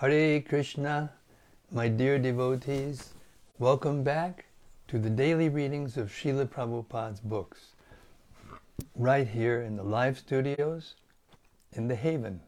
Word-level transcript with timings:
Hare 0.00 0.40
Krishna, 0.40 1.12
my 1.72 1.88
dear 1.88 2.20
devotees, 2.20 3.14
welcome 3.58 4.04
back 4.04 4.44
to 4.86 4.96
the 4.96 5.10
daily 5.10 5.48
readings 5.48 5.96
of 5.96 6.08
Srila 6.08 6.46
Prabhupada's 6.46 7.18
books, 7.18 7.72
right 8.94 9.26
here 9.26 9.60
in 9.60 9.74
the 9.74 9.82
live 9.82 10.16
studios 10.16 10.94
in 11.72 11.88
The 11.88 11.96
Haven, 11.96 12.38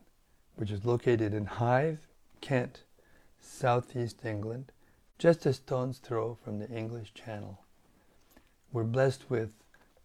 which 0.54 0.70
is 0.70 0.84
located 0.84 1.34
in 1.34 1.44
Hythe, 1.44 1.98
Kent, 2.40 2.84
southeast 3.40 4.24
England, 4.24 4.70
just 5.18 5.44
a 5.44 5.52
stone's 5.52 5.98
throw 5.98 6.38
from 6.44 6.60
the 6.60 6.70
English 6.70 7.14
Channel. 7.14 7.58
We're 8.70 8.84
blessed 8.84 9.28
with 9.28 9.50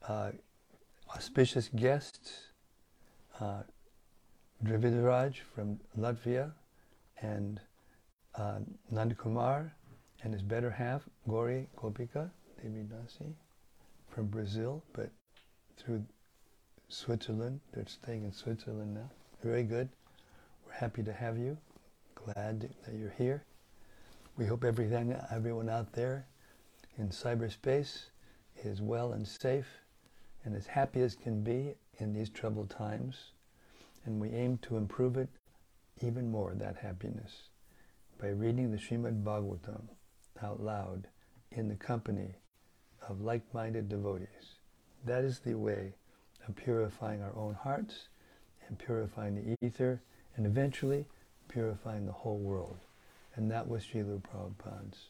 uh, 0.07 0.31
auspicious 1.15 1.69
guests, 1.75 2.47
uh, 3.39 3.61
Dravidaraj 4.63 5.35
from 5.53 5.79
Latvia, 5.95 6.53
and 7.21 7.59
uh, 8.35 8.59
and 10.23 10.33
his 10.33 10.41
better 10.41 10.69
half, 10.71 11.03
Gori 11.27 11.67
Gopika 11.77 12.29
Devi 12.61 12.83
Dasi, 12.83 13.33
from 14.09 14.27
Brazil, 14.27 14.83
but 14.93 15.09
through 15.77 16.03
Switzerland. 16.89 17.59
They're 17.73 17.85
staying 17.87 18.23
in 18.23 18.31
Switzerland 18.31 18.93
now. 18.93 19.09
Very 19.43 19.63
good. 19.63 19.89
We're 20.65 20.73
happy 20.73 21.03
to 21.03 21.13
have 21.13 21.37
you. 21.37 21.57
Glad 22.15 22.69
that 22.85 22.95
you're 22.95 23.13
here. 23.17 23.43
We 24.37 24.45
hope 24.45 24.63
everything, 24.63 25.15
everyone 25.31 25.69
out 25.69 25.93
there 25.93 26.25
in 26.97 27.09
cyberspace 27.09 28.05
is 28.63 28.81
well 28.81 29.13
and 29.13 29.27
safe 29.27 29.67
and 30.43 30.55
as 30.55 30.67
happy 30.67 31.01
as 31.01 31.15
can 31.15 31.43
be 31.43 31.75
in 31.99 32.13
these 32.13 32.29
troubled 32.29 32.69
times. 32.69 33.31
And 34.05 34.19
we 34.19 34.29
aim 34.29 34.59
to 34.63 34.77
improve 34.77 35.17
it 35.17 35.29
even 36.01 36.29
more, 36.29 36.53
that 36.55 36.77
happiness, 36.77 37.49
by 38.19 38.27
reading 38.29 38.71
the 38.71 38.77
Srimad 38.77 39.23
Bhagavatam 39.23 39.83
out 40.41 40.61
loud 40.61 41.07
in 41.51 41.67
the 41.69 41.75
company 41.75 42.35
of 43.07 43.21
like-minded 43.21 43.87
devotees. 43.87 44.55
That 45.05 45.23
is 45.23 45.39
the 45.39 45.53
way 45.55 45.93
of 46.47 46.55
purifying 46.55 47.21
our 47.21 47.35
own 47.35 47.53
hearts 47.53 48.09
and 48.67 48.77
purifying 48.77 49.35
the 49.35 49.65
ether 49.65 50.01
and 50.35 50.45
eventually 50.45 51.05
purifying 51.47 52.05
the 52.05 52.11
whole 52.11 52.39
world. 52.39 52.77
And 53.35 53.49
that 53.51 53.67
was 53.67 53.83
Srila 53.83 54.21
Prabhupada's 54.21 55.09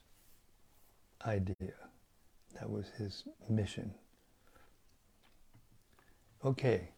idea. 1.26 1.74
That 2.60 2.70
was 2.70 2.90
his 2.98 3.24
mission. 3.50 3.94
Okay, 6.44 6.90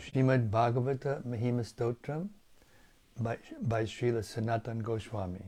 Srimad 0.00 0.50
Bhagavata 0.50 1.24
Mahima 1.26 1.62
Stotram 1.62 2.28
by, 3.20 3.38
by 3.60 3.84
Srila 3.84 4.24
Sanatan 4.24 4.80
Goswami 4.80 5.44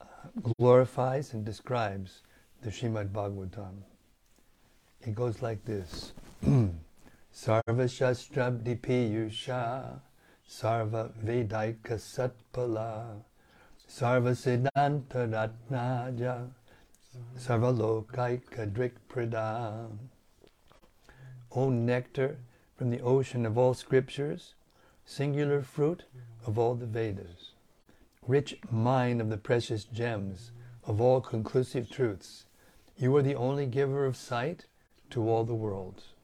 uh, 0.00 0.04
glorifies 0.58 1.32
and 1.32 1.44
describes 1.44 2.22
the 2.62 2.70
Srimad 2.70 3.10
Bhagavatam. 3.10 3.82
It 5.02 5.14
goes 5.14 5.40
like 5.42 5.64
this. 5.64 6.12
Sarva 6.44 7.88
Shastra 7.88 8.50
Dipiyusha 8.50 10.00
Sarva 10.48 11.10
Vedaika 11.24 11.96
Satpala 11.96 13.22
Sarva 13.88 14.34
Siddhanta 14.34 15.26
Ratnaja 15.70 16.48
Sarva 17.38 17.72
Lokaika 17.76 18.70
Drikprada 18.70 19.88
O 21.52 21.70
nectar 21.70 22.36
from 22.76 22.90
the 22.90 23.00
ocean 23.00 23.44
of 23.44 23.58
all 23.58 23.74
scriptures, 23.74 24.54
singular 25.04 25.62
fruit 25.62 26.04
of 26.46 26.58
all 26.58 26.74
the 26.74 26.86
Vedas, 26.86 27.52
rich 28.26 28.58
mine 28.70 29.20
of 29.20 29.28
the 29.30 29.36
precious 29.36 29.84
gems 29.84 30.50
of 30.84 31.00
all 31.00 31.20
conclusive 31.20 31.90
truths, 31.90 32.46
you 32.96 33.14
are 33.16 33.22
the 33.22 33.34
only 33.34 33.66
giver 33.66 34.04
of 34.06 34.16
sight 34.16 34.66
to 35.10 35.28
all 35.28 35.44
the 35.44 35.54
worlds. 35.54 36.14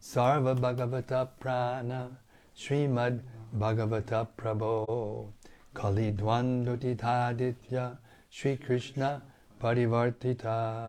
Sarva 0.00 0.54
Bhagavata 0.56 1.28
Prana 1.40 2.18
Srimad 2.56 3.20
Bhagavata 3.56 4.28
Prabho 4.36 5.28
Kali 5.72 6.12
Dvandutitaditya 6.12 7.98
Sri 8.28 8.56
Krishna 8.56 9.22
Parivartita 9.60 10.88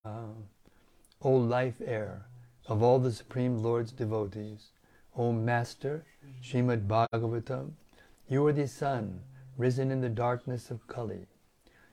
O 1.22 1.32
life 1.32 1.82
air 1.86 2.26
of 2.68 2.84
all 2.84 3.00
the 3.00 3.12
Supreme 3.12 3.64
Lord's 3.64 3.92
devotees, 3.92 4.72
O 5.16 5.32
Master 5.32 6.04
Srimad 6.44 6.88
Bhagavatam, 6.88 7.72
you 8.28 8.46
are 8.48 8.54
the 8.54 8.68
sun 8.68 9.22
risen 9.58 9.92
in 9.92 10.02
the 10.02 10.10
darkness 10.10 10.72
of 10.72 10.88
Kali. 10.88 11.28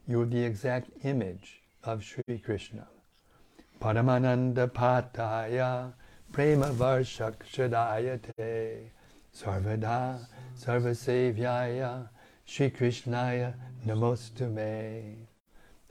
You 0.09 0.23
are 0.23 0.27
the 0.27 0.43
exact 0.43 0.89
image 1.05 1.61
of 1.85 2.03
Sri 2.03 2.39
Krishna. 2.39 2.87
Paramananda 3.81 4.71
Pataya 4.71 5.93
Prema 6.33 6.71
Varshakshadayate 6.71 8.87
Sarvada 9.37 10.27
Sarvasevyaya 10.59 12.09
Sri 12.47 12.71
Krishnaya 12.71 13.53
Namostume. 13.87 15.27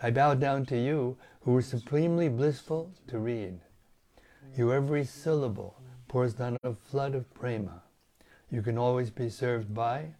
I 0.01 0.09
bow 0.09 0.33
down 0.33 0.65
to 0.65 0.77
you 0.77 1.17
who 1.41 1.55
are 1.57 1.61
supremely 1.61 2.29
blissful 2.29 2.91
to 3.07 3.19
read. 3.19 3.59
Your 4.57 4.73
every 4.73 5.05
syllable 5.05 5.75
pours 6.07 6.33
down 6.33 6.57
a 6.63 6.73
flood 6.73 7.13
of 7.13 7.31
prema. 7.35 7.83
You 8.49 8.63
can 8.63 8.79
always 8.79 9.11
be 9.11 9.29
served 9.29 9.73
by 9.73 10.15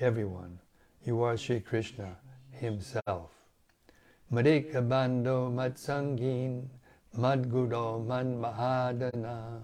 everyone. 0.00 0.58
You 1.04 1.22
are 1.22 1.38
Sri 1.38 1.60
Krishna 1.60 2.16
himself. 2.50 3.30
Madhika 4.30 4.86
Bando 4.86 5.50
Matsangin 5.50 6.68
Madguro 7.16 8.00
Man 8.00 8.38
Mahadana 8.38 9.62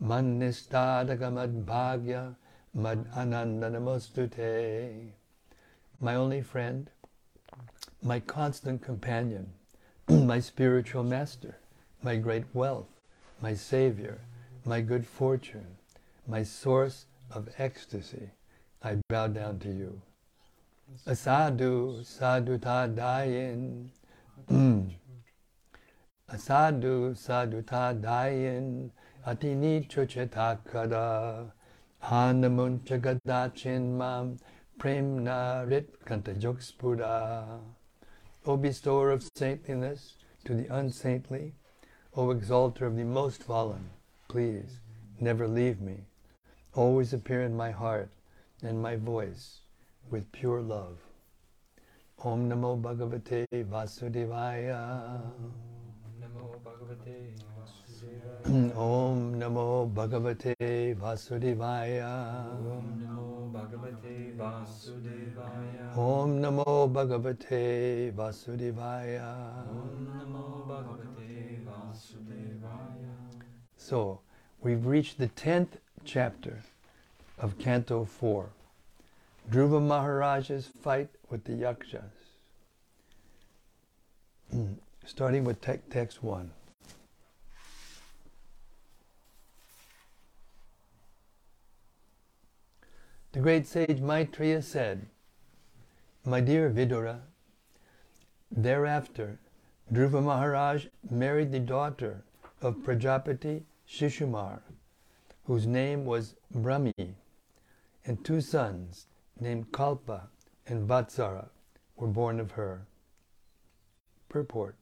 Man 0.00 0.40
Nistadaka 0.40 1.32
Mad 1.32 1.64
Bhagya 1.64 2.34
Mad 2.74 3.06
Ananda 3.16 3.70
Namostute. 3.70 5.10
My 6.00 6.14
only 6.16 6.42
friend, 6.42 6.90
my 8.02 8.18
constant 8.18 8.82
companion, 8.82 9.52
my 10.08 10.40
spiritual 10.40 11.04
master, 11.04 11.56
my 12.02 12.16
great 12.16 12.44
wealth, 12.52 12.88
my 13.40 13.54
savior, 13.54 14.18
my 14.64 14.80
good 14.80 15.06
fortune, 15.06 15.76
my 16.26 16.42
source 16.42 17.06
of 17.30 17.48
ecstasy, 17.58 18.30
I 18.82 18.96
bow 19.08 19.26
down 19.28 19.58
to 19.60 19.68
you. 19.68 20.00
Asadu 21.06 22.04
saduta 22.04 22.88
dayin. 22.94 23.88
Mm. 24.50 24.90
Asadu 26.30 27.14
saduta 27.16 28.00
dayin. 28.00 28.90
Atini 29.26 29.88
chocheta 29.88 30.58
kada. 30.64 31.52
Hanamun 32.04 32.80
chagadachin 32.80 33.96
mam. 33.96 34.38
Premna 34.78 35.68
rit 35.68 36.04
kanta 36.04 36.34
jokspura. 36.38 37.58
O 38.46 38.56
bestower 38.56 39.10
of 39.10 39.28
saintliness 39.34 40.14
to 40.44 40.54
the 40.54 40.72
unsaintly, 40.74 41.52
O 42.16 42.30
exalter 42.30 42.86
of 42.86 42.96
the 42.96 43.04
most 43.04 43.42
fallen, 43.42 43.90
please 44.28 44.78
never 45.20 45.46
leave 45.46 45.80
me. 45.80 46.06
Always 46.74 47.12
appear 47.12 47.42
in 47.42 47.56
my 47.56 47.72
heart 47.72 48.08
and 48.62 48.80
my 48.80 48.96
voice 48.96 49.60
with 50.10 50.30
pure 50.32 50.60
love. 50.60 50.98
Om 52.18 52.48
Namo 52.48 52.80
Bhagavate 52.80 53.46
Vasudevaya. 53.64 55.20
Om 58.76 59.34
Namo 59.38 59.92
Bhagavate 59.92 60.96
Vasudevaya. 60.96 62.46
Om 62.50 63.04
Namo 63.04 63.52
Bhagavate 63.52 64.36
Vasudevaya. 64.36 65.96
Om 65.96 66.40
Namo 66.40 66.92
Bhagavate 66.92 68.12
Vasudevaya. 68.12 69.68
Om 69.70 70.08
Namo 70.18 70.66
Bhagavate 70.66 71.64
Vasudevaya. 71.64 73.14
So, 73.76 74.20
we've 74.60 74.86
reached 74.86 75.18
the 75.18 75.28
10th 75.28 75.78
chapter 76.04 76.62
of 77.40 77.58
Canto 77.58 78.04
4. 78.04 78.50
Dhruva 79.50 79.80
Maharaj's 79.80 80.66
fight 80.66 81.08
with 81.30 81.44
the 81.44 81.54
Yakshas. 81.54 82.02
Hmm, 84.50 84.74
starting 85.04 85.44
with 85.44 85.60
te- 85.60 85.80
text 85.90 86.22
1. 86.22 86.50
The 93.32 93.40
great 93.40 93.66
sage 93.66 94.00
Maitreya 94.00 94.62
said, 94.62 95.06
My 96.24 96.40
dear 96.40 96.70
Vidura, 96.70 97.20
thereafter 98.50 99.38
Dhruva 99.92 100.22
Maharaj 100.22 100.86
married 101.10 101.52
the 101.52 101.60
daughter 101.60 102.24
of 102.60 102.82
Prajapati 102.82 103.62
Shishumar, 103.88 104.60
whose 105.44 105.66
name 105.66 106.04
was 106.04 106.34
Bhrami, 106.54 107.14
and 108.08 108.24
two 108.24 108.40
sons 108.40 109.06
named 109.38 109.70
Kalpa 109.70 110.30
and 110.66 110.88
Vatsara 110.88 111.50
were 111.94 112.08
born 112.08 112.40
of 112.40 112.52
her. 112.52 112.86
Purport 114.30 114.76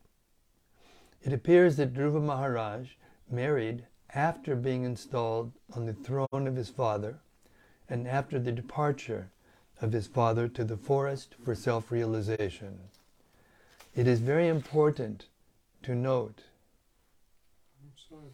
It 1.23 1.33
appears 1.33 1.77
that 1.77 1.93
Dhruva 1.93 2.23
Maharaj 2.23 2.91
married 3.29 3.85
after 4.15 4.55
being 4.55 4.85
installed 4.85 5.51
on 5.75 5.87
the 5.87 5.93
throne 5.93 6.47
of 6.47 6.55
his 6.55 6.71
father 6.71 7.19
and 7.89 8.07
after 8.07 8.39
the 8.39 8.53
departure 8.53 9.33
of 9.81 9.93
his 9.93 10.07
father 10.07 10.47
to 10.47 10.63
the 10.63 10.77
forest 10.77 11.35
for 11.45 11.57
self 11.57 11.91
realization. 11.91 12.79
It 13.97 14.07
is 14.07 14.21
very 14.21 14.47
important 14.47 15.27
to 15.83 15.97
note. 15.97 16.45
I'm 17.83 17.93
sorry, 18.09 18.31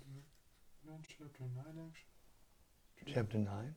chapter 1.08 1.44
9 1.56 1.64
actually? 1.66 3.14
Chapter 3.14 3.38
9? 3.38 3.74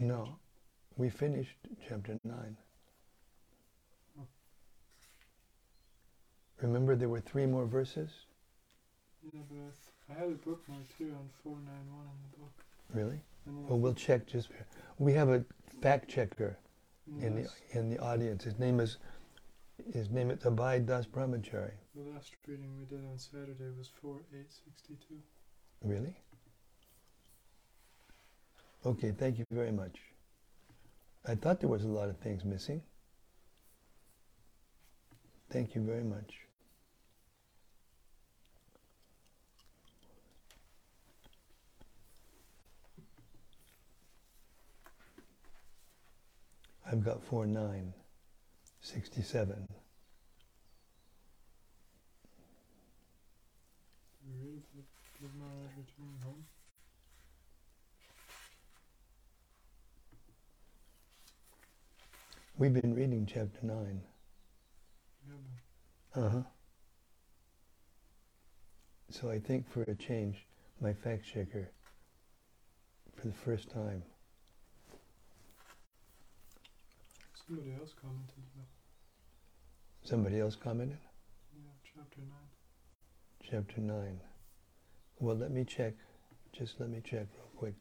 No, 0.00 0.36
we 0.96 1.08
finished 1.10 1.56
chapter 1.88 2.18
9. 2.24 2.56
Oh. 4.18 4.26
Remember, 6.60 6.94
there 6.96 7.08
were 7.08 7.20
three 7.20 7.46
more 7.46 7.66
verses? 7.66 8.10
Yeah, 9.32 9.40
but 9.50 9.58
I, 9.58 10.14
I 10.14 10.18
had 10.20 10.28
a 10.28 10.34
bookmark 10.34 10.82
too 10.98 11.14
on 11.18 11.28
491 11.42 12.06
in 12.06 12.30
the 12.30 12.38
book. 12.38 12.52
Really? 12.92 13.20
Well, 13.46 13.78
we'll 13.78 13.94
check 13.94 14.26
just. 14.26 14.48
We 14.98 15.12
have 15.14 15.28
a 15.28 15.44
fact 15.80 16.08
checker 16.08 16.56
in 17.20 17.34
the 17.34 17.48
in 17.78 17.90
the 17.90 17.98
audience. 17.98 18.44
His 18.44 18.58
name 18.58 18.78
is 18.78 18.98
his 19.92 20.10
name 20.10 20.30
is 20.30 20.38
Abhay 20.40 20.84
Das 20.86 21.06
Brahmachari. 21.06 21.72
the 21.94 22.02
last 22.14 22.32
reading 22.46 22.76
we 22.78 22.84
did 22.84 23.04
on 23.04 23.18
Saturday 23.18 23.70
was 23.76 23.88
4862. 24.00 25.16
Really? 25.82 26.14
Okay, 28.84 29.12
thank 29.12 29.38
you 29.38 29.44
very 29.52 29.70
much. 29.70 29.96
I 31.24 31.36
thought 31.36 31.60
there 31.60 31.68
was 31.68 31.84
a 31.84 31.88
lot 31.88 32.08
of 32.08 32.18
things 32.18 32.44
missing. 32.44 32.82
Thank 35.50 35.76
you 35.76 35.82
very 35.82 36.02
much. 36.02 36.40
I've 46.90 47.04
got 47.04 47.22
four 47.22 47.46
nine, 47.46 47.94
sixty-seven. 48.80 49.68
Did 54.18 54.26
we 54.26 54.48
read 54.50 54.62
about 54.74 54.86
Dhruva 55.22 55.38
Maharaj 55.38 55.70
returning 55.78 56.18
home? 56.24 56.44
We've 62.62 62.72
been 62.72 62.94
reading 62.94 63.26
chapter 63.26 63.58
nine. 63.64 64.00
Uh 66.14 66.28
huh. 66.28 66.42
So 69.10 69.28
I 69.28 69.40
think 69.40 69.68
for 69.68 69.82
a 69.82 69.96
change, 69.96 70.46
my 70.80 70.92
fact 70.92 71.24
checker, 71.26 71.72
for 73.16 73.26
the 73.26 73.32
first 73.32 73.68
time, 73.68 74.04
somebody 77.34 77.72
else 77.72 77.94
commented 78.00 78.44
somebody 80.04 80.38
else 80.38 80.54
commented, 80.54 80.98
yeah, 81.56 81.70
chapter 81.82 82.20
9. 82.20 82.28
chapter 83.42 83.80
9. 83.80 84.20
Well, 85.18 85.34
let 85.34 85.50
me 85.50 85.64
check. 85.64 85.94
Just 86.52 86.78
let 86.78 86.90
me 86.90 87.00
check 87.04 87.26
real 87.36 87.50
quick. 87.56 87.74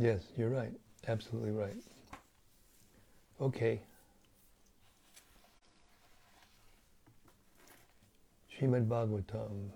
Yes, 0.00 0.22
you're 0.34 0.48
right. 0.48 0.72
Absolutely 1.08 1.50
right. 1.50 1.76
Okay. 3.38 3.82
Srimad 8.50 8.88
Bhagavatam, 8.88 9.68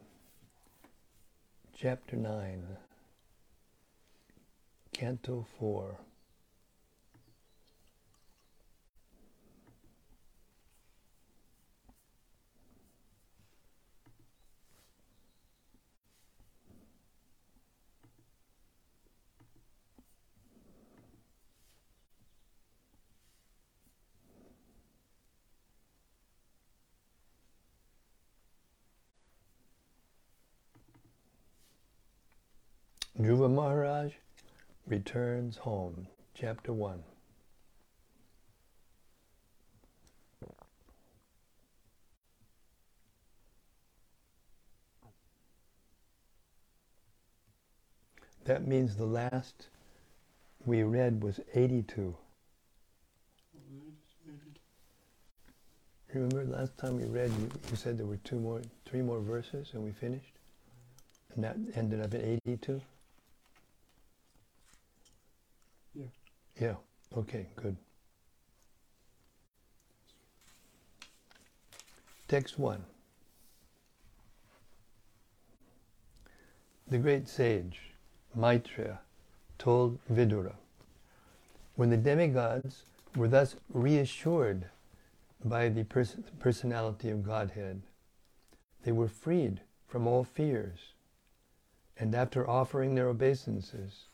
Chapter 1.76 2.17
9, 2.17 2.62
Canto 4.94 5.47
4. 5.59 5.99
Dhruva 33.17 33.49
Maharaj 33.49 34.12
returns 35.05 35.59
home, 35.59 36.06
Chapter 36.35 36.73
1. 36.73 37.03
That 48.47 48.67
means 48.67 48.97
the 48.97 49.05
last 49.05 49.69
we 50.65 50.83
read 50.83 51.23
was 51.23 51.39
82. 51.55 52.17
Remember 56.15 56.45
last 56.45 56.79
time 56.79 56.97
we 56.97 57.05
read, 57.05 57.31
you, 57.31 57.51
you 57.71 57.77
said 57.77 57.99
there 57.99 58.06
were 58.06 58.19
two 58.19 58.39
more, 58.39 58.62
three 58.87 59.03
more 59.03 59.21
verses 59.21 59.71
and 59.75 59.83
we 59.83 59.91
finished? 59.91 60.33
And 61.35 61.45
that 61.45 61.56
ended 61.75 62.01
up 62.01 62.15
at 62.15 62.23
82? 62.47 62.81
Yeah. 66.61 66.75
Okay, 67.17 67.46
good. 67.56 67.77
Text 72.29 72.58
1. 72.58 72.84
The 76.89 76.99
great 76.99 77.29
sage, 77.29 77.81
Maitreya, 78.34 79.01
told 79.58 79.99
Vidura, 80.11 80.55
when 81.77 81.91
the 81.91 81.96
demigods 81.96 82.84
were 83.17 83.29
thus 83.29 83.56
reassured 83.73 84.67
by 85.44 85.69
the 85.69 85.84
pers- 85.84 86.17
personality 86.39 87.11
of 87.11 87.25
Godhead, 87.25 87.82
they 88.84 88.93
were 88.93 89.08
freed 89.08 89.61
from 89.87 90.06
all 90.06 90.25
fears, 90.25 90.93
and 91.99 92.15
after 92.15 92.49
offering 92.49 92.94
their 92.94 93.08
obeisances, 93.08 94.06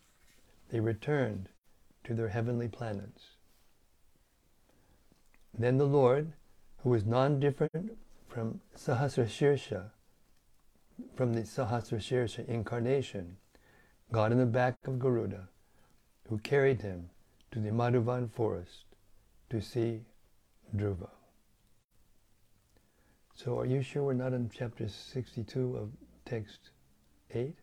they 0.70 0.80
returned 0.80 1.48
to 2.04 2.14
their 2.14 2.28
heavenly 2.28 2.68
planets. 2.68 3.36
Then 5.56 5.78
the 5.78 5.86
Lord, 5.86 6.32
who 6.78 6.90
was 6.90 7.04
non-different 7.04 7.98
from 8.28 8.60
Sahasrashirsha, 8.76 9.90
from 11.14 11.34
the 11.34 11.42
Sahasrashirsha 11.42 12.46
incarnation, 12.48 13.36
got 14.12 14.32
in 14.32 14.38
the 14.38 14.46
back 14.46 14.76
of 14.86 14.98
Garuda, 14.98 15.48
who 16.28 16.38
carried 16.38 16.82
him 16.82 17.10
to 17.50 17.58
the 17.58 17.70
Madhuvan 17.70 18.30
forest 18.30 18.84
to 19.50 19.60
see 19.60 20.02
Dhruva. 20.76 21.10
So 23.34 23.58
are 23.58 23.66
you 23.66 23.82
sure 23.82 24.04
we're 24.04 24.14
not 24.14 24.32
in 24.32 24.50
chapter 24.54 24.88
62 24.88 25.76
of 25.76 25.90
text 26.24 26.70
8? 27.32 27.54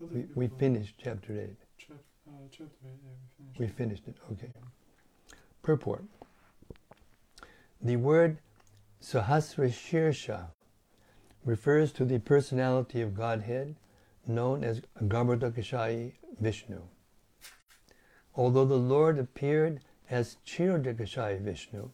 We, 0.00 0.26
we 0.34 0.48
finished 0.48 0.94
chapter 1.02 1.40
8. 1.40 1.56
Chap, 1.78 1.96
uh, 2.28 2.32
chapter 2.50 2.64
8, 2.84 2.90
yeah, 3.04 3.46
we 3.58 3.68
finished. 3.68 4.08
It, 4.08 4.16
okay. 4.32 4.50
Purport. 5.62 6.04
The 7.80 7.96
word 7.96 8.38
Sahasrashirsha 9.02 10.46
refers 11.44 11.92
to 11.92 12.04
the 12.04 12.18
personality 12.18 13.02
of 13.02 13.14
Godhead 13.14 13.76
known 14.26 14.64
as 14.64 14.80
Garbhodakashayi 15.02 16.12
Vishnu. 16.40 16.80
Although 18.34 18.64
the 18.64 18.76
Lord 18.76 19.18
appeared 19.18 19.80
as 20.10 20.38
Kshirodakashayi 20.46 21.40
Vishnu, 21.40 21.90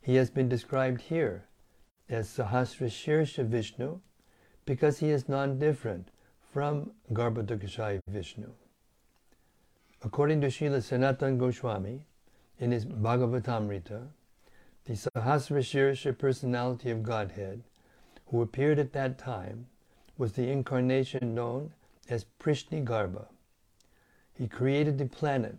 he 0.00 0.16
has 0.16 0.30
been 0.30 0.48
described 0.48 1.02
here 1.02 1.44
as 2.08 2.28
Sahasrashirsha 2.28 3.44
Vishnu 3.46 4.00
because 4.66 4.98
he 4.98 5.10
is 5.10 5.28
non-different 5.28 6.10
from 6.54 6.92
Garbhodakashayi 7.12 8.00
Vishnu. 8.06 8.48
According 10.04 10.40
to 10.42 10.46
Srila 10.46 10.80
Sanatan 10.80 11.36
Goswami, 11.36 12.06
in 12.60 12.70
his 12.70 12.86
Bhagavatamrita, 12.86 14.06
the 14.84 14.92
Sahasra 14.92 16.16
personality 16.16 16.92
of 16.92 17.02
Godhead, 17.02 17.64
who 18.26 18.40
appeared 18.40 18.78
at 18.78 18.92
that 18.92 19.18
time, 19.18 19.66
was 20.16 20.34
the 20.34 20.48
incarnation 20.48 21.34
known 21.34 21.72
as 22.08 22.24
Prishni 22.38 22.84
Garbha. 22.84 23.26
He 24.32 24.46
created 24.46 24.96
the 24.96 25.06
planet 25.06 25.56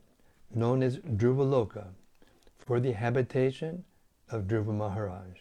known 0.54 0.82
as 0.82 1.00
Dhruvaloka 1.00 1.88
for 2.58 2.80
the 2.80 2.94
habitation 2.94 3.84
of 4.32 4.44
Dhruva 4.44 4.74
Maharaj. 4.74 5.40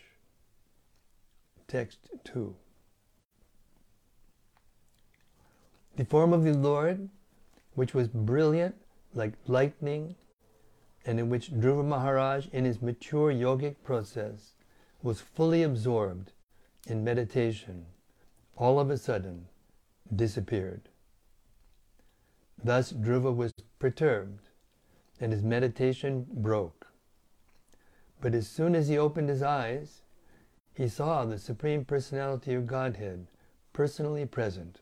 Text 1.68 2.10
2. 2.24 2.56
The 5.96 6.04
form 6.04 6.32
of 6.32 6.42
the 6.42 6.54
Lord, 6.54 7.08
which 7.74 7.94
was 7.94 8.08
brilliant 8.08 8.74
like 9.14 9.34
lightning, 9.46 10.16
and 11.06 11.20
in 11.20 11.28
which 11.28 11.52
Dhruva 11.52 11.84
Maharaj, 11.84 12.48
in 12.52 12.64
his 12.64 12.82
mature 12.82 13.32
yogic 13.32 13.76
process, 13.84 14.54
was 15.02 15.20
fully 15.20 15.62
absorbed 15.62 16.32
in 16.86 17.04
meditation, 17.04 17.86
all 18.56 18.80
of 18.80 18.90
a 18.90 18.98
sudden 18.98 19.46
disappeared. 20.14 20.88
Thus 22.62 22.92
Dhruva 22.92 23.32
was 23.34 23.52
perturbed, 23.78 24.48
and 25.20 25.32
his 25.32 25.42
meditation 25.42 26.26
broke. 26.28 26.88
But 28.20 28.34
as 28.34 28.48
soon 28.48 28.74
as 28.74 28.88
he 28.88 28.98
opened 28.98 29.28
his 29.28 29.42
eyes, 29.42 30.00
he 30.74 30.88
saw 30.88 31.24
the 31.24 31.38
Supreme 31.38 31.84
Personality 31.84 32.54
of 32.54 32.66
Godhead 32.66 33.26
personally 33.72 34.26
present, 34.26 34.80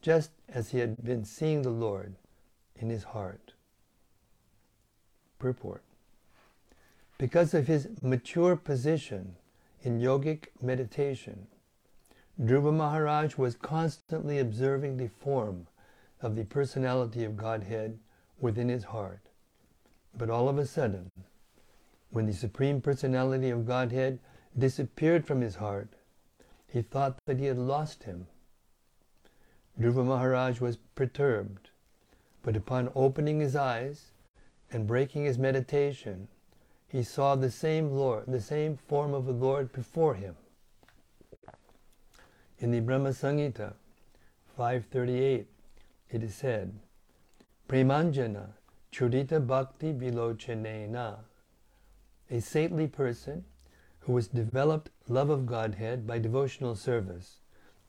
just 0.00 0.30
as 0.48 0.70
he 0.70 0.78
had 0.78 1.02
been 1.04 1.24
seeing 1.24 1.62
the 1.62 1.70
Lord 1.70 2.14
in 2.76 2.90
his 2.90 3.04
heart. 3.04 3.52
Purport. 5.38 5.82
Because 7.18 7.52
of 7.54 7.66
his 7.66 7.88
mature 8.02 8.56
position 8.56 9.36
in 9.82 10.00
yogic 10.00 10.46
meditation, 10.62 11.46
Dhruva 12.40 12.72
Maharaj 12.72 13.36
was 13.36 13.54
constantly 13.54 14.38
observing 14.38 14.96
the 14.96 15.08
form 15.08 15.66
of 16.22 16.36
the 16.36 16.44
personality 16.44 17.24
of 17.24 17.36
Godhead 17.36 17.98
within 18.40 18.68
his 18.68 18.84
heart. 18.84 19.20
But 20.16 20.30
all 20.30 20.48
of 20.48 20.58
a 20.58 20.66
sudden, 20.66 21.10
when 22.10 22.26
the 22.26 22.32
Supreme 22.32 22.80
Personality 22.80 23.50
of 23.50 23.66
Godhead 23.66 24.18
disappeared 24.58 25.26
from 25.26 25.40
his 25.40 25.56
heart, 25.56 25.90
he 26.66 26.82
thought 26.82 27.18
that 27.26 27.38
he 27.38 27.46
had 27.46 27.58
lost 27.58 28.04
him. 28.04 28.26
Dhruva 29.78 30.04
Maharaj 30.04 30.60
was 30.60 30.76
perturbed, 30.94 31.70
but 32.42 32.56
upon 32.56 32.90
opening 32.94 33.40
his 33.40 33.56
eyes 33.56 34.12
and 34.70 34.86
breaking 34.86 35.24
his 35.24 35.38
meditation, 35.38 36.28
he 36.88 37.02
saw 37.02 37.34
the 37.34 37.50
same 37.50 37.90
Lord, 37.90 38.24
the 38.26 38.40
same 38.40 38.76
form 38.76 39.14
of 39.14 39.26
the 39.26 39.32
Lord 39.32 39.72
before 39.72 40.14
him. 40.14 40.36
In 42.58 42.70
the 42.72 42.80
Brahma 42.80 43.10
Samhita 43.10 43.74
538, 44.56 45.46
it 46.10 46.22
is 46.22 46.34
said, 46.34 46.74
Premanjana 47.68 48.48
Churita 48.92 49.46
Bhakti 49.46 49.92
Vilochanena, 49.92 51.20
a 52.30 52.40
saintly 52.40 52.86
person 52.86 53.44
who 54.00 54.16
has 54.16 54.26
developed 54.26 54.90
love 55.08 55.30
of 55.30 55.46
Godhead 55.46 56.06
by 56.06 56.18
devotional 56.18 56.74
service, 56.74 57.36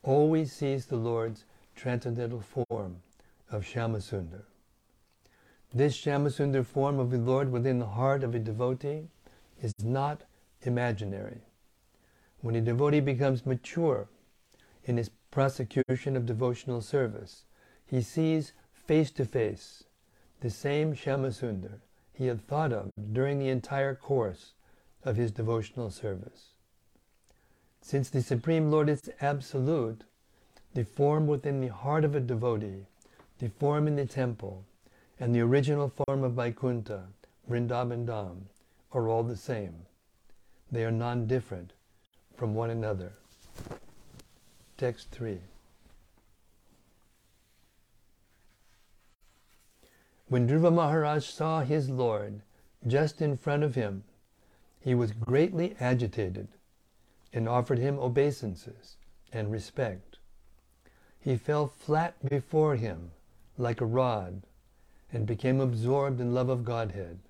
always 0.02 0.52
sees 0.52 0.86
the 0.86 0.96
Lord's 0.96 1.44
transcendental 1.76 2.40
form 2.40 2.96
of 3.50 3.64
Shyamasundar. 3.64 4.44
This 5.74 5.96
Shyamasundar 5.96 6.66
form 6.66 6.98
of 6.98 7.10
the 7.10 7.18
Lord 7.18 7.50
within 7.50 7.78
the 7.78 7.86
heart 7.86 8.22
of 8.22 8.34
a 8.34 8.38
devotee 8.38 9.08
is 9.60 9.72
not 9.82 10.22
imaginary. 10.62 11.42
When 12.40 12.54
a 12.54 12.60
devotee 12.60 13.00
becomes 13.00 13.46
mature 13.46 14.08
in 14.84 14.96
his 14.96 15.10
prosecution 15.30 16.16
of 16.16 16.26
devotional 16.26 16.80
service, 16.80 17.44
he 17.86 18.02
sees 18.02 18.52
face 18.72 19.10
to 19.12 19.24
face 19.24 19.84
the 20.40 20.50
same 20.50 20.94
Shyamasundar 20.94 21.80
he 22.12 22.26
had 22.26 22.46
thought 22.46 22.72
of 22.72 22.90
during 23.12 23.38
the 23.38 23.48
entire 23.48 23.94
course 23.94 24.52
of 25.04 25.16
his 25.16 25.30
devotional 25.30 25.90
service. 25.90 26.54
Since 27.80 28.10
the 28.10 28.22
Supreme 28.22 28.70
Lord 28.70 28.88
is 28.88 29.10
absolute, 29.20 30.04
the 30.74 30.84
form 30.84 31.26
within 31.26 31.60
the 31.60 31.68
heart 31.68 32.04
of 32.04 32.14
a 32.14 32.20
devotee, 32.20 32.86
the 33.38 33.48
form 33.48 33.86
in 33.86 33.96
the 33.96 34.06
temple, 34.06 34.64
and 35.20 35.34
the 35.34 35.40
original 35.40 35.88
form 35.88 36.24
of 36.24 36.32
Vaikuntha, 36.32 37.04
Vrindavan 37.48 38.06
Dham, 38.06 38.42
are 38.92 39.08
all 39.08 39.22
the 39.22 39.36
same. 39.36 39.74
They 40.70 40.84
are 40.84 40.90
non-different 40.90 41.72
from 42.36 42.54
one 42.54 42.70
another. 42.70 43.12
Text 44.78 45.10
3. 45.10 45.38
When 50.28 50.48
Dhruva 50.48 50.72
Maharaj 50.72 51.26
saw 51.26 51.60
his 51.60 51.90
Lord 51.90 52.40
just 52.86 53.20
in 53.20 53.36
front 53.36 53.62
of 53.62 53.74
him, 53.74 54.04
he 54.80 54.94
was 54.94 55.12
greatly 55.12 55.76
agitated 55.78 56.48
and 57.32 57.48
offered 57.48 57.78
him 57.78 57.98
obeisances 57.98 58.96
and 59.32 59.52
respect. 59.52 60.11
He 61.22 61.36
fell 61.36 61.68
flat 61.68 62.14
before 62.28 62.76
him 62.76 63.12
like 63.56 63.80
a 63.80 63.86
rod 63.86 64.42
and 65.12 65.26
became 65.26 65.60
absorbed 65.60 66.20
in 66.20 66.34
love 66.34 66.48
of 66.48 66.64
Godhead. 66.64 67.20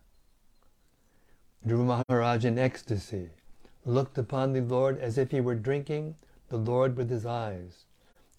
Dhruva 1.67 2.05
Maharaj 2.09 2.45
in 2.45 2.59
ecstasy 2.59 3.31
looked 3.85 4.17
upon 4.17 4.53
the 4.53 4.61
Lord 4.63 4.99
as 4.99 5.19
if 5.19 5.31
he 5.31 5.41
were 5.41 5.55
drinking 5.55 6.17
the 6.49 6.57
Lord 6.57 6.97
with 6.97 7.11
his 7.11 7.27
eyes, 7.27 7.85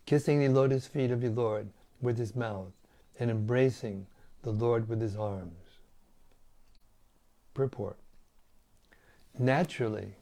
kissing 0.06 0.40
the 0.40 0.50
lotus 0.50 0.88
feet 0.88 1.12
of 1.12 1.22
the 1.22 1.30
Lord 1.30 1.70
with 2.02 2.18
his 2.18 2.36
mouth, 2.36 2.72
and 3.20 3.30
embracing 3.30 4.08
the 4.42 4.52
Lord 4.52 4.90
with 4.90 5.02
his 5.02 5.16
arms. 5.16 5.80
Purport. 7.54 7.98
Naturally, 9.38 10.16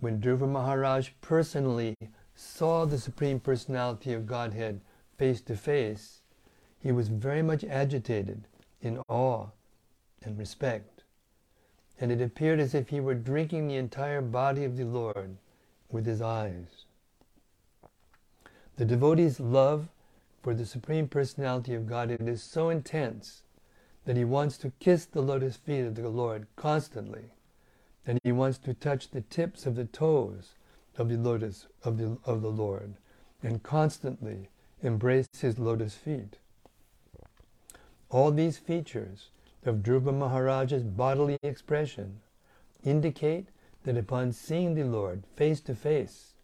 when 0.00 0.20
Dhruva 0.20 0.46
Maharaj 0.46 1.10
personally 1.20 1.96
saw 2.40 2.84
the 2.84 2.98
Supreme 2.98 3.40
Personality 3.40 4.12
of 4.12 4.24
Godhead 4.24 4.80
face 5.16 5.40
to 5.40 5.56
face, 5.56 6.20
he 6.78 6.92
was 6.92 7.08
very 7.08 7.42
much 7.42 7.64
agitated 7.64 8.46
in 8.80 9.02
awe 9.08 9.46
and 10.22 10.38
respect. 10.38 11.02
And 12.00 12.12
it 12.12 12.22
appeared 12.22 12.60
as 12.60 12.76
if 12.76 12.90
he 12.90 13.00
were 13.00 13.16
drinking 13.16 13.66
the 13.66 13.74
entire 13.74 14.20
body 14.20 14.62
of 14.62 14.76
the 14.76 14.84
Lord 14.84 15.36
with 15.90 16.06
his 16.06 16.22
eyes. 16.22 16.84
The 18.76 18.84
devotee's 18.84 19.40
love 19.40 19.88
for 20.40 20.54
the 20.54 20.66
Supreme 20.66 21.08
Personality 21.08 21.74
of 21.74 21.88
Godhead 21.88 22.28
is 22.28 22.40
so 22.40 22.70
intense 22.70 23.42
that 24.04 24.16
he 24.16 24.24
wants 24.24 24.56
to 24.58 24.72
kiss 24.78 25.06
the 25.06 25.22
lotus 25.22 25.56
feet 25.56 25.80
of 25.80 25.96
the 25.96 26.08
Lord 26.08 26.46
constantly, 26.54 27.32
and 28.06 28.20
he 28.22 28.30
wants 28.30 28.58
to 28.58 28.74
touch 28.74 29.10
the 29.10 29.22
tips 29.22 29.66
of 29.66 29.74
the 29.74 29.86
toes 29.86 30.54
of 30.98 31.08
the 31.08 31.16
lotus 31.16 31.66
of 31.84 31.96
the, 31.96 32.18
of 32.24 32.42
the 32.42 32.50
Lord, 32.50 32.94
and 33.42 33.62
constantly 33.62 34.48
embrace 34.82 35.28
his 35.40 35.58
lotus 35.58 35.94
feet. 35.94 36.36
All 38.10 38.30
these 38.30 38.58
features 38.58 39.30
of 39.64 39.76
Dhruva 39.76 40.12
Maharaj's 40.12 40.82
bodily 40.82 41.38
expression 41.42 42.20
indicate 42.84 43.48
that 43.84 43.96
upon 43.96 44.32
seeing 44.32 44.74
the 44.74 44.84
Lord 44.84 45.22
face 45.36 45.60
to 45.62 45.74
face, 45.74 46.34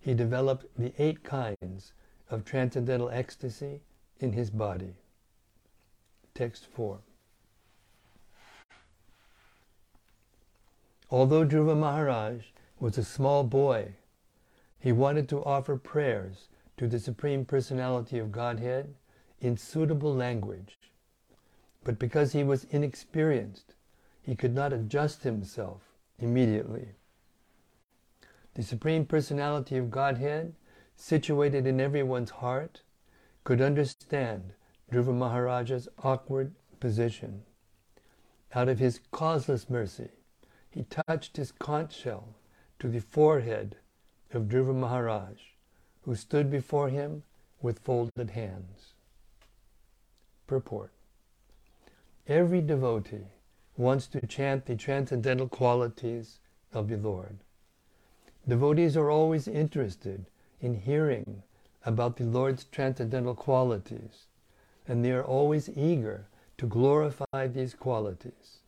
he 0.00 0.14
developed 0.14 0.66
the 0.76 0.92
eight 0.98 1.22
kinds 1.22 1.92
of 2.30 2.44
transcendental 2.44 3.10
ecstasy 3.10 3.80
in 4.20 4.32
his 4.32 4.50
body. 4.50 4.94
Text 6.34 6.66
4. 6.66 6.98
Although 11.10 11.44
Dhruva 11.44 11.76
Maharaj 11.76 12.42
was 12.80 12.96
a 12.96 13.04
small 13.04 13.44
boy, 13.44 13.94
he 14.78 14.92
wanted 14.92 15.28
to 15.28 15.44
offer 15.44 15.76
prayers 15.76 16.48
to 16.76 16.86
the 16.86 17.00
Supreme 17.00 17.44
Personality 17.44 18.18
of 18.18 18.30
Godhead 18.30 18.94
in 19.40 19.56
suitable 19.56 20.14
language. 20.14 20.78
But 21.82 21.98
because 21.98 22.32
he 22.32 22.44
was 22.44 22.66
inexperienced, 22.70 23.74
he 24.22 24.36
could 24.36 24.54
not 24.54 24.72
adjust 24.72 25.24
himself 25.24 25.82
immediately. 26.18 26.90
The 28.54 28.62
Supreme 28.62 29.06
Personality 29.06 29.76
of 29.76 29.90
Godhead, 29.90 30.54
situated 30.94 31.66
in 31.66 31.80
everyone's 31.80 32.30
heart, 32.30 32.82
could 33.44 33.60
understand 33.60 34.52
Dhruva 34.92 35.14
Maharaja's 35.14 35.88
awkward 36.02 36.54
position. 36.80 37.42
Out 38.54 38.68
of 38.68 38.78
his 38.78 39.00
causeless 39.10 39.68
mercy, 39.68 40.10
he 40.70 40.84
touched 40.84 41.36
his 41.36 41.52
conch 41.52 41.96
shell 41.96 42.34
to 42.78 42.88
the 42.88 43.00
forehead 43.00 43.76
of 44.32 44.44
Dhruva 44.44 44.74
Maharaj, 44.74 45.38
who 46.02 46.14
stood 46.14 46.50
before 46.50 46.88
him 46.88 47.22
with 47.60 47.80
folded 47.80 48.30
hands. 48.30 48.94
Purport 50.46 50.92
Every 52.26 52.60
devotee 52.60 53.26
wants 53.76 54.06
to 54.08 54.26
chant 54.26 54.66
the 54.66 54.76
transcendental 54.76 55.48
qualities 55.48 56.40
of 56.72 56.88
the 56.88 56.96
Lord. 56.96 57.38
Devotees 58.46 58.96
are 58.96 59.10
always 59.10 59.48
interested 59.48 60.26
in 60.60 60.74
hearing 60.74 61.42
about 61.84 62.16
the 62.16 62.24
Lord's 62.24 62.64
transcendental 62.64 63.34
qualities, 63.34 64.26
and 64.86 65.04
they 65.04 65.12
are 65.12 65.24
always 65.24 65.68
eager 65.70 66.26
to 66.58 66.66
glorify 66.66 67.46
these 67.46 67.74
qualities. 67.74 68.58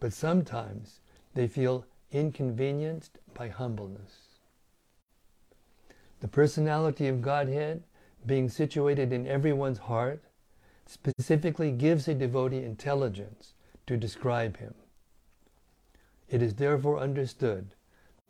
But 0.00 0.12
sometimes 0.12 1.00
they 1.34 1.48
feel 1.48 1.84
inconvenienced 2.12 3.18
by 3.34 3.48
humbleness. 3.48 4.40
The 6.20 6.28
personality 6.28 7.08
of 7.08 7.22
Godhead, 7.22 7.82
being 8.24 8.48
situated 8.48 9.12
in 9.12 9.26
everyone's 9.26 9.78
heart, 9.78 10.22
specifically 10.86 11.70
gives 11.72 12.08
a 12.08 12.14
devotee 12.14 12.62
intelligence 12.64 13.54
to 13.86 13.96
describe 13.96 14.56
him. 14.56 14.74
It 16.28 16.42
is 16.42 16.54
therefore 16.54 16.98
understood 16.98 17.74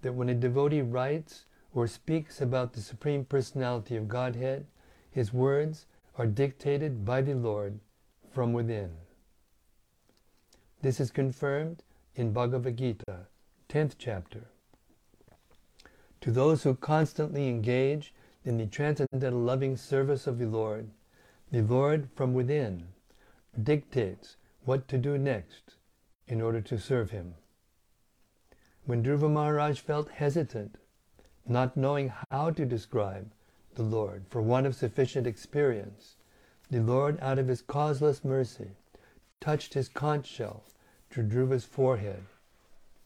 that 0.02 0.14
when 0.14 0.28
a 0.28 0.34
devotee 0.34 0.82
writes 0.82 1.46
or 1.74 1.86
speaks 1.86 2.40
about 2.40 2.72
the 2.72 2.80
Supreme 2.80 3.24
Personality 3.24 3.96
of 3.96 4.08
Godhead, 4.08 4.66
his 5.10 5.32
words 5.32 5.86
are 6.18 6.26
dictated 6.26 7.04
by 7.04 7.22
the 7.22 7.34
Lord 7.34 7.78
from 8.32 8.52
within. 8.52 8.90
This 10.82 11.00
is 11.00 11.10
confirmed 11.10 11.82
in 12.14 12.32
Bhagavad 12.32 12.76
Gita, 12.76 13.26
10th 13.76 13.96
chapter. 13.98 14.46
To 16.22 16.30
those 16.30 16.62
who 16.62 16.74
constantly 16.76 17.46
engage 17.46 18.14
in 18.42 18.56
the 18.56 18.64
transcendental 18.64 19.38
loving 19.38 19.76
service 19.76 20.26
of 20.26 20.38
the 20.38 20.46
Lord, 20.46 20.88
the 21.52 21.60
Lord 21.60 22.08
from 22.14 22.32
within 22.32 22.88
dictates 23.62 24.36
what 24.64 24.88
to 24.88 24.96
do 24.96 25.18
next 25.18 25.74
in 26.26 26.40
order 26.40 26.62
to 26.62 26.78
serve 26.78 27.10
Him. 27.10 27.34
When 28.86 29.02
Dhruva 29.02 29.30
Maharaj 29.30 29.80
felt 29.80 30.08
hesitant, 30.08 30.78
not 31.46 31.76
knowing 31.76 32.14
how 32.30 32.52
to 32.52 32.64
describe 32.64 33.30
the 33.74 33.82
Lord 33.82 34.24
for 34.30 34.40
want 34.40 34.66
of 34.66 34.74
sufficient 34.74 35.26
experience, 35.26 36.16
the 36.70 36.80
Lord, 36.80 37.18
out 37.20 37.38
of 37.38 37.48
His 37.48 37.60
causeless 37.60 38.24
mercy, 38.24 38.70
touched 39.42 39.74
his 39.74 39.90
conch 39.90 40.26
shell 40.26 40.62
to 41.10 41.22
Dhruva's 41.22 41.66
forehead, 41.66 42.22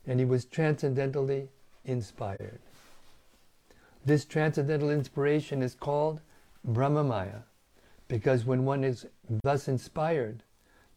and 0.06 0.18
he 0.18 0.24
was 0.24 0.44
transcendentally 0.44 1.48
inspired. 1.84 2.60
This 4.04 4.24
transcendental 4.24 4.90
inspiration 4.90 5.62
is 5.62 5.74
called 5.74 6.20
Brahmamaya, 6.66 7.42
because 8.08 8.44
when 8.44 8.64
one 8.64 8.84
is 8.84 9.06
thus 9.42 9.68
inspired, 9.68 10.42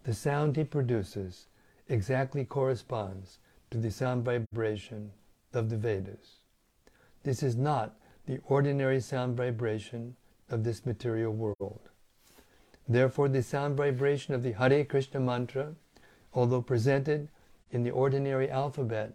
the 0.04 0.14
sound 0.14 0.56
he 0.56 0.64
produces 0.64 1.48
exactly 1.90 2.46
corresponds 2.46 3.40
to 3.72 3.78
the 3.78 3.92
sound 3.92 4.24
vibration 4.24 5.12
of 5.54 5.70
the 5.70 5.78
Vedas. 5.78 6.38
This 7.24 7.44
is 7.44 7.56
not 7.56 7.96
the 8.26 8.40
ordinary 8.46 9.00
sound 9.00 9.36
vibration 9.38 10.16
of 10.50 10.64
this 10.64 10.86
material 10.86 11.34
world. 11.34 11.90
Therefore, 12.88 13.30
the 13.30 13.44
sound 13.44 13.78
vibration 13.78 14.34
of 14.34 14.44
the 14.44 14.54
Hare 14.54 14.84
Krishna 14.84 15.20
mantra, 15.20 15.76
although 16.34 16.62
presented 16.62 17.30
in 17.74 17.84
the 17.84 17.92
ordinary 17.92 18.50
alphabet, 18.50 19.14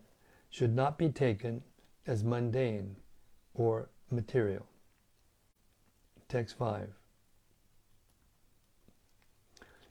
should 0.50 0.74
not 0.74 0.98
be 0.98 1.08
taken 1.08 1.62
as 2.06 2.24
mundane 2.24 2.96
or 3.54 3.88
material. 4.10 4.66
Text 6.28 6.58
5. 6.58 6.90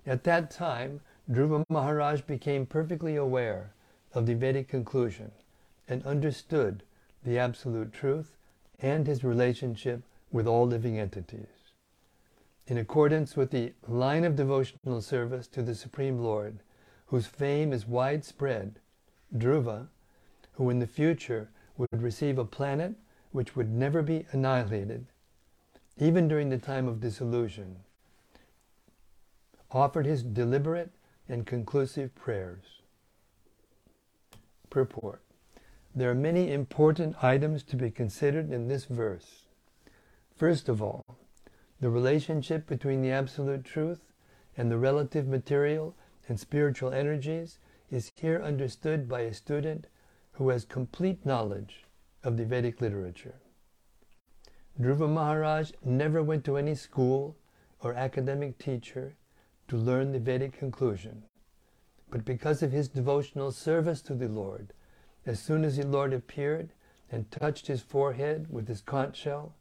At 0.05 0.23
that 0.25 0.51
time, 0.51 1.01
Dhruva 1.29 1.65
Maharaj 1.69 2.21
became 2.21 2.65
perfectly 2.65 3.15
aware 3.15 3.73
of 4.13 4.25
the 4.25 4.35
Vedic 4.35 4.67
conclusion 4.67 5.31
and 5.87 6.05
understood 6.05 6.83
the 7.23 7.39
absolute 7.39 7.93
truth 7.93 8.35
and 8.79 9.07
his 9.07 9.23
relationship 9.23 10.03
with 10.31 10.47
all 10.47 10.67
living 10.67 10.99
entities. 10.99 11.47
In 12.67 12.77
accordance 12.77 13.37
with 13.37 13.51
the 13.51 13.73
line 13.87 14.25
of 14.25 14.35
devotional 14.35 15.01
service 15.01 15.47
to 15.47 15.61
the 15.61 15.75
Supreme 15.75 16.19
Lord, 16.19 16.59
whose 17.07 17.27
fame 17.27 17.73
is 17.73 17.87
widespread, 17.87 18.79
Dhruva, 19.35 19.87
who 20.53 20.69
in 20.69 20.79
the 20.79 20.87
future 20.87 21.49
would 21.77 22.01
receive 22.01 22.37
a 22.37 22.45
planet 22.45 22.95
which 23.31 23.55
would 23.55 23.69
never 23.69 24.01
be 24.01 24.25
annihilated, 24.31 25.05
even 25.97 26.27
during 26.27 26.49
the 26.49 26.57
time 26.57 26.87
of 26.87 26.99
dissolution, 26.99 27.77
offered 29.71 30.05
his 30.05 30.23
deliberate 30.23 30.91
and 31.29 31.45
conclusive 31.45 32.13
prayers. 32.15 32.81
Purport 34.69 35.21
There 35.95 36.09
are 36.09 36.15
many 36.15 36.51
important 36.51 37.23
items 37.23 37.63
to 37.63 37.75
be 37.75 37.91
considered 37.91 38.51
in 38.51 38.67
this 38.67 38.85
verse. 38.85 39.43
First 40.35 40.69
of 40.69 40.81
all, 40.81 41.17
the 41.79 41.89
relationship 41.89 42.67
between 42.67 43.01
the 43.01 43.11
Absolute 43.11 43.63
Truth 43.63 44.01
and 44.57 44.71
the 44.71 44.77
relative 44.77 45.27
material 45.27 45.95
and 46.27 46.39
spiritual 46.39 46.91
energies 46.91 47.59
is 47.89 48.11
here 48.15 48.41
understood 48.41 49.07
by 49.07 49.21
a 49.21 49.33
student 49.33 49.87
who 50.33 50.49
has 50.49 50.65
complete 50.65 51.25
knowledge 51.25 51.85
of 52.23 52.37
the 52.37 52.45
Vedic 52.45 52.81
literature. 52.81 53.35
Dhruva 54.79 55.09
Maharaj 55.09 55.71
never 55.83 56.21
went 56.21 56.43
to 56.45 56.57
any 56.57 56.75
school 56.75 57.35
or 57.81 57.93
academic 57.93 58.57
teacher 58.57 59.15
to 59.67 59.77
learn 59.77 60.11
the 60.11 60.19
Vedic 60.19 60.53
conclusion, 60.57 61.23
but 62.09 62.25
because 62.25 62.61
of 62.61 62.71
his 62.71 62.87
devotional 62.87 63.51
service 63.51 64.01
to 64.03 64.13
the 64.13 64.27
Lord, 64.27 64.73
as 65.25 65.39
soon 65.39 65.65
as 65.65 65.77
the 65.77 65.85
Lord 65.85 66.13
appeared 66.13 66.69
and 67.11 67.31
touched 67.31 67.67
his 67.67 67.81
forehead 67.81 68.47
with 68.49 68.67
his 68.67 68.81
conch 68.81 69.17
shell, 69.17 69.55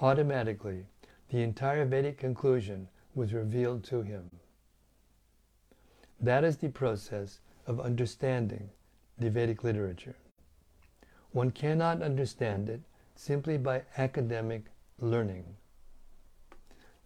automatically 0.00 0.86
the 1.30 1.42
entire 1.42 1.84
Vedic 1.84 2.18
conclusion 2.18 2.88
was 3.14 3.32
revealed 3.32 3.84
to 3.84 4.02
him. 4.02 4.30
That 6.24 6.42
is 6.42 6.56
the 6.56 6.70
process 6.70 7.40
of 7.66 7.80
understanding 7.80 8.70
the 9.18 9.28
Vedic 9.28 9.62
literature. 9.62 10.16
One 11.32 11.50
cannot 11.50 12.00
understand 12.00 12.70
it 12.70 12.80
simply 13.14 13.58
by 13.58 13.82
academic 13.98 14.62
learning. 14.98 15.44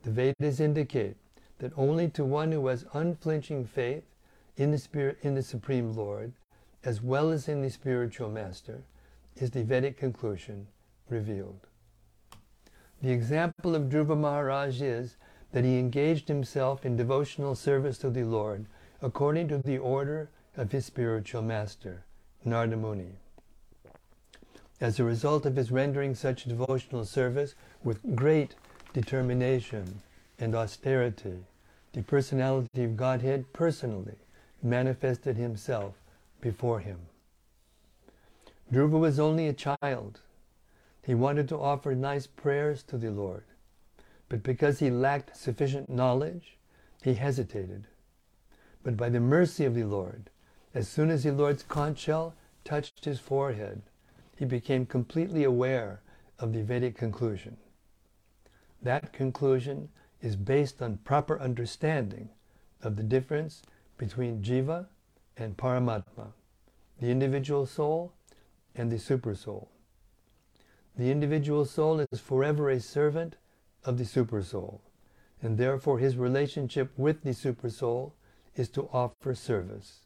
The 0.04 0.12
Vedas 0.12 0.60
indicate 0.60 1.16
that 1.58 1.72
only 1.76 2.08
to 2.10 2.24
one 2.24 2.52
who 2.52 2.64
has 2.68 2.86
unflinching 2.92 3.64
faith 3.64 4.04
in 4.56 4.70
the, 4.70 4.78
spirit, 4.78 5.18
in 5.22 5.34
the 5.34 5.42
Supreme 5.42 5.94
Lord, 5.94 6.32
as 6.84 7.02
well 7.02 7.32
as 7.32 7.48
in 7.48 7.60
the 7.60 7.70
spiritual 7.70 8.30
master, 8.30 8.84
is 9.34 9.50
the 9.50 9.64
Vedic 9.64 9.96
conclusion 9.96 10.68
revealed. 11.10 11.66
The 13.02 13.10
example 13.10 13.74
of 13.74 13.88
Dhruva 13.88 14.16
Maharaj 14.16 14.80
is 14.80 15.16
that 15.50 15.64
he 15.64 15.76
engaged 15.76 16.28
himself 16.28 16.86
in 16.86 16.94
devotional 16.94 17.56
service 17.56 17.98
to 17.98 18.10
the 18.10 18.22
Lord 18.22 18.66
according 19.00 19.48
to 19.48 19.58
the 19.58 19.78
order 19.78 20.28
of 20.56 20.72
his 20.72 20.84
spiritual 20.84 21.42
master, 21.42 22.02
Narada 22.44 22.76
Muni. 22.76 23.12
As 24.80 24.98
a 24.98 25.04
result 25.04 25.46
of 25.46 25.56
his 25.56 25.70
rendering 25.70 26.14
such 26.14 26.44
devotional 26.44 27.04
service 27.04 27.54
with 27.84 28.16
great 28.16 28.54
determination 28.92 30.02
and 30.38 30.54
austerity, 30.54 31.44
the 31.92 32.02
personality 32.02 32.84
of 32.84 32.96
Godhead 32.96 33.52
personally 33.52 34.18
manifested 34.62 35.36
himself 35.36 35.94
before 36.40 36.80
him. 36.80 36.98
Dhruva 38.72 38.98
was 38.98 39.18
only 39.18 39.46
a 39.46 39.52
child. 39.52 40.20
He 41.04 41.14
wanted 41.14 41.48
to 41.48 41.58
offer 41.58 41.94
nice 41.94 42.26
prayers 42.26 42.82
to 42.84 42.98
the 42.98 43.10
Lord, 43.10 43.44
but 44.28 44.42
because 44.42 44.80
he 44.80 44.90
lacked 44.90 45.36
sufficient 45.36 45.88
knowledge, 45.88 46.58
he 47.02 47.14
hesitated. 47.14 47.86
But 48.88 48.96
by 48.96 49.10
the 49.10 49.20
mercy 49.20 49.66
of 49.66 49.74
the 49.74 49.84
Lord, 49.84 50.30
as 50.72 50.88
soon 50.88 51.10
as 51.10 51.22
the 51.22 51.30
Lord's 51.30 51.62
conch 51.62 51.98
shell 51.98 52.32
touched 52.64 53.04
his 53.04 53.20
forehead, 53.20 53.82
he 54.34 54.46
became 54.46 54.86
completely 54.86 55.44
aware 55.44 56.00
of 56.38 56.54
the 56.54 56.62
Vedic 56.62 56.96
conclusion. 56.96 57.58
That 58.80 59.12
conclusion 59.12 59.90
is 60.22 60.36
based 60.36 60.80
on 60.80 61.04
proper 61.04 61.38
understanding 61.38 62.30
of 62.80 62.96
the 62.96 63.02
difference 63.02 63.60
between 63.98 64.42
jiva 64.42 64.86
and 65.36 65.58
paramatma, 65.58 66.32
the 66.98 67.10
individual 67.10 67.66
soul 67.66 68.14
and 68.74 68.90
the 68.90 68.96
supersoul. 68.96 69.68
The 70.96 71.10
individual 71.10 71.66
soul 71.66 72.00
is 72.10 72.20
forever 72.20 72.70
a 72.70 72.80
servant 72.80 73.36
of 73.84 73.98
the 73.98 74.04
supersoul, 74.04 74.80
and 75.42 75.58
therefore 75.58 75.98
his 75.98 76.16
relationship 76.16 76.90
with 76.96 77.22
the 77.22 77.34
supersoul 77.34 78.12
is 78.58 78.68
to 78.70 78.88
offer 78.92 79.34
service. 79.34 80.00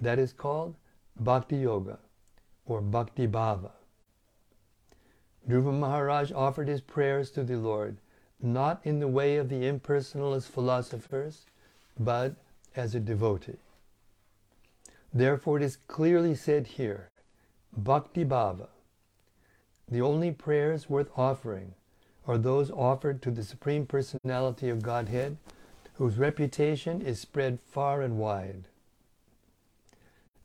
That 0.00 0.18
is 0.18 0.32
called 0.32 0.74
bhakti 1.18 1.56
yoga 1.56 1.98
or 2.66 2.80
bhakti 2.80 3.26
bhava. 3.26 3.72
Dhruva 5.48 5.72
Maharaj 5.72 6.32
offered 6.32 6.68
his 6.68 6.80
prayers 6.80 7.30
to 7.30 7.42
the 7.42 7.56
Lord 7.56 7.98
not 8.40 8.80
in 8.84 9.00
the 9.00 9.08
way 9.08 9.36
of 9.36 9.48
the 9.48 9.64
impersonalist 9.64 10.48
philosophers, 10.48 11.46
but 11.98 12.34
as 12.76 12.94
a 12.94 13.00
devotee. 13.00 13.58
Therefore, 15.12 15.56
it 15.56 15.62
is 15.62 15.78
clearly 15.88 16.34
said 16.34 16.66
here, 16.66 17.08
Bhakti 17.76 18.24
Bhava, 18.24 18.68
the 19.90 20.00
only 20.00 20.30
prayers 20.30 20.88
worth 20.88 21.10
offering 21.16 21.74
are 22.26 22.38
those 22.38 22.70
offered 22.70 23.22
to 23.22 23.30
the 23.30 23.42
Supreme 23.42 23.86
Personality 23.86 24.68
of 24.68 24.82
Godhead, 24.82 25.38
whose 25.98 26.16
reputation 26.16 27.02
is 27.02 27.20
spread 27.20 27.58
far 27.60 28.02
and 28.02 28.18
wide. 28.18 28.68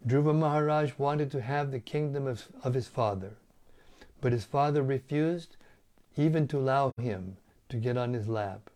Dhruva 0.06 0.34
Maharaj 0.34 0.94
wanted 0.98 1.30
to 1.32 1.42
have 1.42 1.70
the 1.70 1.80
kingdom 1.80 2.26
of, 2.26 2.48
of 2.64 2.74
his 2.74 2.88
father, 2.88 3.34
but 4.20 4.32
his 4.32 4.46
father 4.46 4.82
refused 4.82 5.56
even 6.18 6.48
to 6.48 6.58
allow 6.58 6.92
him 6.98 7.38
to 7.70 7.78
get 7.78 7.98
on 7.98 8.14
his 8.14 8.28
lap. 8.28 8.72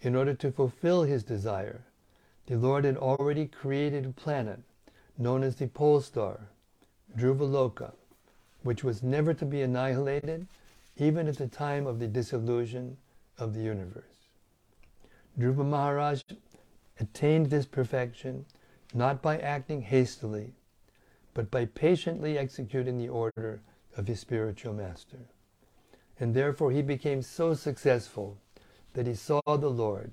In 0.00 0.16
order 0.16 0.32
to 0.34 0.50
fulfill 0.50 1.02
his 1.02 1.22
desire, 1.22 1.82
the 2.46 2.56
Lord 2.56 2.84
had 2.84 2.96
already 2.96 3.46
created 3.46 4.06
a 4.06 4.10
planet 4.10 4.60
known 5.18 5.42
as 5.42 5.56
the 5.56 5.66
pole 5.68 6.00
star, 6.00 6.48
Loka, 7.14 7.92
which 8.62 8.82
was 8.82 9.02
never 9.02 9.34
to 9.34 9.44
be 9.44 9.60
annihilated 9.60 10.46
even 10.96 11.28
at 11.28 11.36
the 11.36 11.46
time 11.46 11.86
of 11.86 11.98
the 11.98 12.08
dissolution 12.08 12.96
of 13.36 13.54
the 13.54 13.60
universe. 13.60 14.07
Dhruva 15.38 15.64
Maharaj 15.64 16.22
attained 16.98 17.46
this 17.46 17.66
perfection 17.66 18.44
not 18.92 19.22
by 19.22 19.38
acting 19.38 19.82
hastily, 19.82 20.54
but 21.34 21.50
by 21.50 21.66
patiently 21.66 22.36
executing 22.36 22.98
the 22.98 23.08
order 23.08 23.60
of 23.96 24.08
his 24.08 24.18
spiritual 24.18 24.74
master. 24.74 25.18
And 26.18 26.34
therefore 26.34 26.72
he 26.72 26.82
became 26.82 27.22
so 27.22 27.54
successful 27.54 28.38
that 28.94 29.06
he 29.06 29.14
saw 29.14 29.40
the 29.46 29.70
Lord 29.70 30.12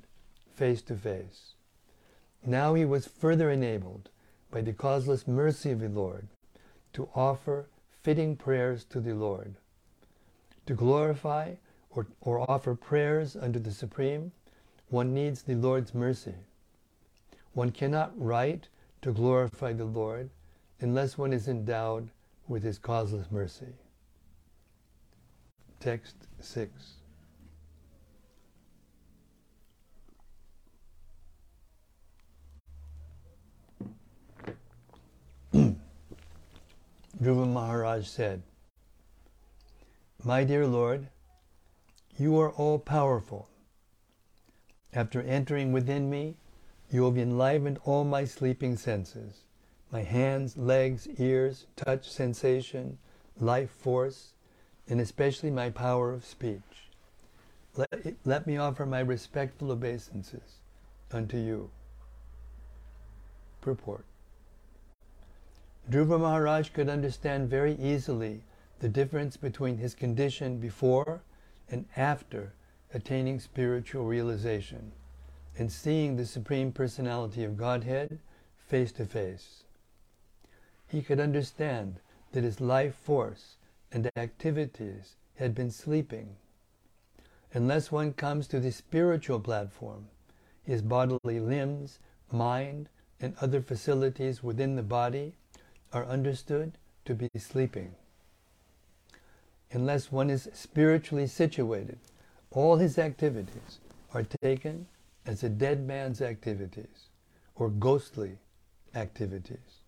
face 0.54 0.82
to 0.84 0.96
face. 0.96 1.56
Now 2.46 2.76
he 2.76 2.86
was 2.86 3.08
further 3.08 3.50
enabled 3.50 4.10
by 4.52 4.62
the 4.62 4.74
causeless 4.74 5.28
mercy 5.28 5.72
of 5.72 5.80
the 5.80 5.90
Lord 5.90 6.28
to 6.94 7.10
offer 7.16 7.68
fitting 8.04 8.36
prayers 8.36 8.84
to 8.86 9.00
the 9.00 9.14
Lord. 9.14 9.56
To 10.68 10.76
glorify 10.76 11.56
or, 11.90 12.06
or 12.22 12.50
offer 12.50 12.76
prayers 12.76 13.36
unto 13.36 13.60
the 13.60 13.72
Supreme, 13.72 14.32
one 14.90 15.14
needs 15.14 15.42
the 15.44 15.56
Lord's 15.56 15.94
mercy. 15.94 16.36
One 17.54 17.72
cannot 17.72 18.12
write 18.20 18.68
to 19.02 19.12
glorify 19.12 19.74
the 19.74 19.86
Lord 19.86 20.30
unless 20.80 21.18
one 21.18 21.34
is 21.34 21.48
endowed 21.48 22.10
with 22.48 22.64
his 22.64 22.78
causeless 22.78 23.32
mercy. 23.32 23.74
Text 25.80 26.16
6. 26.40 26.72
Dhruva 37.22 37.48
Maharaj 37.48 38.08
said, 38.08 38.44
My 40.24 40.44
dear 40.44 40.68
Lord, 40.68 41.08
you 42.18 42.38
are 42.40 42.52
all 42.52 42.78
powerful. 42.80 43.50
After 44.96 45.22
entering 45.22 45.74
within 45.74 46.10
me, 46.10 46.38
you 46.90 47.04
have 47.04 47.18
enlivened 47.18 47.80
all 47.84 48.06
my 48.06 48.24
sleeping 48.24 48.78
senses 48.78 49.44
my 49.92 50.02
hands, 50.02 50.58
legs, 50.58 51.08
ears, 51.20 51.68
touch, 51.76 52.10
sensation, 52.10 52.98
life 53.40 53.70
force, 53.70 54.34
and 54.90 55.00
especially 55.00 55.52
my 55.52 55.70
power 55.70 56.12
of 56.12 56.26
speech. 56.26 56.90
Let, 57.76 58.16
let 58.26 58.48
me 58.48 58.58
offer 58.58 58.86
my 58.86 59.00
respectful 59.00 59.72
obeisances 59.72 60.60
unto 61.12 61.38
you. 61.38 61.70
Purport 63.62 64.06
Dhruva 65.90 66.20
Maharaj 66.20 66.70
could 66.70 66.90
understand 66.90 67.50
very 67.50 67.76
easily 67.76 68.44
the 68.80 68.90
difference 68.90 69.38
between 69.38 69.78
his 69.78 69.94
condition 69.94 70.58
before 70.58 71.22
and 71.70 71.86
after 71.96 72.54
attaining 72.94 73.40
spiritual 73.40 74.06
realization 74.06 74.92
and 75.58 75.72
seeing 75.72 76.16
the 76.16 76.26
Supreme 76.26 76.72
Personality 76.72 77.44
of 77.44 77.58
Godhead 77.58 78.20
face 78.68 78.92
to 78.94 79.06
face. 79.06 79.64
He 80.88 81.02
could 81.02 81.20
understand 81.20 82.00
that 82.32 82.44
his 82.44 82.60
life 82.60 82.96
force 82.96 83.56
and 83.92 84.10
activities 84.18 85.16
had 85.36 85.56
been 85.56 85.72
sleeping. 85.72 86.36
Unless 87.54 87.92
one 87.92 88.14
comes 88.14 88.48
to 88.48 88.60
the 88.60 88.72
spiritual 88.72 89.40
platform, 89.40 90.08
his 90.64 90.82
bodily 90.82 91.40
limbs, 91.40 92.00
mind, 92.32 92.90
and 93.22 93.34
other 93.40 93.62
facilities 93.62 94.44
within 94.44 94.76
the 94.76 94.84
body 94.84 95.36
are 95.94 96.06
understood 96.06 96.78
to 97.06 97.16
be 97.16 97.30
sleeping. 97.38 97.96
Unless 99.72 100.12
one 100.12 100.30
is 100.30 100.50
spiritually 100.54 101.28
situated, 101.28 101.98
all 102.56 102.78
his 102.78 102.98
activities 102.98 103.80
are 104.14 104.24
taken 104.42 104.88
as 105.26 105.44
a 105.44 105.50
dead 105.50 105.86
man's 105.86 106.22
activities 106.22 107.10
or 107.56 107.70
ghostly 107.70 108.38
activities. 108.96 109.82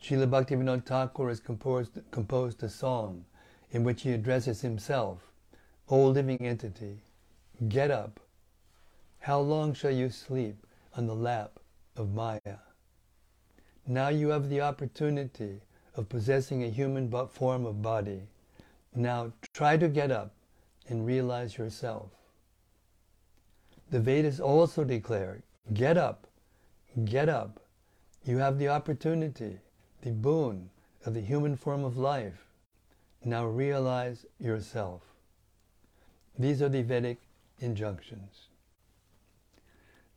Srila 0.00 0.30
Bhaktivinoda 0.30 0.84
Thakur 0.86 1.28
has 1.28 1.40
composed, 1.40 1.98
composed 2.12 2.62
a 2.62 2.68
song 2.68 3.24
in 3.72 3.82
which 3.82 4.02
he 4.02 4.12
addresses 4.12 4.60
himself, 4.60 5.18
O 5.88 6.06
living 6.06 6.38
entity, 6.46 6.98
get 7.68 7.90
up. 7.90 8.20
How 9.18 9.40
long 9.40 9.74
shall 9.74 9.90
you 9.90 10.10
sleep 10.10 10.64
on 10.96 11.06
the 11.06 11.14
lap 11.14 11.58
of 11.96 12.14
Maya? 12.14 12.58
Now 13.86 14.08
you 14.08 14.28
have 14.28 14.48
the 14.48 14.60
opportunity 14.60 15.60
of 15.96 16.08
possessing 16.08 16.62
a 16.62 16.68
human 16.68 17.10
form 17.28 17.66
of 17.66 17.82
body. 17.82 18.22
Now 18.94 19.32
try 19.52 19.76
to 19.76 19.88
get 19.88 20.12
up 20.12 20.34
and 20.92 21.06
realize 21.06 21.56
yourself. 21.56 22.10
The 23.90 23.98
Vedas 23.98 24.38
also 24.40 24.84
declare, 24.84 25.42
get 25.72 25.96
up, 25.96 26.26
get 27.06 27.30
up. 27.30 27.60
You 28.26 28.36
have 28.36 28.58
the 28.58 28.68
opportunity, 28.68 29.60
the 30.02 30.10
boon 30.10 30.68
of 31.06 31.14
the 31.14 31.22
human 31.22 31.56
form 31.56 31.82
of 31.82 31.96
life. 31.96 32.44
Now 33.24 33.46
realize 33.46 34.26
yourself. 34.38 35.00
These 36.38 36.60
are 36.60 36.68
the 36.68 36.82
Vedic 36.82 37.22
injunctions. 37.58 38.48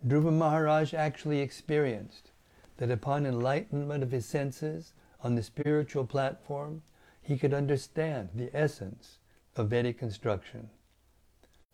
Dhruva 0.06 0.34
Maharaj 0.34 0.94
actually 0.94 1.40
experienced 1.40 2.32
that 2.78 2.92
upon 2.92 3.26
enlightenment 3.26 4.04
of 4.04 4.12
his 4.12 4.26
senses 4.26 4.92
on 5.24 5.36
the 5.36 5.44
spiritual 5.44 6.06
platform, 6.06 6.82
he 7.22 7.38
could 7.38 7.54
understand 7.54 8.30
the 8.36 8.50
essence 8.54 9.20
of 9.56 9.70
Vedic 9.70 10.02
instruction. 10.02 10.70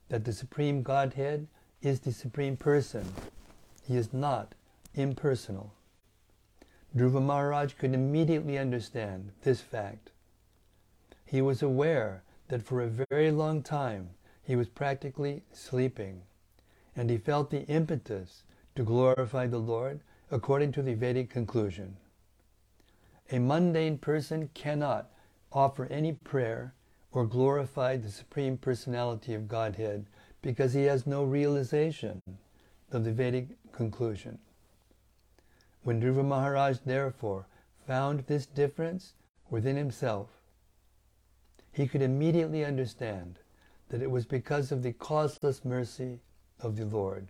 That 0.09 0.25
the 0.25 0.33
Supreme 0.33 0.83
Godhead 0.83 1.47
is 1.81 2.01
the 2.01 2.11
Supreme 2.11 2.57
Person. 2.57 3.05
He 3.87 3.97
is 3.97 4.13
not 4.13 4.53
impersonal. 4.93 5.73
Dhruva 6.95 7.21
Maharaj 7.21 7.73
could 7.73 7.93
immediately 7.93 8.57
understand 8.57 9.31
this 9.43 9.61
fact. 9.61 10.11
He 11.25 11.41
was 11.41 11.63
aware 11.63 12.23
that 12.49 12.63
for 12.63 12.81
a 12.81 13.05
very 13.09 13.31
long 13.31 13.63
time 13.63 14.09
he 14.43 14.55
was 14.55 14.67
practically 14.67 15.43
sleeping, 15.53 16.23
and 16.95 17.09
he 17.09 17.17
felt 17.17 17.49
the 17.49 17.65
impetus 17.67 18.43
to 18.75 18.83
glorify 18.83 19.47
the 19.47 19.57
Lord 19.57 20.01
according 20.29 20.73
to 20.73 20.81
the 20.81 20.93
Vedic 20.93 21.29
conclusion. 21.29 21.95
A 23.31 23.39
mundane 23.39 23.97
person 23.97 24.49
cannot 24.53 25.09
offer 25.53 25.85
any 25.85 26.11
prayer 26.11 26.73
or 27.11 27.25
glorify 27.25 27.97
the 27.97 28.09
Supreme 28.09 28.57
Personality 28.57 29.33
of 29.33 29.47
Godhead 29.47 30.05
because 30.41 30.73
he 30.73 30.83
has 30.83 31.05
no 31.05 31.23
realization 31.23 32.21
of 32.91 33.03
the 33.03 33.11
Vedic 33.11 33.47
conclusion. 33.71 34.39
When 35.83 36.01
Dhruva 36.01 36.25
Maharaj 36.25 36.77
therefore 36.85 37.47
found 37.87 38.21
this 38.21 38.45
difference 38.45 39.13
within 39.49 39.75
himself, 39.75 40.29
he 41.71 41.87
could 41.87 42.01
immediately 42.01 42.63
understand 42.63 43.39
that 43.89 44.01
it 44.01 44.11
was 44.11 44.25
because 44.25 44.71
of 44.71 44.83
the 44.83 44.93
causeless 44.93 45.65
mercy 45.65 46.19
of 46.59 46.77
the 46.77 46.85
Lord 46.85 47.29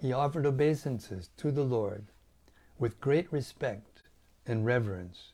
he 0.00 0.14
offered 0.14 0.46
obeisances 0.46 1.28
to 1.36 1.50
the 1.50 1.62
Lord 1.62 2.06
with 2.78 3.00
great 3.00 3.30
respect 3.30 4.02
and 4.46 4.64
reverence, 4.64 5.32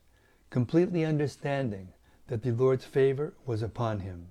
completely 0.51 1.05
understanding 1.05 1.93
that 2.29 2.43
the 2.43 2.53
Lord's 2.53 2.85
favor 2.85 3.33
was 3.45 3.63
upon 3.63 4.01
him. 4.01 4.29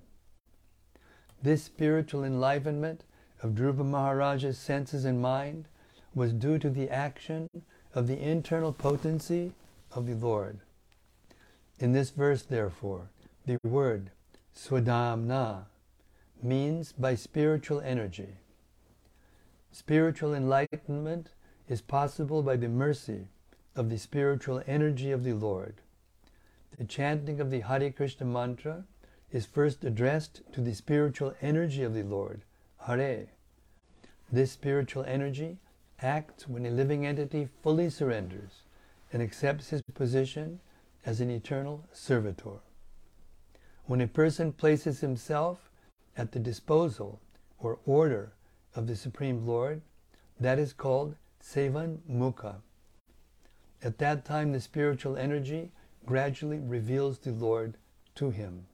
This 1.42 1.62
spiritual 1.64 2.24
enlivenment 2.24 3.04
of 3.42 3.52
Dhruva 3.52 3.84
Maharaja's 3.84 4.58
senses 4.58 5.04
and 5.04 5.20
mind 5.20 5.66
was 6.14 6.32
due 6.32 6.58
to 6.58 6.70
the 6.70 6.90
action 6.90 7.48
of 7.94 8.06
the 8.06 8.20
internal 8.20 8.72
potency 8.72 9.52
of 9.92 10.06
the 10.06 10.14
Lord. 10.14 10.60
In 11.78 11.92
this 11.92 12.10
verse, 12.10 12.42
therefore, 12.42 13.10
The 13.46 13.58
word 13.62 14.10
swadhamna 14.56 15.66
means 16.42 16.92
by 16.92 17.14
spiritual 17.14 17.80
energy. 17.80 18.38
Spiritual 19.70 20.34
enlightenment 20.34 21.30
is 21.68 21.80
possible 21.80 22.42
by 22.42 22.56
the 22.56 22.68
mercy 22.68 23.28
of 23.76 23.88
the 23.88 23.98
spiritual 23.98 24.62
energy 24.66 25.12
of 25.12 25.22
the 25.22 25.34
Lord. 25.34 25.74
The 26.78 26.84
chanting 26.84 27.40
of 27.40 27.50
the 27.50 27.60
Hare 27.60 27.90
Krishna 27.90 28.26
mantra 28.26 28.84
is 29.32 29.46
first 29.46 29.84
addressed 29.84 30.42
to 30.52 30.60
the 30.60 30.74
spiritual 30.74 31.34
energy 31.40 31.82
of 31.82 31.94
the 31.94 32.02
Lord, 32.02 32.42
Hare. 32.86 33.28
This 34.30 34.52
spiritual 34.52 35.04
energy 35.04 35.58
acts 36.00 36.46
when 36.46 36.66
a 36.66 36.70
living 36.70 37.06
entity 37.06 37.48
fully 37.62 37.88
surrenders 37.88 38.62
and 39.12 39.22
accepts 39.22 39.70
his 39.70 39.80
position 39.94 40.60
as 41.06 41.20
an 41.20 41.30
eternal 41.30 41.84
servitor. 41.92 42.60
When 43.86 44.02
a 44.02 44.08
person 44.08 44.52
places 44.52 45.00
himself 45.00 45.70
at 46.16 46.32
the 46.32 46.40
disposal 46.40 47.20
or 47.58 47.78
order 47.86 48.32
of 48.74 48.86
the 48.86 48.96
Supreme 48.96 49.46
Lord, 49.46 49.80
that 50.38 50.58
is 50.58 50.74
called 50.74 51.14
Sevan 51.42 52.00
Mukha. 52.10 52.56
At 53.82 53.98
that 53.98 54.24
time, 54.24 54.52
the 54.52 54.60
spiritual 54.60 55.16
energy 55.16 55.70
gradually 56.06 56.58
reveals 56.58 57.18
the 57.18 57.32
Lord 57.32 57.76
to 58.14 58.30
him. 58.30 58.66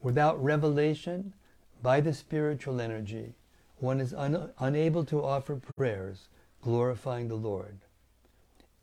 Without 0.00 0.42
revelation 0.42 1.34
by 1.82 2.00
the 2.00 2.14
spiritual 2.14 2.80
energy, 2.80 3.34
one 3.78 4.00
is 4.00 4.14
un- 4.14 4.50
unable 4.58 5.04
to 5.04 5.24
offer 5.24 5.60
prayers 5.76 6.28
glorifying 6.62 7.28
the 7.28 7.34
Lord. 7.34 7.78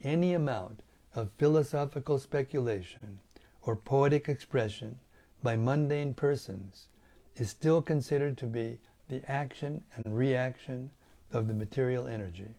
Any 0.04 0.34
amount 0.34 0.82
of 1.16 1.32
philosophical 1.38 2.20
speculation 2.20 3.20
or 3.62 3.76
poetic 3.76 4.30
expression 4.30 5.00
by 5.42 5.56
mundane 5.56 6.14
persons 6.14 6.88
is 7.36 7.50
still 7.50 7.82
considered 7.82 8.38
to 8.38 8.46
be 8.46 8.80
the 9.08 9.22
action 9.30 9.84
and 9.96 10.18
reaction 10.18 10.92
of 11.32 11.48
the 11.48 11.54
material 11.54 12.08
energy. 12.08 12.56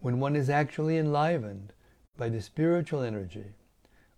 When 0.00 0.20
one 0.20 0.36
is 0.36 0.50
actually 0.50 0.98
enlivened 0.98 1.72
by 2.16 2.28
the 2.28 2.40
spiritual 2.40 3.02
energy, 3.02 3.46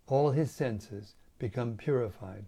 all 0.09 0.30
his 0.30 0.50
senses 0.50 1.14
become 1.38 1.76
purified, 1.76 2.44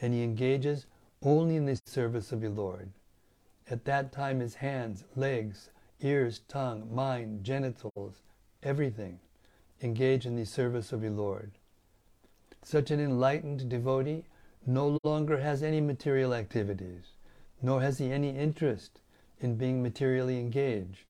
and 0.00 0.14
he 0.14 0.22
engages 0.22 0.86
only 1.22 1.56
in 1.56 1.66
the 1.66 1.80
service 1.86 2.30
of 2.30 2.40
the 2.40 2.50
Lord. 2.50 2.90
At 3.68 3.84
that 3.86 4.12
time, 4.12 4.38
his 4.38 4.54
hands, 4.54 5.02
legs, 5.16 5.70
ears, 6.00 6.42
tongue, 6.46 6.94
mind, 6.94 7.42
genitals, 7.42 8.22
everything 8.62 9.18
engage 9.82 10.24
in 10.24 10.36
the 10.36 10.46
service 10.46 10.92
of 10.92 11.00
the 11.00 11.10
Lord. 11.10 11.50
Such 12.62 12.90
an 12.90 13.00
enlightened 13.00 13.68
devotee 13.68 14.24
no 14.66 14.98
longer 15.02 15.38
has 15.38 15.62
any 15.62 15.80
material 15.80 16.32
activities, 16.32 17.12
nor 17.62 17.80
has 17.80 17.98
he 17.98 18.12
any 18.12 18.30
interest 18.36 19.00
in 19.40 19.56
being 19.56 19.82
materially 19.82 20.38
engaged. 20.38 21.06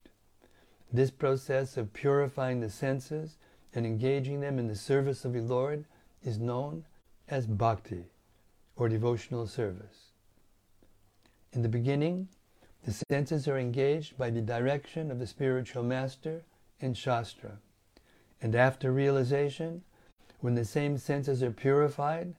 This 0.92 1.10
process 1.10 1.76
of 1.76 1.92
purifying 1.92 2.60
the 2.60 2.70
senses 2.70 3.36
and 3.76 3.84
engaging 3.84 4.40
them 4.40 4.58
in 4.58 4.66
the 4.66 4.74
service 4.74 5.26
of 5.26 5.34
the 5.34 5.40
Lord 5.42 5.84
is 6.24 6.38
known 6.38 6.84
as 7.28 7.46
bhakti, 7.46 8.06
or 8.74 8.88
devotional 8.88 9.46
service. 9.46 10.12
In 11.52 11.60
the 11.60 11.68
beginning, 11.68 12.28
the 12.84 13.04
senses 13.10 13.46
are 13.46 13.58
engaged 13.58 14.16
by 14.16 14.30
the 14.30 14.40
direction 14.40 15.10
of 15.10 15.18
the 15.18 15.26
spiritual 15.26 15.82
master 15.82 16.42
and 16.80 16.96
Shastra. 16.96 17.58
And 18.40 18.54
after 18.54 18.92
realization, 18.92 19.82
when 20.40 20.54
the 20.54 20.64
same 20.64 20.96
senses 20.96 21.42
are 21.42 21.50
purified, 21.50 22.34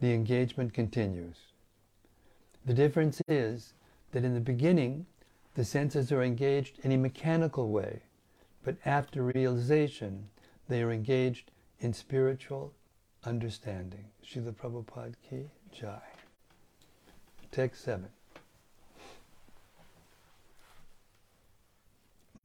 the 0.00 0.12
engagement 0.12 0.74
continues. 0.74 1.36
The 2.66 2.74
difference 2.74 3.22
is 3.28 3.72
that 4.12 4.24
in 4.24 4.34
the 4.34 4.40
beginning, 4.40 5.06
the 5.54 5.64
senses 5.64 6.12
are 6.12 6.22
engaged 6.22 6.80
in 6.82 6.92
a 6.92 6.98
mechanical 6.98 7.70
way, 7.70 8.00
but 8.62 8.76
after 8.84 9.22
realization, 9.22 10.28
they 10.68 10.82
are 10.82 10.92
engaged 10.92 11.50
in 11.80 11.92
spiritual 11.92 12.72
understanding. 13.24 14.06
Srila 14.24 14.52
Prabhupada 14.52 15.14
ki 15.28 15.50
jai. 15.72 16.00
Text 17.50 17.84
7. 17.84 18.08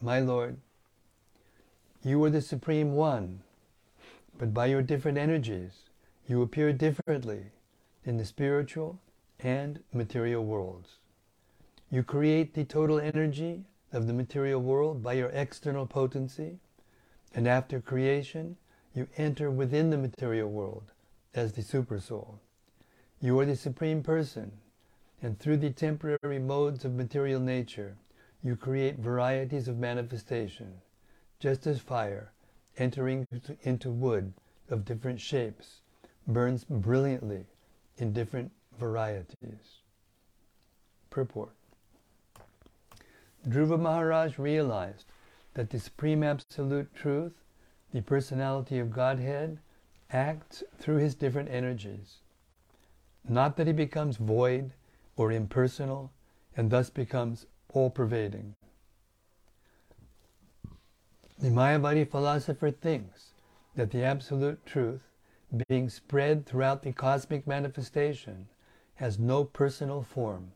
My 0.02 0.20
Lord, 0.20 0.58
you 2.04 2.24
are 2.24 2.30
the 2.32 2.42
Supreme 2.42 2.94
One, 2.94 3.42
but 4.38 4.54
by 4.54 4.66
your 4.66 4.82
different 4.82 5.20
energies, 5.20 5.90
you 6.28 6.42
appear 6.42 6.74
differently 6.74 7.52
in 8.04 8.18
the 8.18 8.26
spiritual 8.26 9.00
and 9.40 9.84
material 9.94 10.44
worlds. 10.44 10.98
You 11.92 12.04
create 12.04 12.54
the 12.54 12.64
total 12.64 13.00
energy 13.00 13.66
of 13.94 14.08
the 14.08 14.14
material 14.14 14.62
world 14.62 15.04
by 15.04 15.14
your 15.14 15.30
external 15.30 15.86
potency, 15.86 16.58
and 17.34 17.48
after 17.48 17.80
creation, 17.80 18.58
you 18.94 19.08
enter 19.18 19.50
within 19.50 19.90
the 19.90 19.98
material 19.98 20.50
world 20.50 20.92
as 21.34 21.54
the 21.54 21.62
Supersoul. 21.62 22.40
You 23.22 23.40
are 23.40 23.46
the 23.46 23.56
Supreme 23.56 24.04
Person, 24.04 24.52
and 25.22 25.40
through 25.40 25.58
the 25.58 25.70
temporary 25.70 26.40
modes 26.40 26.84
of 26.84 26.94
material 26.94 27.40
nature, 27.40 27.96
you 28.44 28.56
create 28.56 28.98
varieties 28.98 29.68
of 29.68 29.78
manifestation, 29.78 30.74
just 31.40 31.68
as 31.68 31.80
fire, 31.80 32.32
entering 32.78 33.28
into 33.64 33.92
wood 33.92 34.34
of 34.70 34.86
different 34.86 35.22
shapes, 35.22 35.82
burns 36.28 36.64
brilliantly 36.64 37.46
in 37.98 38.14
different 38.14 38.52
varieties. 38.80 39.82
Purport 41.10 41.52
Dhruva 43.48 43.80
Maharaj 43.80 44.38
realized 44.38 45.06
that 45.54 45.70
the 45.70 45.80
Supreme 45.80 46.24
Absolute 46.24 46.94
Truth, 46.96 47.34
the 47.92 48.02
personality 48.02 48.80
of 48.80 48.92
Godhead, 48.92 49.60
acts 50.12 50.64
through 50.78 50.98
his 50.98 51.16
different 51.16 51.50
energies. 51.50 52.18
Not 53.28 53.58
that 53.58 53.68
he 53.68 53.74
becomes 53.74 54.18
void 54.18 54.74
or 55.16 55.32
impersonal 55.32 56.12
and 56.56 56.70
thus 56.70 56.90
becomes 56.90 57.46
all 57.70 57.90
pervading. 57.90 58.56
The 61.40 61.50
Mayavadi 61.50 62.10
philosopher 62.10 62.72
thinks 62.72 63.34
that 63.76 63.92
the 63.92 64.04
Absolute 64.04 64.66
Truth, 64.66 65.04
being 65.68 65.90
spread 65.90 66.46
throughout 66.46 66.84
the 66.84 66.92
cosmic 66.92 67.48
manifestation, 67.48 68.48
has 68.96 69.18
no 69.18 69.44
personal 69.44 70.04
form. 70.04 70.52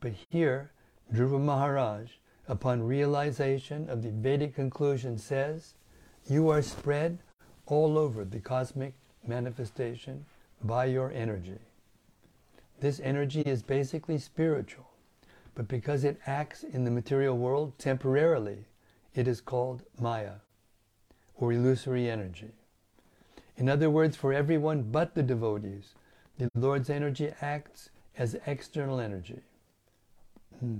But 0.00 0.12
here, 0.30 0.72
Dhruva 1.12 1.40
Maharaj, 1.40 2.10
upon 2.48 2.82
realization 2.82 3.88
of 3.88 4.02
the 4.02 4.10
Vedic 4.10 4.54
conclusion, 4.54 5.18
says, 5.18 5.74
You 6.28 6.48
are 6.48 6.62
spread 6.62 7.18
all 7.66 7.96
over 7.98 8.24
the 8.24 8.40
cosmic 8.40 8.94
manifestation 9.26 10.24
by 10.62 10.86
your 10.86 11.10
energy. 11.12 11.58
This 12.80 13.00
energy 13.00 13.42
is 13.42 13.62
basically 13.62 14.18
spiritual, 14.18 14.88
but 15.54 15.68
because 15.68 16.04
it 16.04 16.20
acts 16.26 16.64
in 16.64 16.84
the 16.84 16.90
material 16.90 17.38
world 17.38 17.78
temporarily, 17.78 18.64
it 19.14 19.28
is 19.28 19.40
called 19.40 19.82
Maya, 20.00 20.36
or 21.36 21.52
illusory 21.52 22.10
energy. 22.10 22.50
In 23.56 23.68
other 23.68 23.90
words, 23.90 24.16
for 24.16 24.32
everyone 24.32 24.82
but 24.90 25.14
the 25.14 25.22
devotees, 25.22 25.94
the 26.38 26.48
Lord's 26.54 26.90
energy 26.90 27.32
acts 27.40 27.90
as 28.16 28.36
external 28.46 28.98
energy. 28.98 29.42
Hmm. 30.58 30.78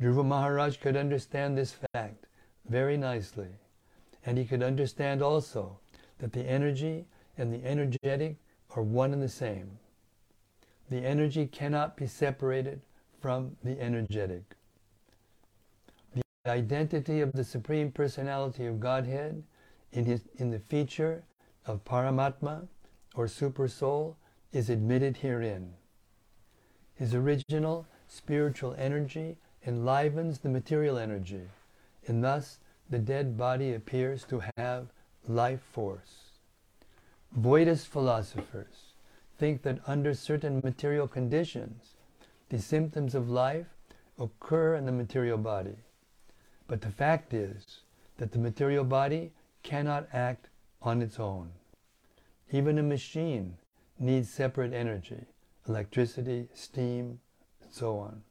Dhruva 0.00 0.24
Maharaj 0.24 0.78
could 0.78 0.96
understand 0.96 1.56
this 1.56 1.76
fact 1.92 2.26
very 2.68 2.96
nicely, 2.96 3.48
and 4.24 4.38
he 4.38 4.44
could 4.44 4.62
understand 4.62 5.22
also 5.22 5.78
that 6.18 6.32
the 6.32 6.42
energy 6.42 7.06
and 7.36 7.52
the 7.52 7.64
energetic 7.64 8.36
are 8.76 8.82
one 8.82 9.12
and 9.12 9.22
the 9.22 9.28
same. 9.28 9.78
The 10.90 11.04
energy 11.04 11.46
cannot 11.46 11.96
be 11.96 12.06
separated 12.06 12.80
from 13.20 13.56
the 13.62 13.80
energetic. 13.80 14.56
The 16.14 16.50
identity 16.50 17.20
of 17.20 17.32
the 17.32 17.44
Supreme 17.44 17.92
Personality 17.92 18.66
of 18.66 18.80
Godhead 18.80 19.42
in, 19.92 20.04
his, 20.04 20.22
in 20.36 20.50
the 20.50 20.58
feature 20.58 21.22
of 21.66 21.84
Paramatma 21.84 22.66
or 23.14 23.28
Super 23.28 23.68
Soul 23.68 24.16
is 24.52 24.68
admitted 24.68 25.18
herein. 25.18 25.74
His 26.94 27.14
original 27.14 27.86
spiritual 28.08 28.74
energy 28.76 29.36
enlivens 29.64 30.38
the 30.38 30.48
material 30.48 30.98
energy, 30.98 31.48
and 32.06 32.22
thus 32.22 32.58
the 32.90 32.98
dead 32.98 33.36
body 33.36 33.74
appears 33.74 34.24
to 34.24 34.42
have 34.56 34.88
life 35.26 35.62
force. 35.72 36.32
Voidist 37.38 37.86
philosophers 37.86 38.92
think 39.38 39.62
that 39.62 39.78
under 39.86 40.14
certain 40.14 40.60
material 40.62 41.08
conditions, 41.08 41.94
the 42.48 42.58
symptoms 42.58 43.14
of 43.14 43.30
life 43.30 43.66
occur 44.18 44.74
in 44.74 44.84
the 44.84 44.92
material 44.92 45.38
body. 45.38 45.76
But 46.66 46.80
the 46.80 46.90
fact 46.90 47.32
is 47.32 47.80
that 48.18 48.32
the 48.32 48.38
material 48.38 48.84
body 48.84 49.32
cannot 49.62 50.08
act 50.12 50.48
on 50.82 51.00
its 51.00 51.18
own. 51.18 51.50
Even 52.50 52.78
a 52.78 52.82
machine 52.82 53.56
needs 53.98 54.28
separate 54.28 54.72
energy, 54.72 55.24
electricity, 55.66 56.48
steam, 56.52 57.20
and 57.62 57.72
so 57.72 57.98
on. 57.98 58.22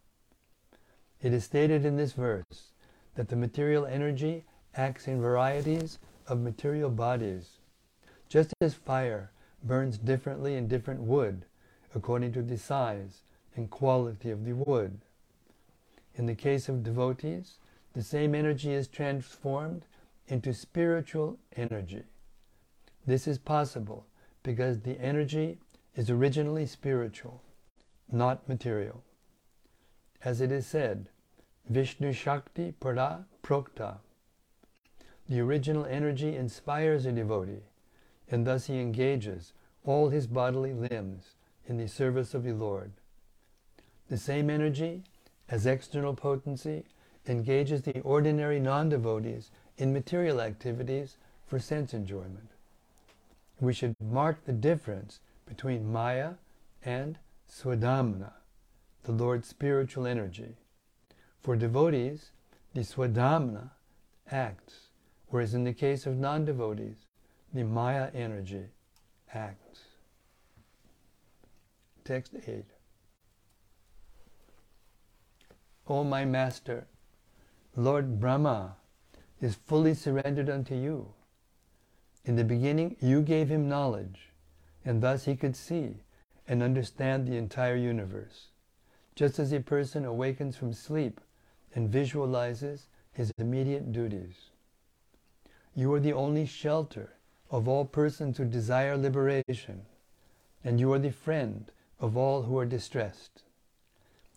It 1.22 1.34
is 1.34 1.44
stated 1.44 1.86
in 1.86 1.98
this 1.98 2.14
verse 2.14 2.72
that 3.16 3.30
the 3.30 3.36
material 3.36 3.86
energy 3.86 4.46
acts 4.76 5.08
in 5.08 5.22
varieties 5.22 6.00
of 6.28 6.40
material 6.40 6.90
bodies, 6.90 7.58
just 8.28 8.54
as 8.62 8.74
fire 8.74 9.32
burns 9.64 9.98
differently 9.98 10.56
in 10.56 10.68
different 10.68 11.02
wood 11.02 11.46
according 11.94 12.32
to 12.34 12.42
the 12.42 12.58
size 12.58 13.24
and 13.56 13.70
quality 13.70 14.30
of 14.30 14.46
the 14.46 14.54
wood. 14.54 15.00
In 16.16 16.26
the 16.26 16.36
case 16.36 16.70
of 16.70 16.84
devotees, 16.84 17.60
the 17.94 18.04
same 18.04 18.34
energy 18.34 18.72
is 18.72 18.88
transformed 18.88 19.86
into 20.28 20.54
spiritual 20.54 21.38
energy. 21.56 22.04
This 23.06 23.28
is 23.28 23.38
possible 23.38 24.06
because 24.44 24.80
the 24.80 25.00
energy 25.00 25.58
is 25.96 26.10
originally 26.10 26.66
spiritual, 26.66 27.42
not 28.12 28.48
material. 28.48 29.04
As 30.24 30.40
it 30.40 30.52
is 30.52 30.66
said, 30.66 31.10
Vishnu 31.70 32.12
Shakti 32.12 32.74
Para 32.80 33.26
Prokta. 33.44 33.98
The 35.30 35.40
original 35.40 35.86
energy 35.86 36.36
inspires 36.36 37.06
a 37.06 37.12
devotee, 37.12 37.64
and 38.30 38.46
thus 38.46 38.68
he 38.68 38.80
engages 38.80 39.54
all 39.86 40.10
his 40.10 40.28
bodily 40.28 40.74
limbs 40.74 41.36
in 41.68 41.78
the 41.78 41.88
service 41.88 42.34
of 42.34 42.44
the 42.44 42.54
Lord. 42.54 42.92
The 44.10 44.18
same 44.18 44.50
energy, 44.50 45.04
as 45.48 45.66
external 45.66 46.14
potency, 46.14 46.84
engages 47.28 47.84
the 47.84 48.02
ordinary 48.02 48.60
non 48.60 48.90
devotees 48.90 49.52
in 49.78 49.94
material 49.94 50.42
activities 50.42 51.18
for 51.48 51.60
sense 51.60 51.94
enjoyment. 51.94 52.50
We 53.60 53.74
should 53.74 53.96
mark 54.02 54.44
the 54.46 54.54
difference 54.54 55.20
between 55.46 55.92
Maya 55.92 56.34
and 56.84 57.18
Swadhamna, 57.50 58.34
the 59.04 59.12
Lord's 59.12 59.48
spiritual 59.48 60.08
energy. 60.08 60.56
For 61.42 61.56
devotees, 61.56 62.30
the 62.76 62.82
Swadhamna 62.82 63.72
acts, 64.30 64.90
whereas 65.30 65.56
in 65.56 65.64
the 65.64 65.74
case 65.74 66.06
of 66.06 66.18
non 66.18 66.46
devotees, 66.46 67.08
the 67.52 67.64
Maya 67.64 68.12
energy 68.14 68.66
acts. 69.34 69.82
Text 72.06 72.36
8. 72.48 72.64
O 75.88 76.04
my 76.04 76.26
Master, 76.26 76.86
Lord 77.76 78.20
Brahma 78.20 78.76
is 79.42 79.56
fully 79.56 79.96
surrendered 79.96 80.50
unto 80.50 80.76
you. 80.76 81.08
In 82.24 82.36
the 82.36 82.44
beginning, 82.44 82.98
you 83.02 83.24
gave 83.24 83.50
him 83.50 83.68
knowledge, 83.68 84.30
and 84.86 85.02
thus 85.02 85.26
he 85.26 85.36
could 85.36 85.56
see 85.56 86.04
and 86.48 86.62
understand 86.62 87.28
the 87.28 87.38
entire 87.38 87.76
universe, 87.76 88.50
just 89.16 89.40
as 89.40 89.52
a 89.52 89.60
person 89.60 90.06
awakens 90.06 90.56
from 90.56 90.74
sleep 90.74 91.20
and 91.74 91.90
visualizes 91.90 92.88
his 93.12 93.32
immediate 93.38 93.92
duties. 93.92 94.50
You 95.74 95.94
are 95.94 96.00
the 96.00 96.14
only 96.14 96.46
shelter 96.46 97.14
of 97.50 97.68
all 97.68 97.86
persons 97.86 98.38
who 98.38 98.46
desire 98.46 98.98
liberation, 98.98 99.86
and 100.64 100.80
you 100.80 100.92
are 100.94 101.00
the 101.00 101.12
friend 101.12 101.72
of 102.00 102.18
all 102.18 102.44
who 102.44 102.58
are 102.58 102.66
distressed. 102.66 103.44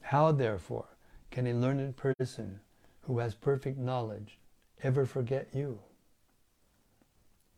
How, 0.01 0.33
therefore, 0.33 0.87
can 1.31 1.47
a 1.47 1.55
learned 1.55 1.97
person 1.97 2.61
who 3.03 3.19
has 3.19 3.35
perfect 3.35 3.79
knowledge 3.79 4.39
ever 4.83 5.07
forget 5.07 5.49
you? 5.53 5.81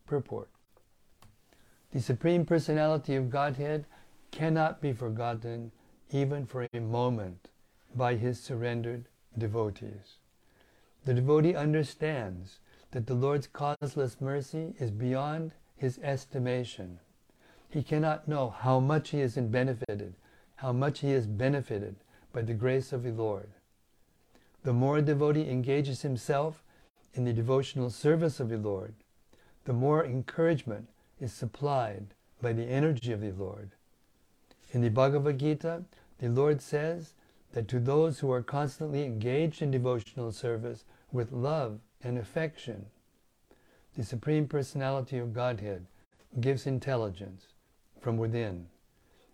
Purport 0.07 0.49
The 1.91 2.01
Supreme 2.01 2.45
Personality 2.45 3.17
of 3.17 3.31
Godhead 3.31 3.87
cannot 4.31 4.81
be 4.81 4.93
forgotten 4.93 5.73
even 6.11 6.47
for 6.47 6.67
a 6.73 6.81
moment 6.81 7.49
by 7.95 8.15
his 8.15 8.41
surrendered 8.41 9.09
devotees. 9.39 10.19
The 11.05 11.15
devotee 11.15 11.55
understands 11.55 12.59
that 12.91 13.07
the 13.07 13.15
Lord's 13.15 13.47
causeless 13.47 14.21
mercy 14.21 14.75
is 14.79 14.91
beyond 14.91 15.53
his 15.77 15.99
estimation. 15.99 16.99
He 17.69 17.83
cannot 17.83 18.27
know 18.27 18.51
how 18.51 18.81
much 18.81 19.11
he 19.11 19.21
has 19.21 19.35
benefited, 19.37 20.15
how 20.57 20.73
much 20.73 21.01
he 21.01 21.13
is 21.13 21.27
benefited 21.27 21.97
by 22.33 22.43
the 22.43 22.55
grace 22.55 22.93
of 22.93 23.03
the 23.03 23.13
Lord. 23.13 23.51
The 24.63 24.73
more 24.73 24.99
a 24.99 25.03
devotee 25.03 25.49
engages 25.51 26.03
himself 26.03 26.63
in 27.15 27.25
the 27.25 27.33
devotional 27.33 27.91
service 27.91 28.41
of 28.41 28.49
the 28.49 28.59
Lord, 28.59 28.95
the 29.65 29.73
more 29.73 30.05
encouragement 30.05 30.89
is 31.21 31.33
supplied 31.33 32.15
by 32.41 32.53
the 32.53 32.65
energy 32.65 33.13
of 33.13 33.21
the 33.21 33.33
Lord. 33.33 33.71
In 34.73 34.81
the 34.81 34.91
Bhagavad 34.91 35.39
Gita, 35.39 35.85
the 36.19 36.29
Lord 36.29 36.61
says 36.61 37.15
that 37.57 37.69
to 37.69 37.81
those 37.81 38.19
who 38.19 38.31
are 38.31 38.43
constantly 38.43 39.03
engaged 39.03 39.63
in 39.63 39.71
devotional 39.71 40.31
service 40.31 40.85
with 41.11 41.33
love 41.33 41.81
and 42.03 42.19
affection, 42.19 42.85
the 43.97 44.05
Supreme 44.05 44.47
Personality 44.47 45.17
of 45.17 45.33
Godhead 45.33 45.87
gives 46.39 46.67
intelligence 46.67 47.47
from 47.99 48.19
within, 48.19 48.67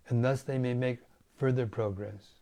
and 0.09 0.25
thus 0.25 0.43
they 0.43 0.57
may 0.57 0.73
make 0.73 1.01
further 1.37 1.67
progress. 1.67 2.37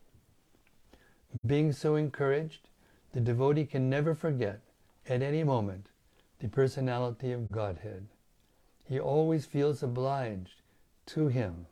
Being 1.47 1.73
so 1.73 1.97
encouraged, 1.97 2.69
the 3.15 3.21
devotee 3.21 3.65
can 3.65 3.89
never 3.89 4.15
forget, 4.15 4.61
at 5.09 5.23
any 5.23 5.43
moment, 5.43 5.87
the 6.41 6.49
personality 6.49 7.33
of 7.33 7.51
Godhead. 7.51 8.07
He 8.85 9.01
always 9.01 9.47
feels 9.47 9.83
obliged 9.83 10.61
to 11.07 11.29
Him 11.29 11.65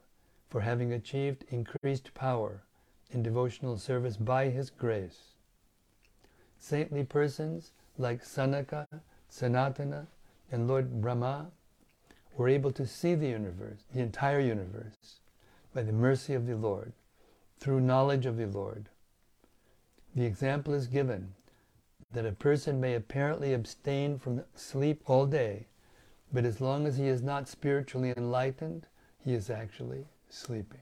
for 0.49 0.63
having 0.63 0.95
achieved 0.95 1.45
increased 1.51 2.15
power 2.15 2.63
in 3.11 3.23
devotional 3.23 3.77
service 3.77 4.17
by 4.17 4.49
His 4.49 4.71
grace. 4.71 5.35
Saintly 6.59 7.05
persons 7.05 7.73
like 7.97 8.25
Sanaka, 8.25 8.87
Sanatana, 9.31 10.07
and 10.51 10.69
Lord 10.69 11.01
Brahma 11.01 11.51
were 12.37 12.49
able 12.49 12.71
to 12.73 12.87
see 12.87 13.15
the 13.15 13.29
universe, 13.29 13.85
the 13.93 14.01
entire 14.01 14.41
universe, 14.41 15.21
by 15.75 15.83
the 15.83 15.93
mercy 15.93 16.35
of 16.35 16.47
the 16.47 16.57
Lord, 16.57 16.93
through 17.59 17.81
knowledge 17.81 18.27
of 18.27 18.37
the 18.37 18.47
Lord. 18.47 18.89
The 20.15 20.25
example 20.25 20.75
is 20.75 20.87
given 20.87 21.35
that 22.13 22.27
a 22.27 22.33
person 22.33 22.81
may 22.81 22.95
apparently 22.95 23.53
abstain 23.53 24.19
from 24.19 24.43
sleep 24.55 25.03
all 25.07 25.27
day, 25.27 25.67
but 26.33 26.45
as 26.45 26.61
long 26.61 26.87
as 26.87 26.97
he 26.97 27.07
is 27.07 27.23
not 27.23 27.49
spiritually 27.49 28.15
enlightened, 28.17 28.87
he 29.19 29.35
is 29.35 29.51
actually 29.51 30.07
sleeping. 30.29 30.81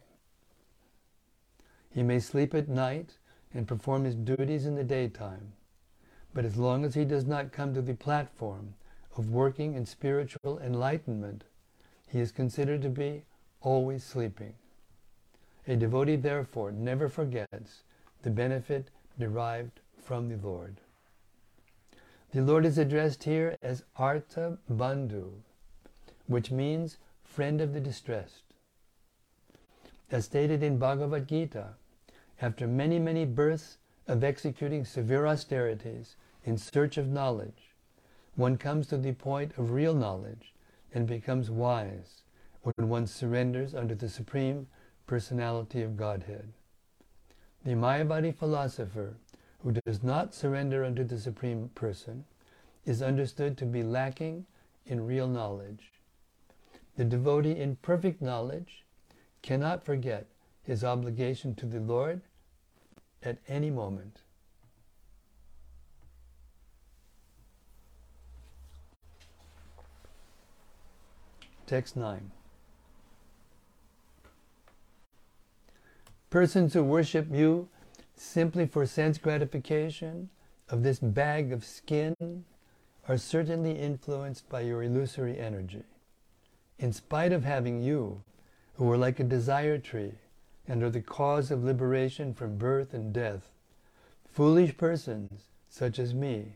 He 1.97 2.03
may 2.03 2.21
sleep 2.21 2.53
at 2.53 2.69
night 2.69 3.17
and 3.55 3.67
perform 3.67 4.05
his 4.05 4.15
duties 4.15 4.67
in 4.67 4.75
the 4.75 4.85
daytime, 4.85 5.55
but 6.35 6.45
as 6.45 6.59
long 6.59 6.85
as 6.85 6.93
he 6.93 7.07
does 7.07 7.25
not 7.25 7.53
come 7.53 7.73
to 7.73 7.81
the 7.81 7.95
platform 7.95 8.75
of 9.17 9.31
working 9.31 9.73
in 9.73 9.87
spiritual 9.87 10.59
enlightenment, 10.59 11.45
he 12.07 12.21
is 12.21 12.33
considered 12.33 12.83
to 12.83 12.91
be 12.91 13.25
always 13.63 14.05
sleeping. 14.05 14.53
A 15.67 15.75
devotee, 15.75 16.17
therefore, 16.17 16.71
never 16.71 17.09
forgets 17.09 17.83
the 18.21 18.29
benefit 18.29 18.91
derived 19.19 19.81
from 19.99 20.29
the 20.29 20.37
Lord. 20.47 20.83
The 22.33 22.43
Lord 22.43 22.67
is 22.67 22.77
addressed 22.77 23.25
here 23.25 23.57
as 23.63 23.85
Arta 23.97 24.59
Bandhu, 24.71 25.31
which 26.27 26.51
means 26.51 26.99
friend 27.25 27.63
of 27.63 27.73
the 27.73 27.81
distressed. 27.81 28.43
As 30.11 30.27
stated 30.27 30.63
in 30.63 30.77
Bhagavad 30.77 31.27
Gita, 31.27 31.69
after 32.41 32.67
many, 32.67 32.99
many 32.99 33.25
births 33.25 33.79
of 34.07 34.23
executing 34.23 34.85
severe 34.85 35.27
austerities 35.27 36.17
in 36.45 36.59
search 36.59 36.97
of 36.97 37.09
knowledge, 37.09 37.75
one 38.35 38.57
comes 38.57 38.87
to 38.87 38.97
the 38.97 39.13
point 39.13 39.53
of 39.57 39.71
real 39.71 39.95
knowledge 39.95 40.55
and 40.93 41.07
becomes 41.07 41.51
wise 41.51 42.23
when 42.63 42.89
one 42.89 43.07
surrenders 43.07 43.75
under 43.75 43.95
the 43.95 44.09
Supreme 44.09 44.67
Personality 45.07 45.83
of 45.83 45.97
Godhead. 45.97 46.53
The 47.65 47.73
Mayavadi 47.73 48.35
philosopher 48.35 49.17
who 49.61 49.73
does 49.73 50.03
not 50.03 50.35
surrender 50.35 50.85
unto 50.85 51.05
the 51.05 51.19
Supreme 51.19 51.71
Person 51.75 52.25
is 52.85 53.03
understood 53.03 53.57
to 53.59 53.67
be 53.67 53.83
lacking 53.83 54.47
in 54.85 55.07
real 55.07 55.27
knowledge. 55.27 55.93
The 56.97 57.05
devotee 57.05 57.59
in 57.59 57.77
perfect 57.77 58.23
knowledge 58.23 58.85
cannot 59.43 59.85
forget 59.85 60.27
his 60.67 60.85
obligation 60.85 61.55
to 61.57 61.67
the 61.67 61.81
Lord 61.81 62.21
at 63.23 63.39
any 63.49 63.71
moment. 63.71 64.21
Text 71.67 71.97
9. 71.97 72.31
Persons 76.31 76.75
who 76.75 76.85
worship 76.85 77.29
you 77.33 77.69
simply 78.17 78.67
for 78.67 78.87
sense 78.87 79.19
gratification 79.19 80.29
of 80.69 80.83
this 80.83 80.99
bag 80.99 81.53
of 81.53 81.65
skin 81.65 82.45
are 83.09 83.19
certainly 83.19 83.73
influenced 83.73 84.49
by 84.49 84.61
your 84.63 84.83
illusory 84.83 85.39
energy. 85.39 85.85
in 86.79 86.93
spite 86.93 87.33
of 87.33 87.45
having 87.45 87.83
you, 87.83 88.23
who 88.75 88.91
are 88.91 88.99
like 88.99 89.21
a 89.21 89.25
desire 89.25 89.79
tree 89.79 90.13
and 90.69 90.83
are 90.83 90.91
the 90.91 91.01
cause 91.01 91.51
of 91.51 91.65
liberation 91.65 92.35
from 92.35 92.59
birth 92.59 92.93
and 92.93 93.13
death, 93.13 93.51
foolish 94.31 94.77
persons, 94.77 95.45
such 95.69 95.99
as 95.99 96.15
me, 96.15 96.55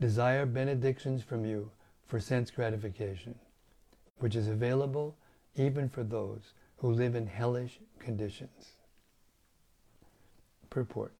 desire 0.00 0.46
benedictions 0.46 1.22
from 1.22 1.44
you 1.44 1.70
for 2.06 2.20
sense 2.20 2.50
gratification, 2.50 3.34
which 4.18 4.36
is 4.36 4.48
available 4.48 5.16
even 5.56 5.88
for 5.88 6.02
those 6.02 6.52
who 6.78 6.90
live 6.90 7.14
in 7.14 7.26
hellish 7.26 7.80
conditions. 7.98 8.76
Purport 10.68 11.14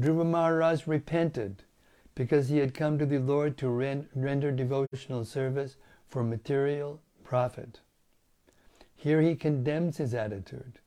Dhruva 0.00 0.26
Maharaj 0.26 0.86
repented 0.86 1.62
because 2.14 2.48
he 2.48 2.58
had 2.58 2.74
come 2.74 2.98
to 2.98 3.06
the 3.06 3.18
Lord 3.18 3.56
to 3.58 3.68
render 3.68 4.50
devotional 4.50 5.24
service 5.24 5.76
for 6.08 6.24
material 6.24 7.00
profit. 7.22 7.80
Here 8.96 9.20
he 9.20 9.34
condemns 9.34 9.98
his 9.98 10.14
attitude. 10.14 10.80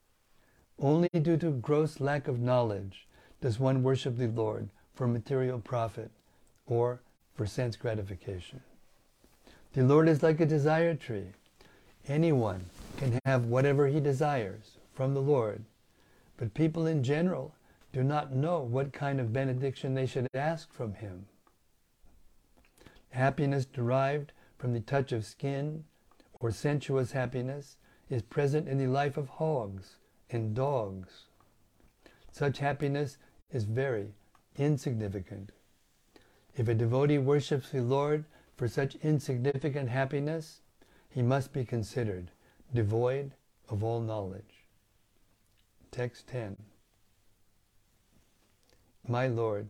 Only 0.79 1.09
due 1.09 1.37
to 1.37 1.51
gross 1.51 1.99
lack 1.99 2.27
of 2.27 2.39
knowledge 2.39 3.07
does 3.41 3.59
one 3.59 3.81
worship 3.81 4.15
the 4.15 4.27
Lord 4.27 4.69
for 4.93 5.07
material 5.07 5.59
profit 5.59 6.11
or 6.67 7.01
for 7.33 7.47
sense 7.47 7.75
gratification. 7.75 8.61
The 9.73 9.83
Lord 9.83 10.07
is 10.07 10.21
like 10.21 10.39
a 10.39 10.45
desire 10.45 10.93
tree. 10.93 11.29
Anyone 12.07 12.65
can 12.97 13.19
have 13.25 13.45
whatever 13.45 13.87
he 13.87 13.99
desires 13.99 14.77
from 14.93 15.13
the 15.13 15.21
Lord, 15.21 15.63
but 16.37 16.53
people 16.53 16.85
in 16.85 17.03
general 17.03 17.55
do 17.91 18.03
not 18.03 18.33
know 18.33 18.59
what 18.59 18.93
kind 18.93 19.19
of 19.19 19.33
benediction 19.33 19.95
they 19.95 20.05
should 20.05 20.27
ask 20.35 20.71
from 20.71 20.93
him. 20.93 21.25
Happiness 23.09 23.65
derived 23.65 24.31
from 24.59 24.73
the 24.73 24.79
touch 24.79 25.11
of 25.11 25.25
skin 25.25 25.85
or 26.39 26.51
sensuous 26.51 27.13
happiness 27.13 27.77
is 28.11 28.21
present 28.21 28.67
in 28.67 28.77
the 28.77 28.87
life 28.87 29.17
of 29.17 29.29
hogs 29.29 29.97
and 30.29 30.55
dogs. 30.55 31.25
Such 32.31 32.59
happiness 32.59 33.17
is 33.51 33.63
very 33.63 34.13
insignificant. 34.57 35.51
If 36.55 36.67
a 36.67 36.73
devotee 36.73 37.17
worships 37.17 37.69
the 37.69 37.81
Lord 37.81 38.25
for 38.55 38.67
such 38.67 38.95
insignificant 38.95 39.89
happiness, 39.89 40.61
he 41.09 41.21
must 41.21 41.53
be 41.53 41.63
considered 41.63 42.31
devoid 42.73 43.31
of 43.69 43.83
all 43.83 44.01
knowledge. 44.01 44.65
Text 45.91 46.27
10 46.27 46.57
My 49.07 49.27
Lord, 49.27 49.69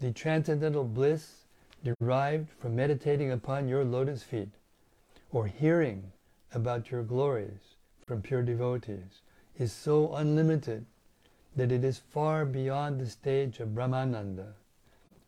the 0.00 0.12
transcendental 0.12 0.84
bliss 0.84 1.44
derived 1.82 2.50
from 2.50 2.76
meditating 2.76 3.30
upon 3.30 3.68
your 3.68 3.84
lotus 3.84 4.22
feet 4.22 4.50
or 5.30 5.46
hearing 5.46 6.12
about 6.52 6.90
your 6.90 7.02
glories 7.02 7.76
from 8.06 8.22
pure 8.22 8.42
devotees 8.42 9.22
is 9.58 9.72
so 9.72 10.14
unlimited 10.14 10.84
that 11.56 11.70
it 11.70 11.84
is 11.84 11.98
far 11.98 12.44
beyond 12.44 13.00
the 13.00 13.08
stage 13.08 13.60
of 13.60 13.74
Brahmananda, 13.74 14.54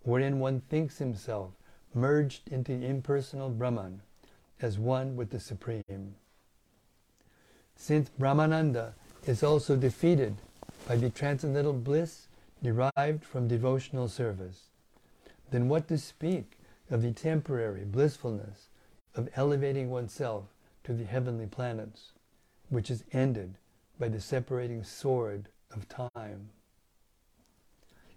wherein 0.02 0.40
one 0.40 0.60
thinks 0.60 0.98
himself 0.98 1.52
merged 1.94 2.48
into 2.48 2.72
impersonal 2.72 3.50
Brahman 3.50 4.02
as 4.60 4.78
one 4.78 5.16
with 5.16 5.30
the 5.30 5.40
Supreme. 5.40 6.14
Since 7.76 8.10
Brahmananda 8.18 8.94
is 9.26 9.42
also 9.42 9.76
defeated 9.76 10.36
by 10.88 10.96
the 10.96 11.10
transcendental 11.10 11.72
bliss 11.72 12.28
derived 12.62 13.24
from 13.24 13.48
devotional 13.48 14.08
service, 14.08 14.70
then 15.50 15.68
what 15.68 15.86
to 15.88 15.98
speak 15.98 16.58
of 16.90 17.02
the 17.02 17.12
temporary 17.12 17.84
blissfulness 17.84 18.68
of 19.14 19.28
elevating 19.36 19.90
oneself 19.90 20.44
to 20.84 20.92
the 20.92 21.04
heavenly 21.04 21.46
planets, 21.46 22.12
which 22.68 22.90
is 22.90 23.04
ended 23.12 23.54
by 23.98 24.08
the 24.08 24.20
separating 24.20 24.82
sword 24.82 25.48
of 25.70 25.88
time. 25.88 26.50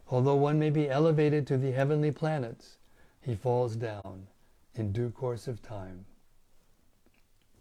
Although 0.10 0.36
one 0.36 0.60
may 0.60 0.70
be 0.70 0.90
elevated 0.90 1.46
to 1.48 1.58
the 1.58 1.72
heavenly 1.72 2.12
planets, 2.12 2.78
he 3.22 3.36
falls 3.36 3.76
down 3.76 4.28
in 4.76 4.92
due 4.92 5.12
course 5.12 5.48
of 5.48 5.62
time. 5.62 6.06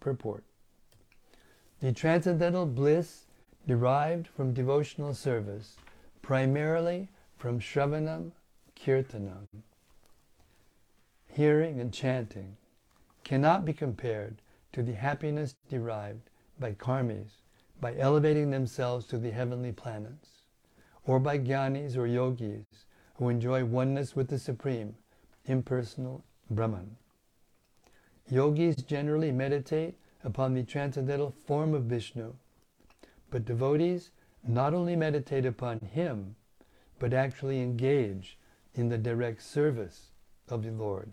Purport 0.00 0.44
The 1.80 1.92
transcendental 1.92 2.66
bliss 2.66 3.26
derived 3.66 4.28
from 4.28 4.54
devotional 4.54 5.14
service, 5.14 5.76
primarily 6.22 7.08
from 7.36 7.60
Shravanam 7.60 8.32
Kirtanam, 8.74 9.46
hearing 11.26 11.80
and 11.80 11.92
chanting, 11.92 12.56
cannot 13.24 13.64
be 13.64 13.72
compared 13.72 14.40
to 14.72 14.82
the 14.82 14.94
happiness 14.94 15.54
derived 15.68 16.30
by 16.58 16.72
karmis 16.72 17.42
by 17.80 17.96
elevating 17.96 18.50
themselves 18.50 19.06
to 19.06 19.18
the 19.18 19.30
heavenly 19.30 19.72
planets, 19.72 20.42
or 21.04 21.18
by 21.18 21.38
jnanis 21.38 21.96
or 21.96 22.06
yogis 22.06 22.66
who 23.14 23.28
enjoy 23.28 23.64
oneness 23.64 24.14
with 24.14 24.28
the 24.28 24.38
Supreme, 24.38 24.94
impersonal 25.46 26.24
Brahman. 26.50 26.96
Yogis 28.30 28.76
generally 28.76 29.32
meditate 29.32 29.96
upon 30.24 30.54
the 30.54 30.62
transcendental 30.62 31.34
form 31.46 31.74
of 31.74 31.84
Vishnu, 31.84 32.34
but 33.30 33.44
devotees 33.44 34.10
not 34.46 34.74
only 34.74 34.96
meditate 34.96 35.46
upon 35.46 35.80
him, 35.80 36.36
but 36.98 37.12
actually 37.12 37.60
engage 37.60 38.38
in 38.74 38.88
the 38.88 38.98
direct 38.98 39.42
service 39.42 40.10
of 40.48 40.62
the 40.62 40.70
Lord. 40.70 41.12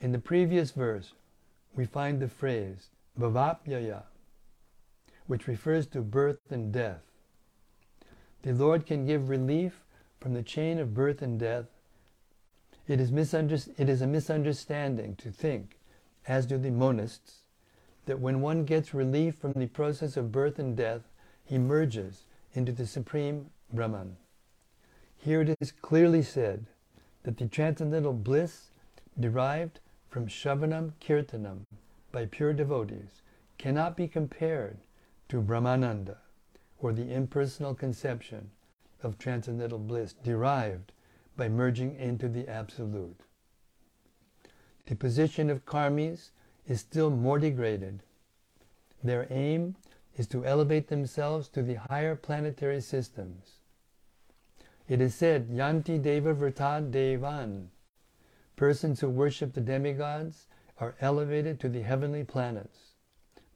In 0.00 0.12
the 0.12 0.18
previous 0.18 0.70
verse, 0.70 1.12
we 1.74 1.84
find 1.84 2.20
the 2.20 2.28
phrase 2.28 2.88
bhavapyaya, 3.18 4.02
which 5.28 5.46
refers 5.46 5.86
to 5.86 6.00
birth 6.00 6.50
and 6.50 6.72
death. 6.72 7.02
The 8.42 8.52
Lord 8.52 8.86
can 8.86 9.06
give 9.06 9.28
relief 9.28 9.84
from 10.20 10.32
the 10.34 10.42
chain 10.42 10.78
of 10.78 10.94
birth 10.94 11.22
and 11.22 11.38
death. 11.38 11.66
It 12.88 12.98
is, 12.98 13.12
it 13.12 13.88
is 13.88 14.02
a 14.02 14.06
misunderstanding 14.06 15.14
to 15.16 15.30
think, 15.30 15.78
as 16.26 16.46
do 16.46 16.56
the 16.56 16.70
monists, 16.70 17.42
that 18.06 18.18
when 18.18 18.40
one 18.40 18.64
gets 18.64 18.94
relief 18.94 19.36
from 19.36 19.52
the 19.52 19.66
process 19.66 20.16
of 20.16 20.32
birth 20.32 20.58
and 20.58 20.74
death, 20.74 21.02
he 21.44 21.58
merges 21.58 22.24
into 22.54 22.72
the 22.72 22.86
supreme 22.86 23.50
Brahman. 23.72 24.16
Here 25.18 25.42
it 25.42 25.56
is 25.60 25.72
clearly 25.72 26.22
said 26.22 26.66
that 27.24 27.36
the 27.36 27.46
transcendental 27.46 28.14
bliss 28.14 28.70
derived 29.20 29.80
from 30.08 30.26
Shravanam 30.26 30.92
Kirtanam 31.00 31.66
by 32.12 32.24
pure 32.24 32.54
devotees 32.54 33.20
cannot 33.58 33.96
be 33.96 34.08
compared 34.08 34.78
to 35.28 35.42
Brahmananda, 35.42 36.16
or 36.78 36.92
the 36.92 37.12
impersonal 37.12 37.74
conception 37.74 38.50
of 39.02 39.18
transcendental 39.18 39.78
bliss 39.78 40.12
derived 40.12 40.92
by 41.36 41.48
merging 41.48 41.94
into 41.96 42.28
the 42.28 42.48
Absolute. 42.48 43.20
The 44.86 44.96
position 44.96 45.50
of 45.50 45.66
karmis 45.66 46.30
is 46.66 46.80
still 46.80 47.10
more 47.10 47.38
degraded. 47.38 48.02
Their 49.04 49.26
aim 49.30 49.76
is 50.16 50.26
to 50.28 50.44
elevate 50.44 50.88
themselves 50.88 51.48
to 51.50 51.62
the 51.62 51.74
higher 51.74 52.16
planetary 52.16 52.80
systems. 52.80 53.58
It 54.88 55.00
is 55.00 55.14
said, 55.14 55.50
Yanti 55.50 56.02
Deva 56.02 56.34
Vrata 56.34 56.90
Devan. 56.90 57.66
Persons 58.56 59.00
who 59.00 59.10
worship 59.10 59.52
the 59.52 59.60
demigods 59.60 60.46
are 60.80 60.96
elevated 61.00 61.60
to 61.60 61.68
the 61.68 61.82
heavenly 61.82 62.24
planets. 62.24 62.87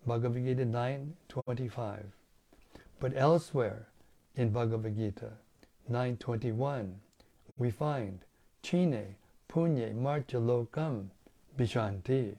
Bhagavad 0.07 0.45
Gita 0.45 0.65
9.25. 0.65 2.03
But 2.99 3.13
elsewhere 3.17 3.87
in 4.35 4.51
Bhagavad 4.51 4.97
Gita 4.97 5.31
9.21, 5.91 6.95
we 7.57 7.71
find 7.71 8.21
Kshine 8.63 9.15
Punye 9.49 9.95
Martya 9.95 10.41
Lokam 10.41 11.09
Vishanti. 11.59 12.37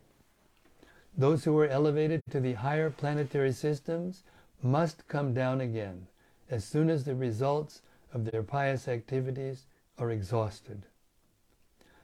Those 1.18 1.44
who 1.44 1.58
are 1.60 1.68
elevated 1.68 2.22
to 2.32 2.40
the 2.40 2.54
higher 2.54 2.90
planetary 2.90 3.52
systems 3.52 4.24
must 4.62 5.08
come 5.08 5.34
down 5.34 5.62
again 5.62 6.08
as 6.50 6.66
soon 6.66 6.90
as 6.90 7.04
the 7.04 7.16
results 7.16 7.82
of 8.14 8.26
their 8.26 8.44
pious 8.44 8.88
activities 8.88 9.66
are 9.98 10.12
exhausted. 10.12 10.84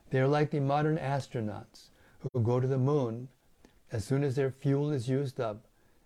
They 0.09 0.19
are 0.19 0.27
like 0.27 0.51
the 0.51 0.59
modern 0.59 0.97
astronauts 0.97 1.89
who 2.19 2.41
go 2.41 2.59
to 2.59 2.67
the 2.67 2.77
moon 2.77 3.29
as 3.91 4.05
soon 4.05 4.23
as 4.23 4.35
their 4.35 4.51
fuel 4.51 4.91
is 4.91 5.09
used 5.09 5.39
up 5.39 5.65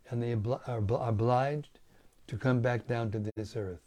and 0.09 0.21
they 0.21 0.33
are 0.33 0.77
obliged 0.77 1.79
to 2.27 2.37
come 2.37 2.61
back 2.61 2.87
down 2.87 3.11
to 3.11 3.31
this 3.35 3.55
earth. 3.55 3.81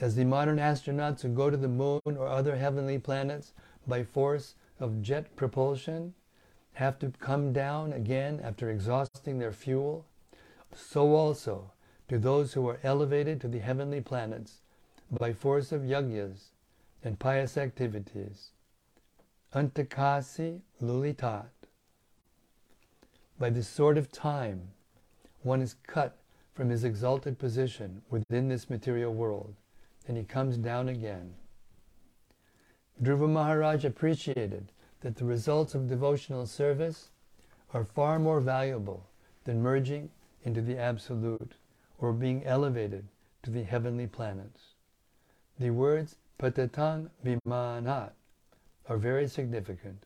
As 0.00 0.16
the 0.16 0.24
modern 0.24 0.58
astronauts 0.58 1.22
who 1.22 1.28
go 1.28 1.48
to 1.48 1.56
the 1.56 1.68
moon 1.68 2.00
or 2.04 2.26
other 2.26 2.56
heavenly 2.56 2.98
planets 2.98 3.52
by 3.86 4.02
force 4.02 4.54
of 4.80 5.02
jet 5.02 5.36
propulsion 5.36 6.14
have 6.74 6.98
to 6.98 7.12
come 7.20 7.52
down 7.52 7.92
again 7.92 8.40
after 8.42 8.70
exhausting 8.70 9.38
their 9.38 9.52
fuel, 9.52 10.06
so 10.74 11.14
also 11.14 11.70
do 12.08 12.18
those 12.18 12.54
who 12.54 12.68
are 12.68 12.80
elevated 12.82 13.40
to 13.40 13.48
the 13.48 13.60
heavenly 13.60 14.00
planets 14.00 14.62
by 15.10 15.32
force 15.32 15.70
of 15.70 15.82
yajnas 15.82 16.50
and 17.04 17.18
pious 17.18 17.56
activities 17.56 18.50
antakasi 19.54 20.60
lulitat. 20.80 21.50
By 23.38 23.50
the 23.50 23.62
sword 23.62 23.98
of 23.98 24.10
time, 24.10 24.68
one 25.42 25.60
is 25.60 25.76
cut 25.86 26.16
from 26.54 26.70
his 26.70 26.84
exalted 26.84 27.38
position 27.38 28.02
within 28.08 28.48
this 28.48 28.70
material 28.70 29.12
world, 29.12 29.54
and 30.08 30.16
he 30.16 30.24
comes 30.24 30.56
down 30.56 30.88
again. 30.88 31.34
Dhruva 33.02 33.28
Maharaj 33.28 33.84
appreciated 33.84 34.72
that 35.00 35.16
the 35.16 35.24
results 35.24 35.74
of 35.74 35.88
devotional 35.88 36.46
service 36.46 37.10
are 37.74 37.84
far 37.84 38.18
more 38.18 38.40
valuable 38.40 39.06
than 39.44 39.62
merging 39.62 40.10
into 40.44 40.62
the 40.62 40.78
Absolute 40.78 41.54
or 41.98 42.12
being 42.12 42.44
elevated 42.44 43.06
to 43.42 43.50
the 43.50 43.64
heavenly 43.64 44.06
planets. 44.06 44.74
The 45.58 45.70
words 45.70 46.16
patatang 46.38 47.10
vimanat 47.24 48.12
are 48.88 48.96
very 48.96 49.28
significant. 49.28 50.04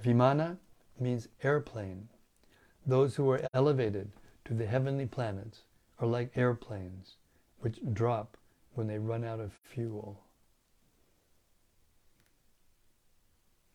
Vimana 0.00 0.56
means 0.98 1.28
airplane. 1.42 2.08
Those 2.86 3.16
who 3.16 3.30
are 3.30 3.40
elevated 3.54 4.10
to 4.44 4.54
the 4.54 4.66
heavenly 4.66 5.06
planets 5.06 5.62
are 5.98 6.06
like 6.06 6.36
airplanes 6.36 7.16
which 7.60 7.78
drop 7.92 8.36
when 8.74 8.86
they 8.86 8.98
run 8.98 9.24
out 9.24 9.40
of 9.40 9.52
fuel. 9.52 10.24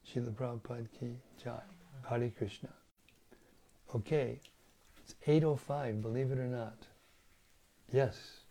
Srila 0.06 0.32
Prabhupada 0.32 0.88
ki 1.00 1.16
jai. 1.44 1.62
Hare 2.10 2.30
Krishna. 2.38 2.70
Okay, 3.96 4.40
it's 4.98 5.16
8.05, 5.26 6.02
believe 6.02 6.32
it 6.32 6.40
or 6.40 6.48
not. 6.48 6.88
Yes, 7.92 8.42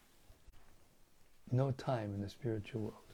no 1.51 1.71
time 1.73 2.15
in 2.15 2.21
the 2.21 2.29
spiritual 2.29 2.83
world. 2.83 3.06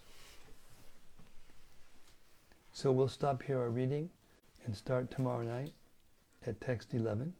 So 2.74 2.90
we'll 2.90 3.08
stop 3.08 3.42
here 3.42 3.58
our 3.58 3.68
reading 3.68 4.08
and 4.64 4.74
start 4.74 5.10
tomorrow 5.10 5.42
night 5.42 5.74
at 6.46 6.58
text 6.60 6.94
11. 6.94 7.34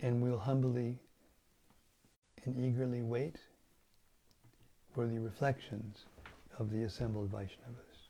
And 0.00 0.22
we'll 0.22 0.38
humbly 0.38 0.98
and 2.46 2.58
eagerly 2.58 3.02
wait 3.02 3.36
for 4.94 5.06
the 5.06 5.18
reflections 5.18 6.06
of 6.58 6.70
the 6.70 6.84
assembled 6.84 7.30
Vaishnavas. 7.30 8.08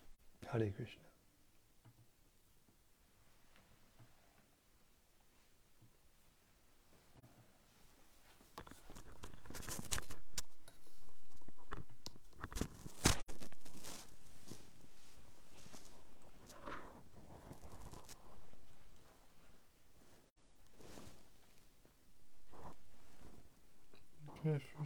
Hare 0.53 0.71
Krishna. 0.71 1.08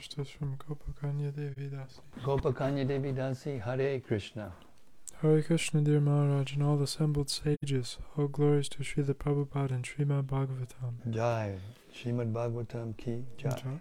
Is 0.03 0.28
from 0.30 0.57
Gopakanya 0.57 1.32
Devi 1.32 1.70
Dasi. 1.70 2.00
Gopakanya 2.24 2.86
Devi 2.86 3.12
Dasi, 3.12 3.62
Hare 3.62 4.00
Krishna. 4.00 4.53
Hare 5.20 5.40
Krishna, 5.42 5.80
dear 5.80 6.00
Maharaj, 6.00 6.55
and 6.55 6.62
all 6.64 6.82
assembled 6.82 7.30
sages, 7.30 7.98
all 8.18 8.26
glories 8.26 8.68
to 8.70 8.78
Srila 8.78 9.14
Prabhupada 9.14 9.70
and 9.70 9.84
Srimad 9.84 10.24
Bhagavatam. 10.24 11.09
Jai. 11.09 11.55
Srimad 11.94 12.32
Bhagavatam 12.32 12.96
ki 12.96 13.24
jai. 13.38 13.50
Jai. 13.50 13.80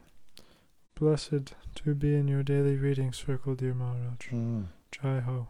Blessed 0.93 1.55
to 1.73 1.95
be 1.95 2.13
in 2.13 2.27
your 2.27 2.43
daily 2.43 2.75
reading 2.75 3.11
circle, 3.11 3.55
dear 3.55 3.73
Maharaj. 3.73 4.27
Mm. 4.31 4.65
Jai 4.91 5.21
Ho. 5.21 5.47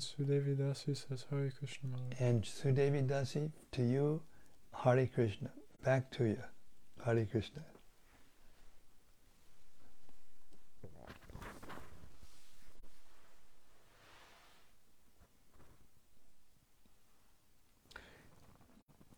And 0.00 0.28
Sudevi 0.28 0.56
Dasi 0.56 0.96
says 0.96 1.26
Hare 1.30 1.52
Krishna 1.58 1.90
Maharaj. 1.90 2.20
And 2.20 2.42
Sudevi 2.42 3.06
Dasi, 3.06 3.50
to 3.72 3.82
you, 3.82 4.22
Hare 4.72 5.06
Krishna. 5.06 5.50
Back 5.84 6.10
to 6.12 6.24
you. 6.24 6.42
Hare 7.04 7.26
Krishna. 7.26 7.62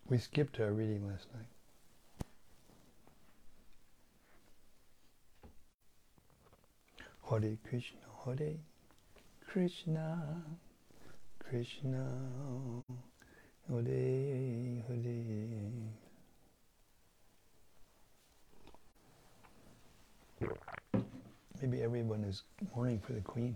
We 0.08 0.18
skipped 0.18 0.58
our 0.58 0.72
reading 0.72 1.06
last 1.06 1.28
night. 1.32 1.46
Hare 7.30 7.56
Krishna, 7.68 8.00
Hare 8.24 8.56
Krishna, 9.46 10.42
Krishna, 11.52 12.08
Hare 13.68 14.82
Hare. 14.88 15.50
Maybe 21.60 21.82
everyone 21.82 22.24
is 22.24 22.42
mourning 22.74 23.00
for 23.00 23.12
the 23.12 23.20
Queen. 23.20 23.54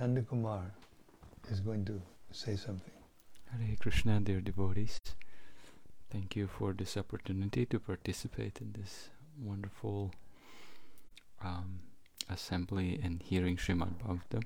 Nandakumar 0.00 0.70
is 1.50 1.60
going 1.60 1.84
to 1.84 2.00
say 2.30 2.56
something. 2.56 2.92
Hare 3.50 3.76
Krishna, 3.78 4.20
dear 4.20 4.40
devotees. 4.40 4.98
Thank 6.10 6.36
you 6.36 6.46
for 6.46 6.72
this 6.72 6.96
opportunity 6.96 7.66
to 7.66 7.78
participate 7.78 8.60
in 8.60 8.72
this 8.72 9.10
wonderful 9.38 10.12
um, 11.42 11.80
assembly 12.28 13.00
and 13.02 13.22
hearing 13.22 13.56
Srimad 13.56 13.94
Bhagavatam. 14.02 14.44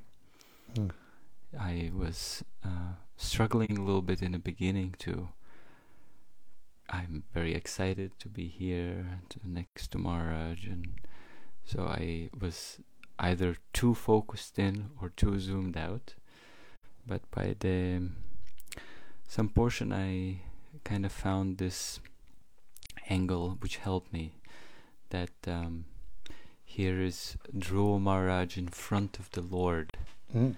Mm. 0.75 0.91
I 1.59 1.91
was 1.95 2.45
uh, 2.65 2.95
struggling 3.17 3.79
a 3.79 3.83
little 3.83 4.03
bit 4.03 4.23
in 4.23 4.33
the 4.33 4.39
beginning 4.39 4.95
to. 5.01 5.29
I'm 6.91 7.25
very 7.35 7.55
excited 7.55 8.13
to 8.19 8.29
be 8.29 8.49
here 8.49 9.21
to, 9.29 9.39
next 9.45 9.91
to 9.93 9.99
Maharaj, 9.99 10.65
and 10.67 10.89
so 11.65 11.83
I 11.83 12.31
was 12.39 12.81
either 13.19 13.57
too 13.75 13.95
focused 13.95 14.59
in 14.59 14.91
or 15.01 15.11
too 15.11 15.39
zoomed 15.39 15.77
out. 15.77 16.15
But 17.09 17.23
by 17.31 17.55
the 17.59 18.09
some 19.27 19.49
portion, 19.49 19.93
I 19.93 20.41
kind 20.85 21.05
of 21.07 21.13
found 21.13 21.59
this 21.59 22.01
angle 23.09 23.57
which 23.61 23.77
helped 23.79 24.13
me. 24.13 24.33
That 25.11 25.31
um, 25.47 25.87
here 26.65 27.01
is 27.01 27.37
Dhruva 27.57 27.99
Maharaj 28.01 28.59
in 28.59 28.69
front 28.69 29.19
of 29.19 29.31
the 29.31 29.41
Lord, 29.41 29.97
Mm. 30.35 30.57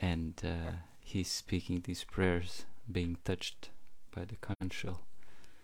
and 0.00 0.34
uh, 0.44 0.72
he's 0.98 1.30
speaking 1.30 1.82
these 1.84 2.02
prayers, 2.02 2.64
being 2.90 3.16
touched 3.24 3.70
by 4.12 4.24
the 4.24 4.34
conch 4.34 4.72
shell. 4.72 5.02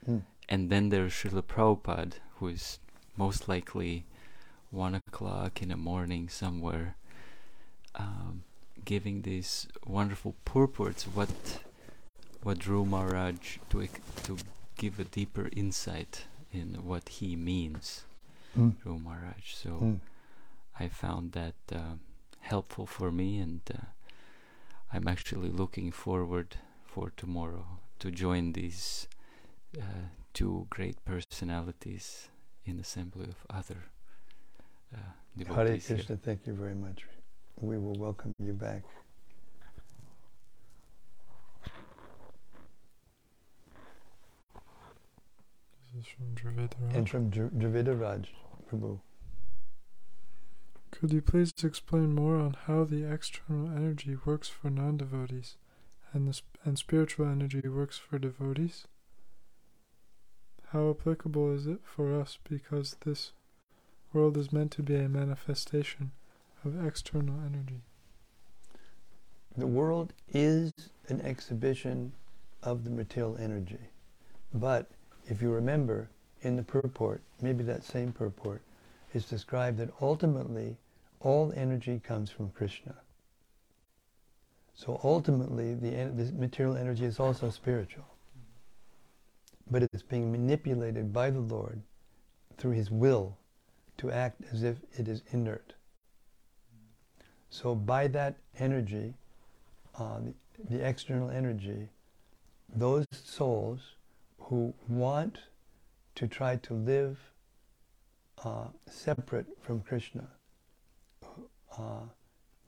Mm. 0.08 0.22
And 0.48 0.70
then 0.70 0.90
there's 0.90 1.12
Srila 1.12 1.42
Prabhupada, 1.42 2.12
who 2.36 2.46
is 2.46 2.78
most 3.16 3.48
likely 3.48 4.04
one 4.70 4.94
o'clock 4.94 5.60
in 5.60 5.70
the 5.70 5.76
morning 5.76 6.28
somewhere, 6.28 6.94
um, 7.96 8.44
giving 8.86 9.22
these 9.22 9.68
wonderful 9.86 10.34
purports. 10.44 11.04
What 11.04 11.28
what 12.42 12.58
drew 12.58 12.84
Maharaj 12.84 13.58
to 13.70 13.88
to 14.26 14.38
give 14.78 14.98
a 15.00 15.04
deeper 15.04 15.48
insight 15.52 16.24
in 16.52 16.68
what 16.90 17.08
he 17.18 17.36
means, 17.36 18.04
Mm. 18.56 18.72
Dhruva 18.80 19.02
Maharaj. 19.02 19.54
So 19.62 19.70
Mm. 19.70 20.00
I 20.80 20.88
found 20.88 21.32
that 21.32 21.54
uh, 21.72 21.96
helpful 22.40 22.86
for 22.86 23.10
me, 23.12 23.38
and 23.44 23.60
uh, 23.70 23.86
I'm 24.92 25.08
actually 25.08 25.50
looking 25.50 25.92
forward 25.92 26.56
for 26.84 27.10
tomorrow 27.16 27.66
to 27.98 28.10
join 28.10 28.52
these 28.52 29.08
uh, 29.78 30.08
two 30.32 30.66
great 30.70 30.98
personalities 31.04 32.28
in 32.64 32.78
assembly 32.80 33.28
of 33.28 33.38
other 33.50 33.80
uh, 34.94 34.98
Hare 34.98 35.44
devotees 35.44 35.88
here. 35.88 35.96
Krishna, 35.96 36.16
thank 36.16 36.46
you 36.46 36.54
very 36.54 36.74
much. 36.74 37.04
We 37.60 37.78
will 37.78 37.94
welcome 37.94 38.34
you 38.38 38.52
back. 38.52 38.82
This 45.94 46.04
is 46.04 46.12
from 46.12 46.34
Dravidaraj. 46.34 46.94
And 46.94 47.08
from 47.08 47.30
Dr- 47.30 47.52
Dravidaraj 47.52 48.26
Prabhu. 48.70 49.00
Could 50.90 51.12
you 51.12 51.22
please 51.22 51.52
explain 51.62 52.14
more 52.14 52.36
on 52.36 52.56
how 52.66 52.84
the 52.84 53.10
external 53.10 53.70
energy 53.70 54.16
works 54.24 54.48
for 54.48 54.68
non 54.68 54.98
devotees 54.98 55.56
and, 56.12 56.28
the 56.28 56.34
sp- 56.36 56.60
and 56.64 56.78
spiritual 56.78 57.26
energy 57.26 57.66
works 57.68 57.96
for 57.96 58.18
devotees? 58.18 58.86
How 60.72 60.90
applicable 60.90 61.52
is 61.54 61.66
it 61.66 61.80
for 61.84 62.18
us 62.20 62.38
because 62.48 62.96
this 63.04 63.32
world 64.12 64.36
is 64.36 64.52
meant 64.52 64.72
to 64.72 64.82
be 64.82 64.96
a 64.96 65.08
manifestation 65.08 66.12
of 66.66 66.86
external 66.86 67.36
energy? 67.44 67.80
The 69.56 69.66
world 69.66 70.12
is 70.32 70.72
an 71.08 71.20
exhibition 71.22 72.12
of 72.62 72.84
the 72.84 72.90
material 72.90 73.36
energy. 73.40 73.90
But 74.52 74.90
if 75.28 75.40
you 75.40 75.50
remember 75.50 76.08
in 76.42 76.56
the 76.56 76.62
purport, 76.62 77.22
maybe 77.40 77.64
that 77.64 77.84
same 77.84 78.12
purport, 78.12 78.60
is 79.14 79.24
described 79.24 79.78
that 79.78 79.90
ultimately 80.00 80.76
all 81.20 81.52
energy 81.56 82.00
comes 82.04 82.30
from 82.30 82.50
Krishna. 82.50 82.94
So 84.74 85.00
ultimately, 85.02 85.74
the, 85.74 86.10
the 86.14 86.32
material 86.32 86.76
energy 86.76 87.06
is 87.06 87.18
also 87.18 87.48
spiritual. 87.48 88.04
But 89.70 89.82
it's 89.82 90.02
being 90.02 90.30
manipulated 90.30 91.12
by 91.12 91.30
the 91.30 91.40
Lord 91.40 91.80
through 92.58 92.72
His 92.72 92.90
will 92.90 93.38
to 93.98 94.10
act 94.10 94.42
as 94.52 94.62
if 94.62 94.76
it 94.98 95.08
is 95.08 95.22
inert. 95.30 95.72
So 97.50 97.74
by 97.74 98.08
that 98.08 98.36
energy, 98.58 99.14
uh, 99.98 100.18
the, 100.20 100.34
the 100.76 100.86
external 100.86 101.30
energy, 101.30 101.88
those 102.74 103.06
souls 103.12 103.80
who 104.38 104.74
want 104.88 105.38
to 106.16 106.26
try 106.26 106.56
to 106.56 106.74
live 106.74 107.18
uh, 108.44 108.66
separate 108.86 109.46
from 109.60 109.80
Krishna, 109.80 110.26
uh, 111.78 112.00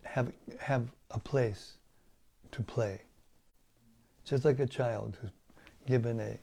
have 0.05 0.33
have 0.59 0.89
a 1.11 1.19
place 1.19 1.75
to 2.53 2.63
play. 2.63 3.01
Just 4.25 4.45
like 4.45 4.59
a 4.59 4.67
child 4.67 5.17
who's 5.21 5.31
given 5.87 6.21
a, 6.21 6.39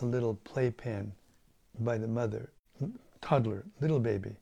a 0.00 0.04
little 0.04 0.34
playpen 0.44 1.12
by 1.80 1.98
the 1.98 2.06
mother, 2.06 2.50
toddler, 3.20 3.64
little 3.80 4.00
baby, 4.00 4.36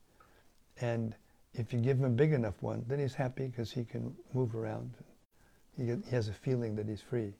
and 0.80 1.14
if 1.54 1.72
you 1.72 1.80
give 1.80 1.98
him 1.98 2.04
a 2.04 2.10
big 2.10 2.32
enough 2.32 2.62
one, 2.62 2.84
then 2.88 2.98
he's 2.98 3.14
happy 3.14 3.46
because 3.46 3.70
he 3.70 3.84
can 3.84 4.14
move 4.32 4.54
around. 4.54 4.92
He, 5.76 5.86
get, 5.86 5.98
he 6.04 6.10
has 6.16 6.28
a 6.28 6.32
feeling 6.32 6.76
that 6.76 6.86
he's 6.88 7.00
free, 7.02 7.34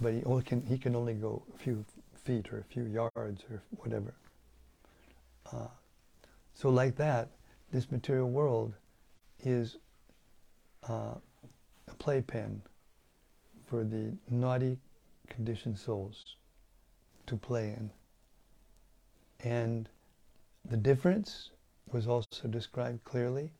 but 0.00 0.12
he 0.12 0.22
only 0.24 0.42
can 0.42 0.62
he 0.62 0.78
can 0.78 0.94
only 0.94 1.14
go 1.14 1.42
a 1.54 1.58
few 1.58 1.84
feet 2.24 2.52
or 2.52 2.58
a 2.58 2.64
few 2.64 2.84
yards 2.84 3.44
or 3.50 3.62
whatever. 3.78 4.14
Uh, 5.52 5.68
so 6.54 6.68
like 6.70 6.96
that, 6.96 7.30
this 7.72 7.90
material 7.90 8.28
world 8.28 8.74
is 9.44 9.76
uh, 10.88 11.14
a 11.88 11.94
playpen 11.98 12.62
for 13.66 13.84
the 13.84 14.12
naughty 14.30 14.78
conditioned 15.28 15.78
souls 15.78 16.36
to 17.26 17.36
play 17.36 17.76
in. 17.76 17.90
And 19.40 19.88
the 20.64 20.76
difference 20.76 21.50
was 21.92 22.06
also 22.06 22.48
described 22.48 23.04
clearly. 23.04 23.50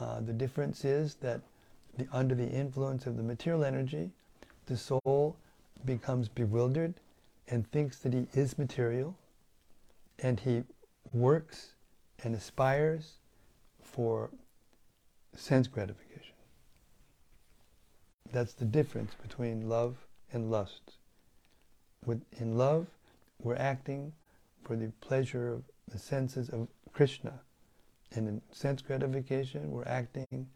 Uh, 0.00 0.20
the 0.20 0.32
difference 0.32 0.84
is 0.84 1.16
that 1.16 1.40
the, 1.98 2.06
under 2.12 2.34
the 2.34 2.48
influence 2.48 3.06
of 3.06 3.16
the 3.16 3.22
material 3.22 3.64
energy, 3.64 4.10
the 4.66 4.76
soul 4.76 5.36
becomes 5.84 6.28
bewildered 6.28 6.94
and 7.48 7.70
thinks 7.70 7.98
that 7.98 8.14
he 8.14 8.26
is 8.32 8.56
material, 8.56 9.14
and 10.20 10.40
he 10.40 10.62
works 11.12 11.74
and 12.22 12.34
aspires 12.34 13.14
for 13.82 14.30
sense 15.36 15.66
gratification. 15.66 16.34
That's 18.32 18.54
the 18.54 18.64
difference 18.64 19.12
between 19.20 19.68
love 19.68 19.96
and 20.32 20.50
lust. 20.50 20.92
With, 22.06 22.22
in 22.40 22.56
love, 22.56 22.86
we're 23.42 23.56
acting 23.56 24.12
for 24.62 24.76
the 24.76 24.92
pleasure 25.00 25.52
of 25.52 25.64
the 25.90 25.98
senses 25.98 26.48
of 26.48 26.68
Krishna. 26.92 27.40
And 28.14 28.28
in 28.28 28.42
sense 28.50 28.82
gratification, 28.82 29.70
we're 29.70 29.86
acting 29.86 30.48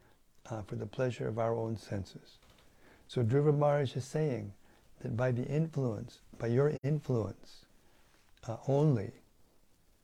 uh, 0.50 0.62
for 0.62 0.76
the 0.76 0.86
pleasure 0.86 1.28
of 1.28 1.38
our 1.38 1.54
own 1.54 1.76
senses. 1.76 2.38
So 3.08 3.22
Dhruva 3.22 3.56
Maharaj 3.56 3.96
is 3.96 4.04
saying 4.04 4.52
that 5.00 5.16
by 5.16 5.32
the 5.32 5.44
influence, 5.44 6.20
by 6.38 6.48
your 6.48 6.72
influence 6.82 7.64
uh, 8.46 8.56
only, 8.68 9.12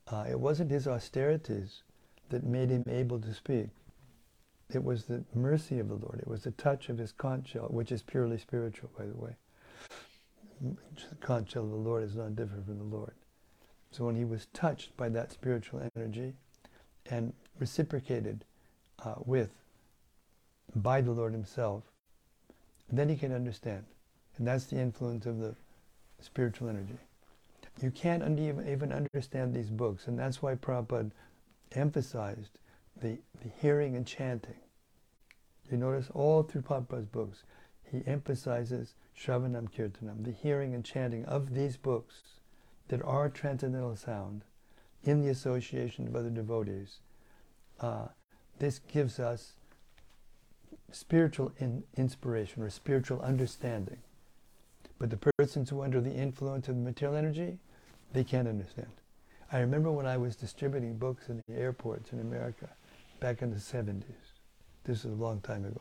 uh, 0.08 0.24
it 0.28 0.38
wasn't 0.38 0.70
his 0.70 0.86
austerities 0.86 1.82
that 2.30 2.44
made 2.44 2.70
him 2.70 2.84
able 2.88 3.20
to 3.20 3.34
speak. 3.34 3.68
It 4.72 4.82
was 4.82 5.04
the 5.04 5.22
mercy 5.34 5.78
of 5.78 5.88
the 5.88 5.96
Lord. 5.96 6.18
It 6.20 6.28
was 6.28 6.44
the 6.44 6.50
touch 6.52 6.88
of 6.88 6.98
his 6.98 7.12
conch 7.12 7.50
shell, 7.50 7.68
which 7.70 7.92
is 7.92 8.02
purely 8.02 8.38
spiritual, 8.38 8.90
by 8.96 9.04
the 9.04 9.16
way. 9.16 9.36
The 10.60 11.16
conch 11.20 11.52
shell 11.52 11.64
of 11.64 11.70
the 11.70 11.76
Lord 11.76 12.02
is 12.04 12.14
not 12.14 12.36
different 12.36 12.66
from 12.66 12.78
the 12.78 12.96
Lord. 12.96 13.12
So 13.92 14.06
when 14.06 14.16
he 14.16 14.24
was 14.24 14.46
touched 14.54 14.96
by 14.96 15.10
that 15.10 15.32
spiritual 15.32 15.82
energy 15.94 16.32
and 17.06 17.34
reciprocated 17.58 18.44
uh, 19.04 19.16
with 19.26 19.50
by 20.74 21.02
the 21.02 21.12
Lord 21.12 21.34
himself, 21.34 21.82
then 22.90 23.10
he 23.10 23.16
can 23.16 23.32
understand. 23.32 23.84
And 24.38 24.46
that's 24.46 24.64
the 24.64 24.78
influence 24.78 25.26
of 25.26 25.38
the 25.38 25.54
spiritual 26.20 26.70
energy. 26.70 26.96
You 27.82 27.90
can't 27.90 28.38
even 28.38 28.92
understand 28.92 29.54
these 29.54 29.70
books, 29.70 30.06
and 30.06 30.18
that's 30.18 30.40
why 30.40 30.54
Prabhupada 30.54 31.10
emphasized 31.72 32.58
the, 33.00 33.18
the 33.42 33.50
hearing 33.60 33.94
and 33.94 34.06
chanting. 34.06 34.60
You 35.70 35.76
notice 35.76 36.08
all 36.14 36.42
through 36.42 36.62
Prabhupada's 36.62 37.06
books, 37.06 37.44
he 37.90 38.02
emphasizes 38.06 38.94
Shravanam 39.18 39.70
Kirtanam, 39.70 40.24
the 40.24 40.32
hearing 40.32 40.74
and 40.74 40.84
chanting 40.84 41.26
of 41.26 41.54
these 41.54 41.76
books 41.76 42.22
that 42.92 43.00
are 43.06 43.30
transcendental 43.30 43.96
sound 43.96 44.44
in 45.02 45.22
the 45.22 45.30
association 45.30 46.06
of 46.06 46.14
other 46.14 46.28
devotees. 46.28 46.98
Uh, 47.80 48.08
this 48.58 48.80
gives 48.80 49.18
us 49.18 49.54
spiritual 50.90 51.52
in, 51.58 51.84
inspiration 51.96 52.62
or 52.62 52.68
spiritual 52.68 53.18
understanding. 53.22 53.96
But 54.98 55.08
the 55.08 55.32
persons 55.38 55.70
who 55.70 55.80
are 55.80 55.84
under 55.84 56.02
the 56.02 56.12
influence 56.12 56.68
of 56.68 56.76
material 56.76 57.16
energy, 57.16 57.56
they 58.12 58.24
can't 58.24 58.46
understand. 58.46 58.92
I 59.50 59.60
remember 59.60 59.90
when 59.90 60.04
I 60.04 60.18
was 60.18 60.36
distributing 60.36 60.98
books 60.98 61.30
in 61.30 61.40
the 61.48 61.54
airports 61.54 62.12
in 62.12 62.20
America 62.20 62.68
back 63.20 63.40
in 63.40 63.48
the 63.48 63.56
70s. 63.56 64.02
This 64.84 64.98
is 64.98 65.12
a 65.12 65.22
long 65.22 65.40
time 65.40 65.64
ago. 65.64 65.80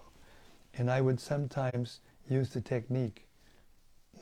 And 0.75 0.89
I 0.89 1.01
would 1.01 1.19
sometimes 1.19 1.99
use 2.29 2.51
the 2.51 2.61
technique. 2.61 3.27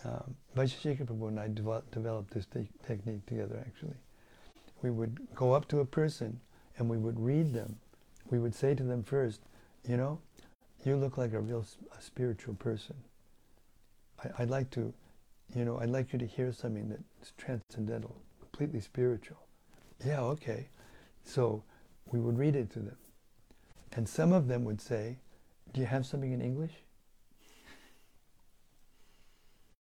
Um, 0.06 0.36
Vaisheshika 0.56 1.06
Prabhu 1.06 1.28
and 1.28 1.40
I 1.40 1.48
developed, 1.50 2.32
this 2.32 2.46
te- 2.46 2.70
technique 2.86 3.26
together 3.26 3.64
actually. 3.66 3.96
We 4.82 4.92
would 4.92 5.20
go 5.36 5.54
up 5.54 5.68
to 5.70 5.80
a 5.80 5.86
person 5.86 6.40
and 6.78 6.90
we 6.90 6.98
would 6.98 7.20
read 7.20 7.54
them. 7.54 7.78
We 8.30 8.40
would 8.40 8.56
say 8.56 8.76
to 8.76 8.84
them 8.84 9.04
first, 9.04 9.42
you 9.88 9.98
know, 9.98 10.20
you 10.86 10.96
look 10.96 11.18
like 11.18 11.34
a 11.34 11.40
real 11.40 11.66
a 11.98 12.02
spiritual 12.02 12.54
person. 12.56 12.96
I, 14.24 14.42
would 14.42 14.50
like 14.50 14.70
to, 14.72 14.94
you 15.56 15.66
know, 15.66 15.80
I'd 15.80 15.90
like 15.90 16.14
you 16.14 16.20
to 16.20 16.26
hear 16.26 16.54
something 16.54 16.90
that's 16.90 17.34
transcendental, 17.38 18.16
completely 18.40 18.80
spiritual. 18.82 19.38
Yeah, 20.06 20.22
okay. 20.22 20.68
So 21.24 21.64
we 22.12 22.20
would 22.20 22.38
read 22.38 22.56
it 22.56 22.70
to 22.72 22.80
them. 22.80 22.98
And 23.94 24.08
some 24.08 24.32
of 24.32 24.48
them 24.48 24.64
would 24.66 24.82
say, 24.82 25.18
Do 25.74 25.82
you 25.82 25.88
have 25.88 26.06
something 26.06 26.32
in 26.32 26.42
English? 26.42 26.84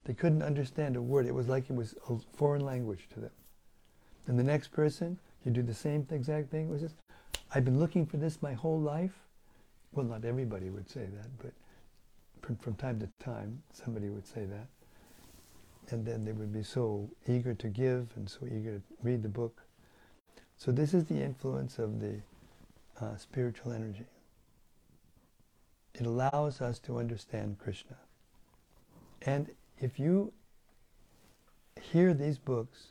They 0.09 0.15
couldn't 0.15 0.43
understand 0.43 0.97
a 0.97 1.03
word. 1.03 1.27
It 1.27 1.35
was 1.35 1.49
like 1.49 1.69
it 1.69 1.77
was 1.77 1.95
a 2.09 2.17
foreign 2.35 2.65
language 2.65 3.09
to 3.13 3.21
them. 3.21 3.31
And 4.27 4.39
the 4.39 4.43
next 4.43 4.69
person, 4.69 5.19
you 5.45 5.51
do 5.51 5.63
the 5.63 5.75
same 5.75 6.07
exact 6.11 6.51
thing. 6.51 6.69
It 6.69 6.73
was 6.73 6.81
just, 6.81 6.95
I've 7.55 7.67
been 7.67 7.79
looking 7.79 8.07
for 8.07 8.17
this 8.17 8.41
my 8.41 8.55
whole 8.55 8.81
life. 8.81 9.13
Well, 9.93 10.07
not 10.07 10.25
everybody 10.25 10.71
would 10.71 10.89
say 10.89 11.03
that, 11.03 11.29
but 11.37 11.53
from, 12.63 12.75
time 12.77 12.99
to 13.01 13.09
time, 13.23 13.63
somebody 13.71 14.09
would 14.09 14.27
say 14.27 14.47
that. 14.47 14.69
And 15.91 16.07
then 16.07 16.25
they 16.25 16.33
would 16.33 16.55
be 16.55 16.63
so 16.63 17.11
eager 17.27 17.53
to 17.53 17.69
give 17.69 18.09
and 18.17 18.31
so 18.31 18.47
eager 18.47 18.79
to 18.79 18.83
read 19.03 19.23
the 19.23 19.29
book. 19.29 19.61
So 20.57 20.73
this 20.73 20.95
is 20.95 21.05
the 21.05 21.23
influence 21.23 21.79
of 21.79 22.01
the 22.01 22.15
uh, 22.99 23.17
spiritual 23.19 23.73
energy. 23.73 24.07
It 25.93 26.07
allows 26.07 26.63
us 26.63 26.79
to 26.81 26.99
understand 26.99 27.59
Krishna. 27.59 27.97
And 29.21 29.51
if 29.81 29.99
you 29.99 30.33
hear 31.81 32.15
these 32.15 32.39
books 32.39 32.89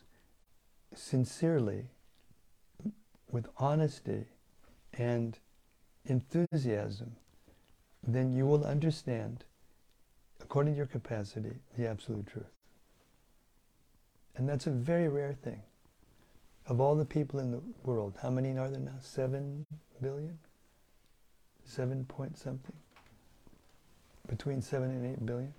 sincerely, 0.94 1.86
with 3.30 3.46
honesty 3.58 4.24
and 4.94 5.38
enthusiasm, 6.06 7.16
then 8.06 8.32
you 8.32 8.46
will 8.46 8.64
understand, 8.64 9.44
according 10.40 10.72
to 10.72 10.78
your 10.78 10.86
capacity, 10.86 11.52
the 11.76 11.86
absolute 11.86 12.26
truth. 12.26 12.46
And 14.36 14.48
that's 14.48 14.66
a 14.66 14.70
very 14.70 15.08
rare 15.08 15.34
thing. 15.34 15.60
Of 16.66 16.80
all 16.80 16.94
the 16.94 17.04
people 17.04 17.40
in 17.40 17.50
the 17.50 17.60
world, 17.84 18.18
how 18.22 18.30
many 18.30 18.56
are 18.56 18.70
there 18.70 18.80
now? 18.80 18.98
Seven 19.00 19.66
billion? 20.00 20.38
seven 21.64 22.04
point 22.06 22.38
something? 22.38 22.76
Between 24.26 24.62
seven 24.62 24.90
and 24.90 25.06
eight 25.06 25.24
billion? 25.24 25.52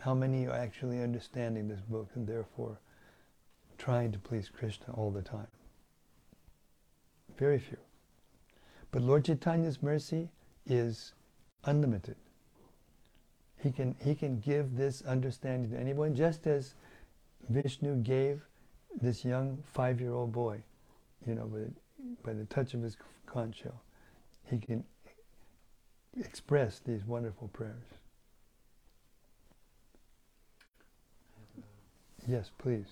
How 0.00 0.14
many 0.14 0.46
are 0.46 0.56
actually 0.56 1.02
understanding 1.02 1.68
this 1.68 1.80
book 1.80 2.08
and 2.14 2.26
therefore 2.26 2.80
trying 3.76 4.12
to 4.12 4.18
please 4.18 4.48
Krishna 4.48 4.94
all 4.94 5.10
the 5.10 5.22
time? 5.22 5.46
Very 7.38 7.58
few. 7.58 7.76
But 8.92 9.02
Lord 9.02 9.26
Chaitanya's 9.26 9.82
mercy 9.82 10.30
is 10.66 11.12
unlimited. 11.64 12.16
He 13.62 13.70
can, 13.70 13.94
he 14.02 14.14
can 14.14 14.40
give 14.40 14.74
this 14.74 15.02
understanding 15.02 15.70
to 15.70 15.78
anyone, 15.78 16.14
just 16.14 16.46
as 16.46 16.74
Vishnu 17.50 17.96
gave 17.96 18.40
this 19.02 19.22
young 19.22 19.62
five-year-old 19.72 20.32
boy, 20.32 20.62
you 21.26 21.34
know, 21.34 21.44
by, 21.44 21.66
by 22.24 22.32
the 22.32 22.46
touch 22.46 22.72
of 22.72 22.82
his 22.82 22.96
conch 23.26 23.58
shell. 23.62 23.82
He 24.50 24.58
can 24.58 24.82
express 26.18 26.78
these 26.78 27.04
wonderful 27.04 27.48
prayers. 27.48 27.99
Yes, 32.26 32.50
please. 32.58 32.86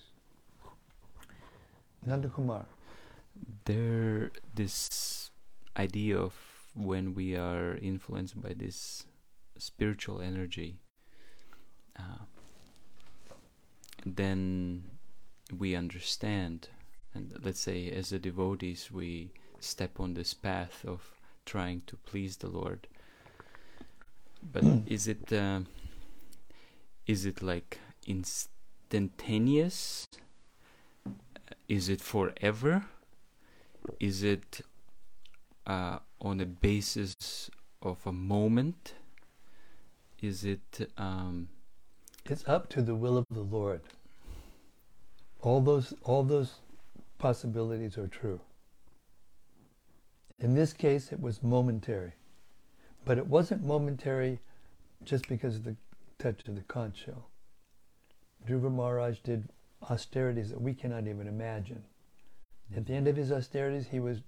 Nanda 2.05 2.29
Kumar. 2.29 2.67
There, 3.65 4.31
this 4.55 5.31
idea 5.77 6.19
of 6.19 6.35
when 6.75 7.15
we 7.15 7.37
are 7.37 7.77
influenced 7.77 8.41
by 8.41 8.55
this 8.55 9.05
spiritual 9.59 10.21
energy, 10.21 10.77
uh, 11.99 12.25
then 14.07 14.85
we 15.57 15.75
understand, 15.75 16.69
and 17.15 17.33
let's 17.43 17.61
say 17.61 17.91
as 17.91 18.13
a 18.13 18.19
devotees, 18.19 18.91
we 18.93 19.31
step 19.61 20.01
on 20.01 20.15
this 20.15 20.35
path 20.35 20.85
of 20.87 21.03
trying 21.45 21.83
to 21.87 21.97
please 21.97 22.37
the 22.37 22.49
Lord. 22.49 22.87
But 24.43 24.65
is 24.87 25.09
it 25.09 25.33
uh, 25.33 25.61
is 27.07 27.25
it 27.25 27.43
like 27.43 27.79
instantaneous? 28.91 30.07
Is 31.69 31.89
it 31.89 32.01
forever? 32.01 32.87
Is 34.01 34.23
it 34.23 34.61
uh, 35.67 35.99
on 36.21 36.41
a 36.41 36.47
basis 36.47 37.51
of 37.83 37.99
a 38.07 38.13
moment? 38.13 38.95
Is 40.21 40.45
it? 40.45 40.91
Um, 40.97 41.49
it's 42.25 42.47
up 42.49 42.69
to 42.71 42.83
the 42.83 42.95
will 42.95 43.19
of 43.19 43.27
the 43.31 43.41
Lord. 43.41 43.81
All 45.43 45.61
those 45.61 45.95
all 46.03 46.23
those 46.23 46.55
possibilities 47.19 47.99
are 47.99 48.09
true. 48.09 48.41
In 50.41 50.55
this 50.55 50.73
case, 50.73 51.13
it 51.13 51.21
was 51.21 51.43
momentary, 51.43 52.13
but 53.05 53.19
it 53.19 53.27
wasn't 53.27 53.65
momentary 53.65 54.39
just 55.05 55.29
because 55.29 55.57
of 55.57 55.65
the 55.65 55.77
touch 56.19 56.47
of 56.49 56.55
the 56.55 56.63
conch 56.63 57.05
shell. 57.05 57.28
Dhruva 58.47 58.73
Maharaj 58.73 59.19
did 59.21 59.49
austerities 59.91 60.51
that 60.51 60.61
we 60.61 60.75
cannot 60.75 61.07
even 61.07 61.27
imagine. 61.27 61.83
At 62.77 62.87
the 62.87 62.95
end 62.95 63.09
of 63.09 63.17
his 63.17 63.33
austerities, 63.33 63.89
he 63.91 64.01
was 64.01 64.21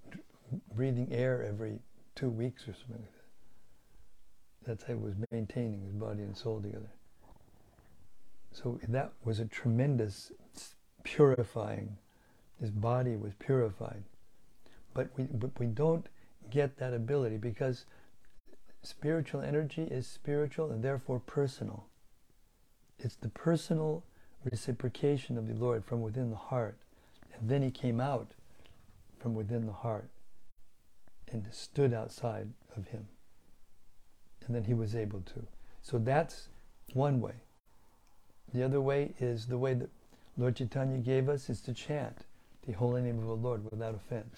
breathing 0.75 1.07
air 1.11 1.43
every 1.43 1.79
two 2.15 2.29
weeks 2.29 2.63
or 2.63 2.73
something 2.73 3.01
like 3.01 3.11
that. 3.11 4.67
That's 4.67 4.83
how 4.83 4.93
he 4.93 4.99
was 4.99 5.15
maintaining 5.31 5.81
his 5.81 5.93
body 5.93 6.21
and 6.21 6.35
soul 6.35 6.61
together. 6.61 6.91
So 8.51 8.79
that 8.87 9.13
was 9.23 9.39
a 9.39 9.45
tremendous 9.45 10.31
purifying. 11.03 11.97
His 12.59 12.69
body 12.69 13.15
was 13.15 13.33
purified. 13.39 14.03
But 14.93 15.09
we, 15.17 15.23
but 15.23 15.57
we 15.59 15.67
don't 15.67 16.07
get 16.49 16.77
that 16.77 16.93
ability 16.93 17.37
because 17.37 17.85
spiritual 18.83 19.41
energy 19.41 19.83
is 19.83 20.05
spiritual 20.05 20.69
and 20.69 20.83
therefore 20.83 21.19
personal. 21.19 21.85
It's 23.03 23.15
the 23.15 23.29
personal 23.29 24.03
reciprocation 24.43 25.37
of 25.37 25.47
the 25.47 25.53
Lord 25.53 25.83
from 25.83 26.01
within 26.01 26.29
the 26.29 26.35
heart. 26.35 26.77
And 27.37 27.49
then 27.49 27.61
he 27.61 27.71
came 27.71 27.99
out 27.99 28.31
from 29.19 29.33
within 29.33 29.65
the 29.65 29.73
heart 29.73 30.09
and 31.31 31.45
stood 31.51 31.93
outside 31.93 32.49
of 32.75 32.87
him. 32.87 33.07
And 34.45 34.55
then 34.55 34.65
he 34.65 34.73
was 34.73 34.95
able 34.95 35.21
to. 35.21 35.47
So 35.81 35.97
that's 35.97 36.49
one 36.93 37.21
way. 37.21 37.33
The 38.53 38.63
other 38.63 38.81
way 38.81 39.13
is 39.19 39.47
the 39.47 39.57
way 39.57 39.73
that 39.73 39.89
Lord 40.37 40.57
Chaitanya 40.57 40.97
gave 40.97 41.29
us 41.29 41.49
is 41.49 41.61
to 41.61 41.73
chant 41.73 42.25
the 42.67 42.73
holy 42.73 43.01
name 43.01 43.17
of 43.17 43.25
the 43.25 43.35
Lord 43.35 43.63
without 43.71 43.95
offense. 43.95 44.37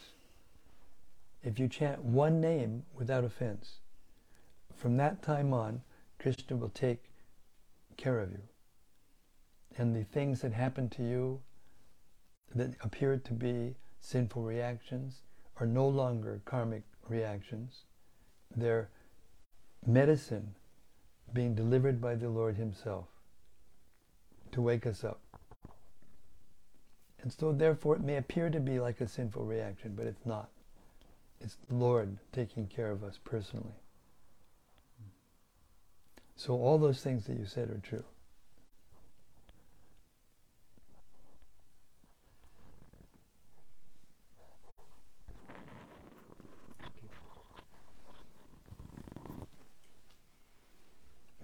If 1.43 1.59
you 1.59 1.68
chant 1.68 2.03
one 2.03 2.39
name 2.39 2.84
without 2.95 3.24
offense, 3.24 3.80
from 4.76 4.97
that 4.97 5.22
time 5.22 5.53
on, 5.53 5.82
Krishna 6.20 6.55
will 6.55 6.70
take 6.70 7.03
care 7.97 8.20
of 8.20 8.32
you. 8.32 8.39
And 9.78 9.95
the 9.95 10.03
things 10.03 10.41
that 10.41 10.53
happen 10.53 10.89
to 10.89 11.03
you 11.03 11.41
that 12.55 12.71
appear 12.82 13.17
to 13.17 13.34
be 13.34 13.76
sinful 13.99 14.43
reactions 14.43 15.21
are 15.57 15.65
no 15.65 15.88
longer 15.88 16.41
karmic 16.45 16.84
reactions. 17.09 17.84
They're 18.55 18.89
medicine 19.86 20.55
being 21.34 21.55
delivered 21.55 21.99
by 21.99 22.15
the 22.15 22.30
Lord 22.30 22.55
Himself 22.55 23.05
to 24.51 24.61
wake 24.61 24.86
us 24.86 25.03
up. 25.03 25.19
And 27.21 27.32
so, 27.32 27.51
therefore, 27.53 27.95
it 27.95 28.01
may 28.01 28.17
appear 28.17 28.49
to 28.49 28.59
be 28.59 28.80
like 28.80 29.01
a 29.01 29.07
sinful 29.07 29.45
reaction, 29.45 29.93
but 29.95 30.05
it's 30.05 30.26
not. 30.26 30.49
It's 31.39 31.57
the 31.67 31.76
Lord 31.76 32.17
taking 32.32 32.67
care 32.67 32.91
of 32.91 33.03
us 33.03 33.17
personally. 33.24 33.76
So, 36.36 36.53
all 36.53 36.78
those 36.78 37.01
things 37.01 37.26
that 37.26 37.38
you 37.38 37.45
said 37.45 37.69
are 37.69 37.82
true. 37.82 38.03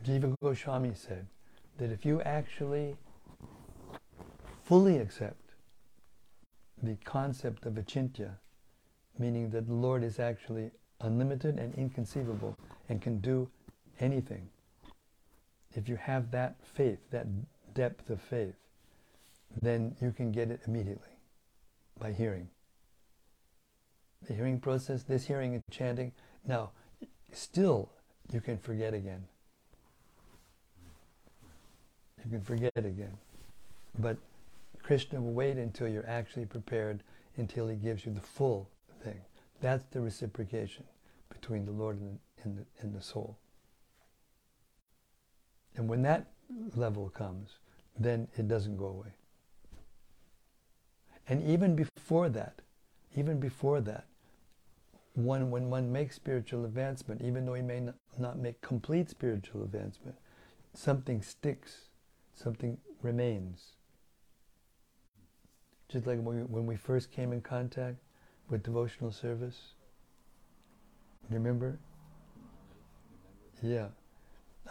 Jiva 0.09 0.35
Goswami 0.49 0.93
said 0.95 1.27
that 1.77 1.91
if 1.91 2.03
you 2.03 2.23
actually 2.23 2.95
fully 4.63 4.97
accept 4.97 5.51
the 6.81 6.97
concept 7.05 7.67
of 7.67 7.73
achintya, 7.73 8.31
meaning 9.19 9.51
that 9.51 9.67
the 9.67 9.75
Lord 9.75 10.03
is 10.03 10.17
actually 10.19 10.71
unlimited 11.01 11.59
and 11.59 11.75
inconceivable 11.75 12.57
and 12.89 12.99
can 12.99 13.19
do 13.19 13.47
anything, 13.99 14.49
if 15.75 15.87
you 15.87 15.97
have 15.97 16.31
that 16.31 16.55
faith, 16.63 16.97
that 17.11 17.27
depth 17.75 18.09
of 18.09 18.19
faith, 18.19 18.55
then 19.61 19.95
you 20.01 20.11
can 20.11 20.31
get 20.31 20.49
it 20.49 20.61
immediately 20.65 21.13
by 21.99 22.11
hearing. 22.11 22.49
The 24.27 24.33
hearing 24.33 24.59
process, 24.59 25.03
this 25.03 25.27
hearing 25.27 25.53
and 25.53 25.63
chanting, 25.69 26.11
now, 26.43 26.71
still 27.31 27.91
you 28.31 28.41
can 28.41 28.57
forget 28.57 28.95
again. 28.95 29.25
You 32.29 32.37
can 32.37 32.45
forget 32.45 32.71
again. 32.75 33.17
But 33.97 34.17
Krishna 34.83 35.19
will 35.19 35.33
wait 35.33 35.57
until 35.57 35.87
you're 35.87 36.07
actually 36.07 36.45
prepared, 36.45 37.01
until 37.37 37.67
he 37.67 37.75
gives 37.75 38.05
you 38.05 38.13
the 38.13 38.21
full 38.21 38.69
thing. 39.03 39.19
That's 39.61 39.83
the 39.89 39.99
reciprocation 39.99 40.83
between 41.29 41.65
the 41.65 41.71
Lord 41.71 41.99
and 41.99 42.13
the, 42.13 42.43
and 42.43 42.57
the, 42.57 42.65
and 42.81 42.95
the 42.95 43.01
soul. 43.01 43.35
And 45.75 45.89
when 45.89 46.03
that 46.03 46.27
level 46.75 47.09
comes, 47.09 47.57
then 47.97 48.27
it 48.37 48.47
doesn't 48.47 48.77
go 48.77 48.85
away. 48.85 49.13
And 51.27 51.43
even 51.43 51.75
before 51.75 52.29
that, 52.29 52.61
even 53.15 53.39
before 53.39 53.81
that, 53.81 54.05
one, 55.15 55.49
when 55.49 55.71
one 55.71 55.91
makes 55.91 56.15
spiritual 56.15 56.63
advancement, 56.65 57.21
even 57.23 57.45
though 57.45 57.55
he 57.55 57.63
may 57.63 57.81
not 58.19 58.37
make 58.37 58.61
complete 58.61 59.09
spiritual 59.09 59.63
advancement, 59.63 60.15
something 60.73 61.21
sticks, 61.23 61.88
something 62.41 62.77
remains. 63.01 63.73
Just 65.89 66.05
like 66.07 66.19
when 66.21 66.65
we, 66.65 66.75
first 66.75 67.11
came 67.11 67.33
in 67.33 67.41
contact 67.41 67.97
with 68.49 68.63
devotional 68.63 69.11
service. 69.11 69.73
Remember? 71.29 71.79
Yeah. 73.61 73.87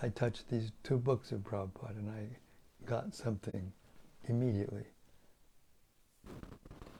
I 0.00 0.08
touched 0.08 0.48
these 0.48 0.70
two 0.84 0.96
books 0.96 1.32
of 1.32 1.40
Prabhupada 1.40 1.98
and 1.98 2.10
I 2.10 2.86
got 2.86 3.14
something 3.14 3.72
immediately. 4.28 4.84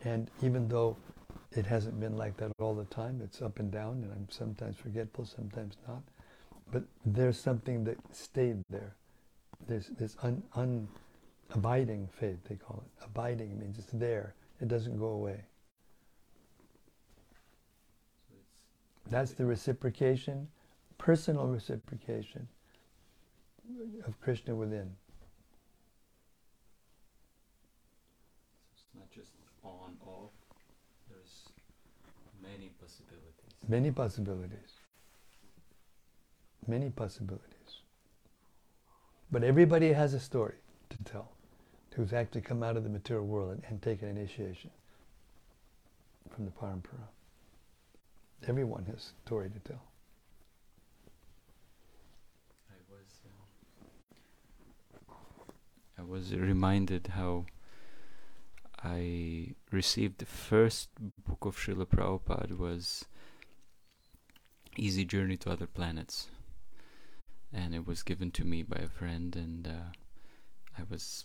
And 0.05 0.31
even 0.43 0.69
though 0.69 0.97
it 1.53 1.67
hasn't 1.67 1.99
been 2.01 2.17
like 2.17 2.37
that 2.39 2.53
all 2.61 2.75
the 2.75 2.85
time, 2.85 3.21
it's 3.23 3.41
up 3.41 3.59
and 3.59 3.71
down, 3.71 4.03
and 4.03 4.13
I'm 4.13 4.29
sometimes 4.31 4.77
forgetful, 4.77 5.25
sometimes 5.25 5.77
not. 5.87 6.03
But 6.71 6.85
there's 7.05 7.39
something 7.39 7.85
that 7.85 7.97
stayed 8.13 8.63
there. 8.69 8.97
There's 9.69 9.89
this 9.99 10.17
un, 10.23 10.43
un, 10.55 10.89
abiding 11.55 12.09
faith, 12.19 12.39
they 12.49 12.57
call 12.57 12.83
it. 12.85 13.05
Abiding 13.05 13.59
means 13.59 13.79
it's 13.79 13.93
there, 13.93 14.35
it 14.61 14.69
doesn't 14.69 14.99
go 14.99 15.09
away. 15.09 15.45
That's 19.11 19.33
the 19.33 19.45
reciprocation, 19.45 20.49
personal 20.97 21.47
reciprocation 21.47 22.49
of 24.07 24.19
Krishna 24.21 24.55
within. 24.55 24.91
It's 28.73 28.85
not 28.95 29.11
just 29.11 29.33
on, 29.63 29.97
off. 30.07 30.31
There's 31.11 31.49
many 32.43 32.71
possibilities. 32.81 33.69
Many 33.69 33.91
possibilities. 33.91 34.81
Many 36.67 36.91
possibilities. 36.91 37.58
But 39.31 39.45
everybody 39.45 39.93
has 39.93 40.15
a 40.15 40.21
story 40.21 40.55
to 40.91 40.97
tell 41.05 41.29
who's 41.95 42.13
actually 42.13 42.43
come 42.43 42.63
out 42.63 42.77
of 42.77 42.85
the 42.85 42.89
material 42.89 43.27
world 43.27 43.51
and, 43.51 43.63
and 43.69 43.83
taken 43.83 44.09
initiation 44.09 44.71
from 46.31 46.45
the 46.45 46.53
parampara. 46.53 47.09
Everyone 48.47 48.85
has 48.85 48.95
a 48.95 49.27
story 49.27 49.51
to 49.51 49.59
tell. 49.59 49.83
I 52.71 52.77
was 52.89 53.21
uh, 55.11 55.15
I 55.99 56.03
was 56.05 56.33
reminded 56.33 57.09
how 57.09 57.47
I 58.85 59.55
received 59.73 60.19
the 60.19 60.27
first 60.27 60.89
book 61.27 61.45
of 61.45 61.57
Srila 61.57 61.87
Prabhupada 61.87 62.57
was 62.57 63.07
Easy 64.77 65.05
Journey 65.05 65.37
to 65.39 65.51
Other 65.51 65.67
Planets. 65.67 66.29
And 67.53 67.75
it 67.75 67.87
was 67.87 68.03
given 68.03 68.31
to 68.33 68.45
me 68.45 68.63
by 68.63 68.81
a 68.83 68.89
friend 68.89 69.35
and 69.35 69.67
uh, 69.67 69.93
I 70.79 70.83
was 70.91 71.25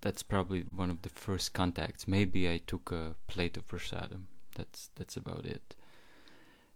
that's 0.00 0.22
probably 0.22 0.64
one 0.74 0.90
of 0.90 1.02
the 1.02 1.08
first 1.08 1.52
contacts. 1.52 2.08
Maybe 2.08 2.48
I 2.48 2.60
took 2.66 2.90
a 2.90 3.14
plate 3.26 3.56
of 3.56 3.68
prasadam. 3.68 4.24
That's 4.54 4.90
that's 4.94 5.16
about 5.16 5.44
it. 5.44 5.74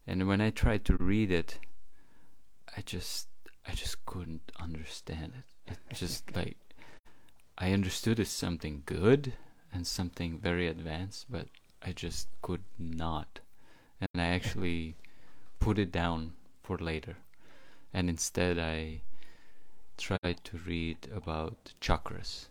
And 0.06 0.28
when 0.28 0.40
I 0.40 0.50
tried 0.50 0.84
to 0.86 0.96
read 0.96 1.30
it, 1.30 1.58
I 2.76 2.82
just 2.82 3.28
I 3.66 3.72
just 3.72 4.04
couldn't 4.06 4.52
understand 4.58 5.32
it. 5.38 5.72
It 5.72 5.78
just 5.94 6.34
like 6.34 6.58
I 7.56 7.72
understood 7.72 8.18
it's 8.18 8.30
something 8.30 8.82
good 8.86 9.34
and 9.72 9.86
something 9.86 10.38
very 10.38 10.66
advanced, 10.66 11.26
but 11.30 11.46
I 11.82 11.92
just 11.92 12.28
could 12.42 12.64
not. 12.78 13.40
And 14.00 14.20
I 14.20 14.28
actually 14.28 14.96
put 15.58 15.78
it 15.78 15.92
down 15.92 16.32
for 16.62 16.78
later. 16.78 17.16
And 17.93 18.09
instead 18.09 18.59
I 18.59 19.01
tried 19.97 20.41
to 20.45 20.57
read 20.59 21.09
about 21.14 21.74
chakras 21.80 22.47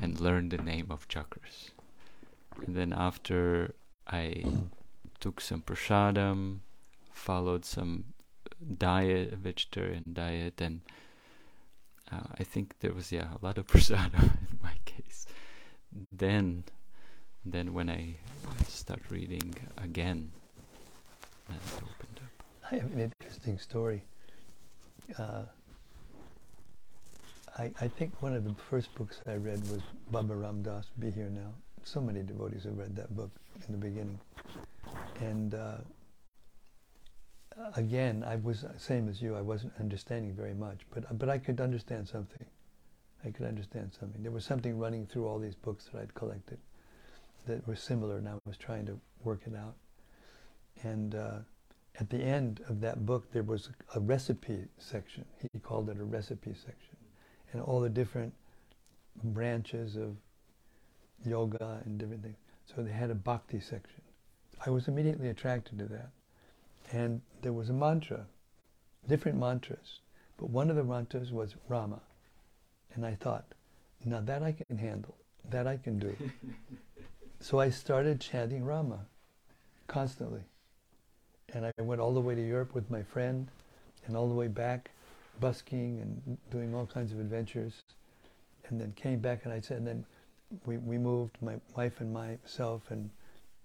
and 0.00 0.20
learn 0.20 0.48
the 0.48 0.58
name 0.58 0.88
of 0.90 1.08
chakras. 1.08 1.70
And 2.66 2.76
then 2.76 2.92
after 2.92 3.74
I 4.06 4.44
took 5.20 5.40
some 5.40 5.62
prasadam, 5.62 6.60
followed 7.12 7.64
some 7.64 8.04
diet, 8.78 9.34
vegetarian 9.34 10.04
diet, 10.12 10.60
and 10.60 10.80
uh, 12.10 12.28
I 12.38 12.44
think 12.44 12.74
there 12.80 12.92
was 12.92 13.12
yeah 13.12 13.28
a 13.40 13.44
lot 13.44 13.58
of 13.58 13.66
prasadam 13.72 14.22
in 14.50 14.58
my 14.62 14.74
case. 14.84 15.26
Then, 16.12 16.64
then 17.44 17.72
when 17.72 17.88
I 17.88 18.16
start 18.66 19.02
reading 19.10 19.54
again, 19.76 20.30
it 21.48 21.54
opened 21.76 22.20
up. 22.22 22.44
I 22.70 22.76
have 22.76 22.92
an 22.92 23.00
interesting 23.00 23.58
story. 23.58 24.04
Uh, 25.16 25.42
I, 27.56 27.70
I 27.80 27.88
think 27.88 28.20
one 28.22 28.34
of 28.34 28.44
the 28.44 28.54
first 28.70 28.94
books 28.94 29.20
I 29.26 29.34
read 29.34 29.60
was 29.70 29.80
Baba 30.10 30.34
Ram 30.34 30.62
Dass, 30.62 30.86
Be 30.98 31.10
Here 31.10 31.30
Now. 31.30 31.52
So 31.84 32.00
many 32.00 32.22
devotees 32.22 32.64
have 32.64 32.76
read 32.76 32.94
that 32.96 33.14
book 33.16 33.30
in 33.66 33.72
the 33.72 33.78
beginning. 33.78 34.18
And 35.20 35.54
uh, 35.54 35.78
again, 37.76 38.24
I 38.26 38.36
was 38.36 38.64
same 38.76 39.08
as 39.08 39.22
you. 39.22 39.34
I 39.34 39.40
wasn't 39.40 39.72
understanding 39.80 40.34
very 40.34 40.54
much, 40.54 40.80
but 40.92 41.18
but 41.18 41.28
I 41.28 41.38
could 41.38 41.60
understand 41.60 42.06
something. 42.08 42.44
I 43.24 43.30
could 43.30 43.46
understand 43.46 43.92
something. 43.98 44.22
There 44.22 44.30
was 44.30 44.44
something 44.44 44.78
running 44.78 45.06
through 45.06 45.26
all 45.26 45.38
these 45.38 45.56
books 45.56 45.88
that 45.92 46.00
I'd 46.00 46.14
collected 46.14 46.58
that 47.46 47.66
were 47.66 47.76
similar, 47.76 48.18
and 48.18 48.28
I 48.28 48.34
was 48.44 48.56
trying 48.56 48.86
to 48.86 49.00
work 49.24 49.40
it 49.46 49.56
out. 49.56 49.74
And 50.82 51.14
uh, 51.14 51.38
at 51.98 52.10
the 52.10 52.18
end 52.18 52.60
of 52.68 52.80
that 52.80 53.04
book, 53.04 53.30
there 53.32 53.42
was 53.42 53.70
a 53.94 54.00
recipe 54.00 54.64
section. 54.78 55.24
He 55.52 55.58
called 55.58 55.90
it 55.90 55.98
a 55.98 56.04
recipe 56.04 56.54
section 56.54 56.96
and 57.52 57.60
all 57.62 57.80
the 57.80 57.88
different 57.88 58.32
branches 59.22 59.96
of 59.96 60.16
yoga 61.24 61.82
and 61.84 61.98
different 61.98 62.22
things. 62.22 62.36
So 62.66 62.82
they 62.82 62.92
had 62.92 63.10
a 63.10 63.14
bhakti 63.14 63.60
section. 63.60 64.02
I 64.64 64.70
was 64.70 64.88
immediately 64.88 65.28
attracted 65.28 65.78
to 65.78 65.86
that. 65.86 66.10
And 66.92 67.20
there 67.42 67.52
was 67.52 67.68
a 67.68 67.72
mantra, 67.72 68.26
different 69.08 69.38
mantras, 69.38 70.00
but 70.36 70.50
one 70.50 70.70
of 70.70 70.76
the 70.76 70.84
mantras 70.84 71.32
was 71.32 71.56
Rama. 71.68 72.00
And 72.94 73.04
I 73.04 73.14
thought, 73.14 73.44
now 74.04 74.20
that 74.20 74.42
I 74.42 74.52
can 74.52 74.78
handle, 74.78 75.16
that 75.50 75.66
I 75.66 75.76
can 75.76 75.98
do. 75.98 76.14
so 77.40 77.58
I 77.58 77.70
started 77.70 78.20
chanting 78.20 78.64
Rama 78.64 79.00
constantly. 79.86 80.42
And 81.54 81.64
I 81.66 81.72
went 81.78 82.00
all 82.00 82.12
the 82.12 82.20
way 82.20 82.34
to 82.34 82.46
Europe 82.46 82.74
with 82.74 82.90
my 82.90 83.02
friend 83.02 83.48
and 84.06 84.16
all 84.16 84.28
the 84.28 84.34
way 84.34 84.48
back 84.48 84.90
busking 85.40 86.00
and 86.00 86.38
doing 86.50 86.74
all 86.74 86.86
kinds 86.86 87.12
of 87.12 87.20
adventures. 87.20 87.82
And 88.68 88.80
then 88.80 88.92
came 88.96 89.20
back 89.20 89.44
and 89.44 89.52
I 89.52 89.60
said, 89.60 89.78
and 89.78 89.86
then 89.86 90.04
we, 90.66 90.76
we 90.78 90.98
moved, 90.98 91.36
my 91.40 91.54
wife 91.76 92.00
and 92.00 92.12
myself 92.12 92.90
and 92.90 93.08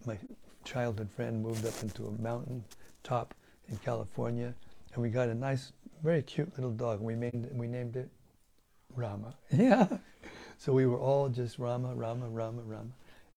my 0.06 0.18
childhood 0.64 1.10
friend 1.10 1.42
moved 1.42 1.66
up 1.66 1.82
into 1.82 2.08
a 2.08 2.22
mountain 2.22 2.64
top 3.04 3.34
in 3.70 3.78
California. 3.78 4.54
And 4.94 5.02
we 5.02 5.10
got 5.10 5.28
a 5.28 5.34
nice, 5.34 5.74
very 6.04 6.22
cute 6.22 6.54
little 6.56 6.72
dog. 6.72 7.02
We 7.02 7.16
named 7.16 7.50
we 7.54 7.68
named 7.68 7.96
it 7.96 8.10
Rama. 8.96 9.36
Yeah. 9.52 9.88
So 10.58 10.72
we 10.72 10.86
were 10.86 11.00
all 11.00 11.28
just 11.28 11.60
Rama, 11.60 11.94
Rama, 11.94 12.30
Rama, 12.30 12.62
Rama. 12.62 12.92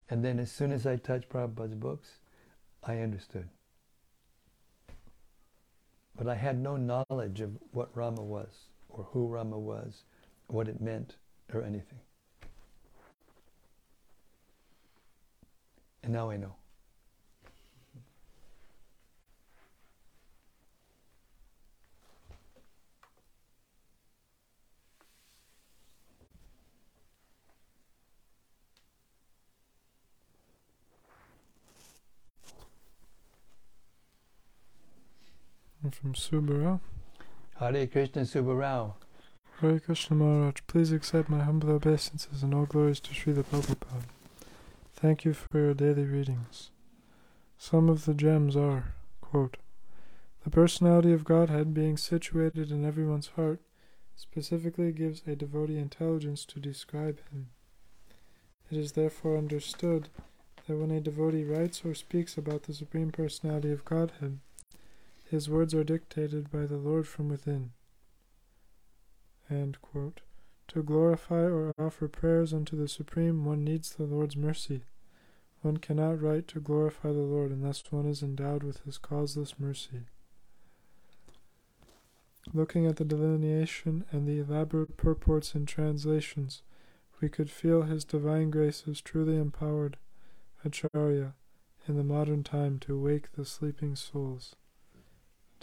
And 0.08 0.24
then 0.24 0.38
as 0.38 0.52
soon 0.52 0.70
as 0.70 0.86
I 0.86 0.96
touched 0.96 1.28
Prabhupada's 1.28 1.74
books, 1.74 2.18
I 2.84 2.98
understood. 2.98 3.48
But 6.16 6.28
I 6.28 6.34
had 6.34 6.58
no 6.58 6.76
knowledge 6.76 7.40
of 7.40 7.58
what 7.72 7.94
Rama 7.94 8.22
was, 8.22 8.68
or 8.88 9.04
who 9.10 9.26
Rama 9.26 9.58
was, 9.58 10.04
what 10.46 10.68
it 10.68 10.80
meant, 10.80 11.16
or 11.52 11.62
anything. 11.62 11.98
And 16.02 16.12
now 16.12 16.30
I 16.30 16.36
know. 16.36 16.54
From 35.90 36.14
Subarao. 36.14 36.80
Hare 37.58 37.86
Krishna 37.86 38.22
Subarao. 38.22 38.94
Hare 39.60 39.80
Krishna 39.80 40.16
Maharaj, 40.16 40.60
please 40.66 40.92
accept 40.92 41.28
my 41.28 41.42
humble 41.42 41.70
obeisances 41.70 42.42
and 42.42 42.54
all 42.54 42.66
glories 42.66 43.00
to 43.00 43.10
Srila 43.14 43.44
Prabhupada. 43.44 44.02
Thank 44.94 45.24
you 45.24 45.32
for 45.32 45.58
your 45.58 45.74
daily 45.74 46.04
readings. 46.04 46.70
Some 47.58 47.88
of 47.88 48.04
the 48.04 48.14
gems 48.14 48.56
are, 48.56 48.94
quote, 49.20 49.56
The 50.44 50.50
personality 50.50 51.12
of 51.12 51.24
Godhead 51.24 51.72
being 51.72 51.96
situated 51.96 52.70
in 52.70 52.84
everyone's 52.84 53.28
heart 53.36 53.60
specifically 54.16 54.92
gives 54.92 55.22
a 55.26 55.36
devotee 55.36 55.78
intelligence 55.78 56.44
to 56.46 56.60
describe 56.60 57.20
him. 57.30 57.48
It 58.70 58.76
is 58.76 58.92
therefore 58.92 59.36
understood 59.36 60.08
that 60.66 60.76
when 60.76 60.90
a 60.90 61.00
devotee 61.00 61.44
writes 61.44 61.82
or 61.84 61.94
speaks 61.94 62.36
about 62.36 62.64
the 62.64 62.74
Supreme 62.74 63.10
Personality 63.10 63.70
of 63.70 63.84
Godhead, 63.84 64.40
his 65.30 65.48
words 65.48 65.74
are 65.74 65.84
dictated 65.84 66.50
by 66.50 66.66
the 66.66 66.76
Lord 66.76 67.06
from 67.06 67.28
within. 67.28 67.72
To 70.68 70.82
glorify 70.82 71.42
or 71.44 71.72
offer 71.78 72.08
prayers 72.08 72.52
unto 72.52 72.76
the 72.76 72.88
Supreme, 72.88 73.44
one 73.44 73.64
needs 73.64 73.94
the 73.94 74.04
Lord's 74.04 74.36
mercy. 74.36 74.82
One 75.62 75.78
cannot 75.78 76.20
write 76.20 76.48
to 76.48 76.60
glorify 76.60 77.08
the 77.08 77.20
Lord 77.20 77.50
unless 77.50 77.82
one 77.90 78.06
is 78.06 78.22
endowed 78.22 78.62
with 78.62 78.82
his 78.84 78.98
causeless 78.98 79.58
mercy. 79.58 80.02
Looking 82.52 82.86
at 82.86 82.96
the 82.96 83.04
delineation 83.04 84.04
and 84.12 84.28
the 84.28 84.38
elaborate 84.38 84.96
purports 84.96 85.54
and 85.54 85.66
translations, 85.66 86.62
we 87.20 87.28
could 87.28 87.50
feel 87.50 87.82
his 87.82 88.04
divine 88.04 88.50
grace 88.50 88.82
has 88.82 89.00
truly 89.00 89.36
empowered 89.36 89.96
Acharya 90.64 91.34
in 91.88 91.96
the 91.96 92.04
modern 92.04 92.44
time 92.44 92.78
to 92.80 93.00
wake 93.00 93.32
the 93.32 93.44
sleeping 93.44 93.96
souls. 93.96 94.54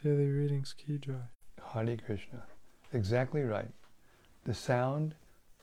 Daily 0.03 0.27
Readings. 0.27 0.75
Hare 1.71 1.97
Krishna. 2.05 2.43
Exactly 2.91 3.43
right. 3.43 3.69
The 4.43 4.53
sound 4.53 5.15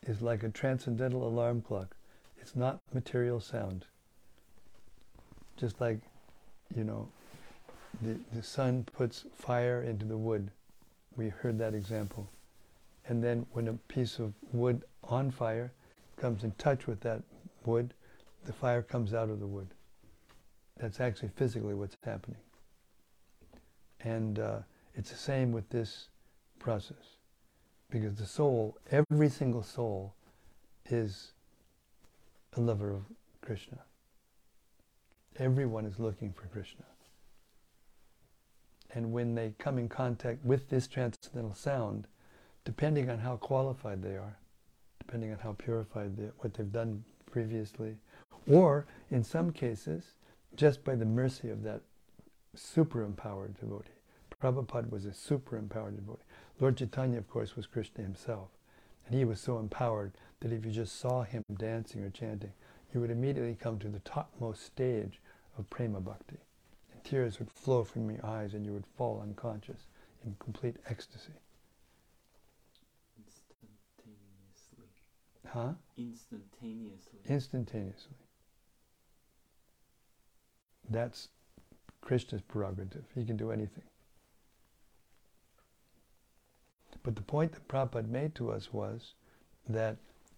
is 0.07 0.23
like 0.23 0.43
a 0.43 0.49
transcendental 0.49 1.29
alarm 1.29 1.61
clock. 1.61 1.95
It's 2.41 2.57
not 2.57 2.81
material 2.95 3.41
sound. 3.41 3.85
Just 5.59 5.79
like, 5.79 5.99
you 6.75 6.85
know, 6.85 7.07
the, 8.01 8.19
the 8.33 8.43
sun 8.43 8.87
puts 8.97 9.27
fire 9.35 9.83
into 9.83 10.07
the 10.07 10.17
wood. 10.17 10.51
We 11.19 11.29
heard 11.29 11.59
that 11.59 11.75
example. 11.75 12.27
And 13.09 13.23
then 13.23 13.45
when 13.53 13.69
a 13.69 13.75
piece 13.75 14.19
of 14.19 14.33
wood 14.53 14.85
on 15.05 15.31
fire 15.31 15.71
comes 16.17 16.45
in 16.45 16.53
touch 16.53 16.87
with 16.87 17.01
that 17.01 17.21
wood, 17.67 17.93
the 18.47 18.55
fire 18.55 18.81
comes 18.81 19.13
out 19.13 19.29
of 19.29 19.39
the 19.39 19.47
wood. 19.47 19.69
That's 20.79 20.99
actually 20.99 21.29
physically 21.37 21.75
what's 21.75 21.99
happening. 22.03 22.41
And 24.03 24.39
uh, 24.39 24.59
it's 24.95 25.11
the 25.11 25.17
same 25.17 25.53
with 25.53 25.69
this 25.71 26.09
process. 26.59 27.17
Because 27.91 28.15
the 28.15 28.27
soul, 28.27 28.77
every 28.91 29.29
single 29.29 29.63
soul, 29.63 30.15
is 30.89 31.33
a 32.57 32.61
lover 32.61 32.93
of 32.93 33.03
Krishna. 33.43 33.79
Everyone 35.39 35.85
is 35.85 35.99
looking 35.99 36.33
for 36.33 36.47
Krishna. 36.47 36.85
And 38.93 39.13
when 39.13 39.35
they 39.35 39.55
come 39.59 39.79
in 39.79 39.89
contact 39.89 40.45
with 40.45 40.69
this 40.69 40.87
transcendental 40.89 41.55
sound, 41.55 42.07
depending 42.65 43.09
on 43.09 43.19
how 43.19 43.37
qualified 43.37 44.03
they 44.03 44.17
are, 44.17 44.37
depending 44.99 45.33
on 45.33 45.39
how 45.39 45.53
purified 45.53 46.17
they, 46.17 46.29
what 46.39 46.55
they've 46.55 46.73
done 46.73 47.05
previously, 47.31 47.97
or 48.49 48.87
in 49.11 49.23
some 49.23 49.53
cases, 49.53 50.15
just 50.57 50.83
by 50.85 50.95
the 50.95 51.05
mercy 51.05 51.51
of 51.51 51.63
that 51.63 51.83
super 52.55 53.03
empowered 53.03 53.59
devotee. 53.59 53.89
Prabhupada 54.41 54.91
was 54.91 55.05
a 55.05 55.13
super 55.13 55.57
empowered 55.57 55.97
devotee. 55.97 56.25
Lord 56.59 56.77
Chaitanya, 56.77 57.19
of 57.19 57.29
course, 57.29 57.57
was 57.57 57.67
Krishna 57.67 58.03
himself. 58.03 58.49
And 59.07 59.15
he 59.19 59.25
was 59.25 59.41
so 59.41 59.59
empowered 59.59 60.13
that 60.41 60.53
if 60.53 60.65
you 60.65 60.71
just 60.71 60.99
saw 60.99 61.23
him 61.23 61.45
dancing 61.59 62.03
or 62.03 62.11
chanting, 62.11 62.53
you 62.95 63.01
would 63.01 63.11
immediately 63.11 63.57
come 63.61 63.79
to 63.79 63.89
the 63.89 63.99
topmost 64.01 64.65
stage 64.65 65.21
of 65.59 65.69
prema 65.69 66.01
bhakti. 66.01 66.39
And 66.93 67.05
tears 67.05 67.39
would 67.39 67.51
flow 67.51 67.85
from 67.85 68.11
your 68.11 68.25
eyes 68.25 68.55
and 68.55 68.65
you 68.65 68.73
would 68.73 68.87
fall 68.97 69.21
unconscious 69.21 69.87
in 70.25 70.37
complete 70.39 70.77
ecstasy. 70.89 71.33
Instantaneously. 73.19 74.89
Huh? 75.47 75.73
Instantaneously. 75.97 77.21
Instantaneously. 77.29 78.17
That's 80.89 81.29
Krishna's 82.01 82.43
prerogative. 82.43 83.05
He 83.15 83.25
can 83.25 83.37
do 83.37 83.51
anything. 83.51 83.85
But 87.03 87.17
the 87.17 87.23
point 87.23 87.53
that 87.53 87.69
Prabhupada 87.69 88.09
made 88.09 88.35
to 88.37 88.51
us 88.51 88.73
was 88.73 89.15
that 89.69 89.97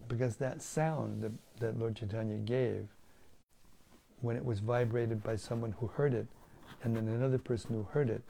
because 0.09 0.37
that 0.37 0.63
sound 0.63 1.23
that, 1.23 1.33
that 1.61 1.79
Lord 1.79 1.97
Chaitanya 1.97 2.37
gave, 2.37 2.89
when 4.21 4.37
it 4.37 4.45
was 4.45 4.61
vibrated 4.61 5.23
by 5.23 5.37
someone 5.37 5.73
who 5.79 5.89
heard 5.89 6.15
it, 6.15 6.27
and 6.83 6.97
then 6.97 7.09
another 7.09 7.39
person 7.39 7.75
who 7.75 7.85
heard 7.93 8.11
it, 8.11 8.23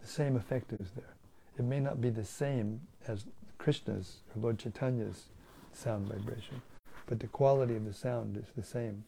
the 0.00 0.08
same 0.08 0.36
effect 0.36 0.72
is 0.72 0.90
there. 0.94 1.14
It 1.58 1.64
may 1.64 1.80
not 1.80 2.00
be 2.00 2.10
the 2.10 2.24
same 2.24 2.80
as 3.06 3.26
Krishna's 3.58 4.18
or 4.34 4.42
Lord 4.42 4.58
Chaitanya's 4.58 5.26
sound 5.72 6.08
vibration, 6.08 6.62
but 7.06 7.20
the 7.20 7.26
quality 7.28 7.76
of 7.76 7.84
the 7.84 7.92
sound 7.92 8.36
is 8.36 8.44
the 8.56 8.62
same. 8.62 9.04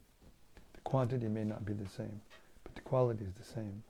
The 0.74 0.80
quantity 0.80 1.28
may 1.28 1.44
not 1.44 1.64
be 1.64 1.72
the 1.72 1.88
same, 1.88 2.20
quality 2.88 3.24
is 3.24 3.34
the 3.34 3.44
same. 3.44 3.82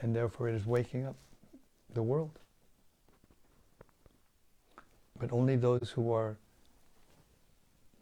And 0.00 0.14
therefore 0.14 0.48
it 0.48 0.54
is 0.54 0.66
waking 0.66 1.06
up 1.06 1.16
the 1.94 2.02
world. 2.02 2.38
But 5.18 5.32
only 5.32 5.56
those 5.56 5.92
who 5.94 6.12
are 6.12 6.36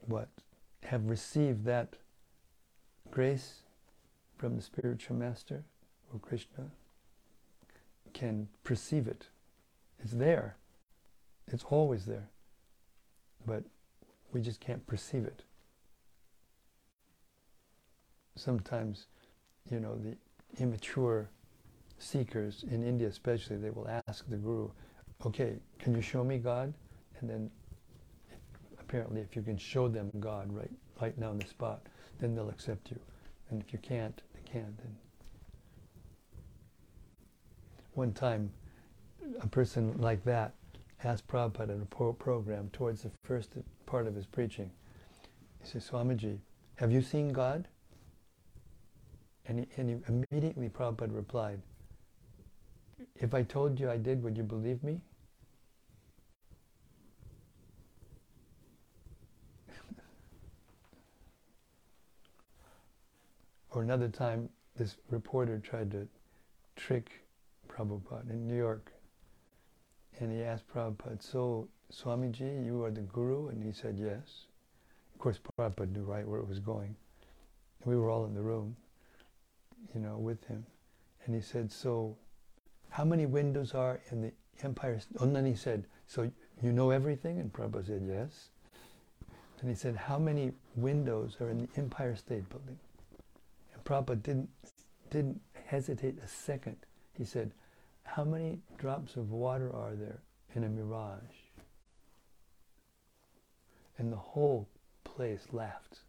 what 0.07 0.29
have 0.85 1.05
received 1.07 1.65
that 1.65 1.97
grace 3.11 3.61
from 4.39 4.57
the 4.57 4.63
spiritual 4.63 5.17
master 5.17 5.63
or 6.13 6.21
Krishna 6.21 6.65
can 8.13 8.49
perceive 8.65 9.07
it. 9.07 9.27
It's 10.03 10.13
there. 10.13 10.57
It's 11.49 11.65
always 11.65 12.07
there. 12.07 12.29
But 13.47 13.65
we 14.33 14.41
just 14.41 14.61
can't 14.61 14.87
perceive 14.87 15.25
it. 15.25 15.43
Sometimes, 18.37 19.07
you 19.71 19.81
know, 19.81 19.97
the 19.97 20.17
immature 20.63 21.29
seekers 21.99 22.65
in 22.71 22.83
India 22.83 23.09
especially, 23.09 23.57
they 23.57 23.71
will 23.71 23.89
ask 24.09 24.29
the 24.29 24.37
guru, 24.37 24.71
okay, 25.25 25.57
can 25.79 25.95
you 25.95 26.03
show 26.03 26.23
me 26.23 26.39
God? 26.39 26.73
And 27.21 27.31
then 27.31 27.51
apparently 28.79 29.21
if 29.21 29.35
you 29.35 29.43
can 29.43 29.57
show 29.57 29.89
them 29.89 30.11
God 30.21 30.53
right 30.53 30.71
right 31.01 31.17
now 31.19 31.31
on 31.31 31.39
the 31.39 31.47
spot, 31.47 31.83
then 32.21 32.35
they'll 32.35 32.49
accept 32.49 32.91
you. 32.91 32.99
And 33.51 33.61
if 33.61 33.73
you 33.73 33.79
can't, 33.79 34.23
they 34.35 34.51
can't. 34.51 34.79
And 34.83 34.97
one 37.93 38.13
time, 38.13 38.51
a 39.41 39.47
person 39.47 39.95
like 39.99 40.25
that 40.25 40.55
asked 41.05 41.27
Prabhupada 41.27 41.71
in 41.71 41.83
a 41.83 41.87
pro- 41.87 42.13
program 42.13 42.71
towards 42.73 43.03
the 43.03 43.11
first 43.25 43.51
part 43.85 44.07
of 44.07 44.15
his 44.15 44.27
preaching. 44.27 44.71
He 45.61 45.69
said, 45.69 45.83
Swamiji, 45.83 46.39
have 46.77 46.93
you 46.93 47.03
seen 47.03 47.29
God? 47.33 47.69
And 49.49 49.67
and 49.77 50.03
immediately 50.31 50.69
Prabhupada 50.69 51.15
replied, 51.15 51.61
If 53.15 53.33
I 53.35 53.43
told 53.43 53.79
you 53.79 53.89
I 53.91 53.97
did, 53.97 54.23
would 54.23 54.37
you 54.37 54.43
believe 54.43 54.83
me? 54.83 55.01
or 63.71 63.83
another 63.83 64.09
time, 64.09 64.49
this 64.77 64.97
reporter 65.11 65.59
tried 65.59 65.93
to 65.93 66.09
trick 66.75 67.25
Prabhupada 67.69 68.31
in 68.31 68.47
New 68.49 68.57
York. 68.57 68.93
And 70.19 70.33
he 70.33 70.43
asked 70.43 70.67
Prabhupada, 70.69 71.23
so 71.23 71.69
Swamiji, 71.93 72.65
you 72.65 72.83
are 72.85 72.91
the 72.91 73.03
guru? 73.03 73.49
And 73.49 73.63
he 73.63 73.73
said, 73.73 73.97
yes. 73.99 74.47
Of 75.15 75.21
course, 75.21 75.39
Prabhupada 75.59 75.93
knew 75.93 76.05
right 76.05 76.27
where 76.27 76.41
it 76.41 76.49
was 76.49 76.59
going. 76.59 76.97
We 77.85 77.97
were 77.97 78.11
all 78.11 78.25
in 78.25 78.35
the 78.35 78.43
room, 78.43 78.77
you 79.95 80.01
know, 80.01 80.17
with 80.17 80.45
him. 80.47 80.65
And 81.25 81.35
he 81.35 81.41
said, 81.41 81.71
so 81.73 82.17
how 82.91 83.05
many 83.05 83.27
windows 83.27 83.75
are 83.75 84.01
in 84.11 84.23
the 84.23 84.33
Empire? 84.63 85.01
And 85.21 85.35
then 85.35 85.45
he 85.45 85.55
said, 85.55 85.87
so 86.07 86.31
you 86.63 86.73
know 86.73 86.91
everything? 86.91 87.41
And 87.41 87.53
Prabhupada 87.53 87.87
said, 87.87 88.03
yes. 88.09 88.51
And 89.61 89.71
he 89.71 89.75
said, 89.75 89.97
how 89.97 90.19
many 90.19 90.53
windows 90.77 91.37
are 91.41 91.51
in 91.51 91.59
the 91.59 91.69
Empire 91.77 92.15
State 92.15 92.49
Building? 92.49 92.79
And 93.75 93.85
Prabhupada 93.85 94.23
didn't, 94.23 94.49
didn't 95.11 95.41
hesitate 95.65 96.17
a 96.23 96.29
second. 96.29 96.77
He 97.17 97.25
said, 97.25 97.53
how 98.05 98.25
many 98.25 98.61
drops 98.79 99.17
of 99.17 99.31
water 99.33 99.75
are 99.75 99.95
there 99.95 100.21
in 100.55 100.65
a 100.65 100.69
mirage? 100.69 101.19
And 103.99 104.13
the 104.13 104.17
whole 104.17 104.69
place 105.05 105.47
laughed. 105.53 106.01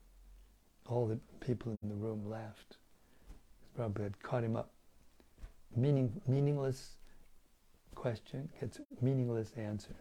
All 0.87 1.07
the 1.07 1.19
people 1.39 1.75
in 1.81 1.89
the 1.89 1.95
room 1.95 2.29
laughed. 2.29 2.77
Prabhupada 3.77 4.03
had 4.03 4.23
caught 4.23 4.43
him 4.43 4.55
up. 4.55 4.71
Meaning, 5.75 6.21
meaningless 6.27 6.95
question 7.95 8.49
gets 8.59 8.79
meaningless 9.01 9.51
answer. 9.57 9.95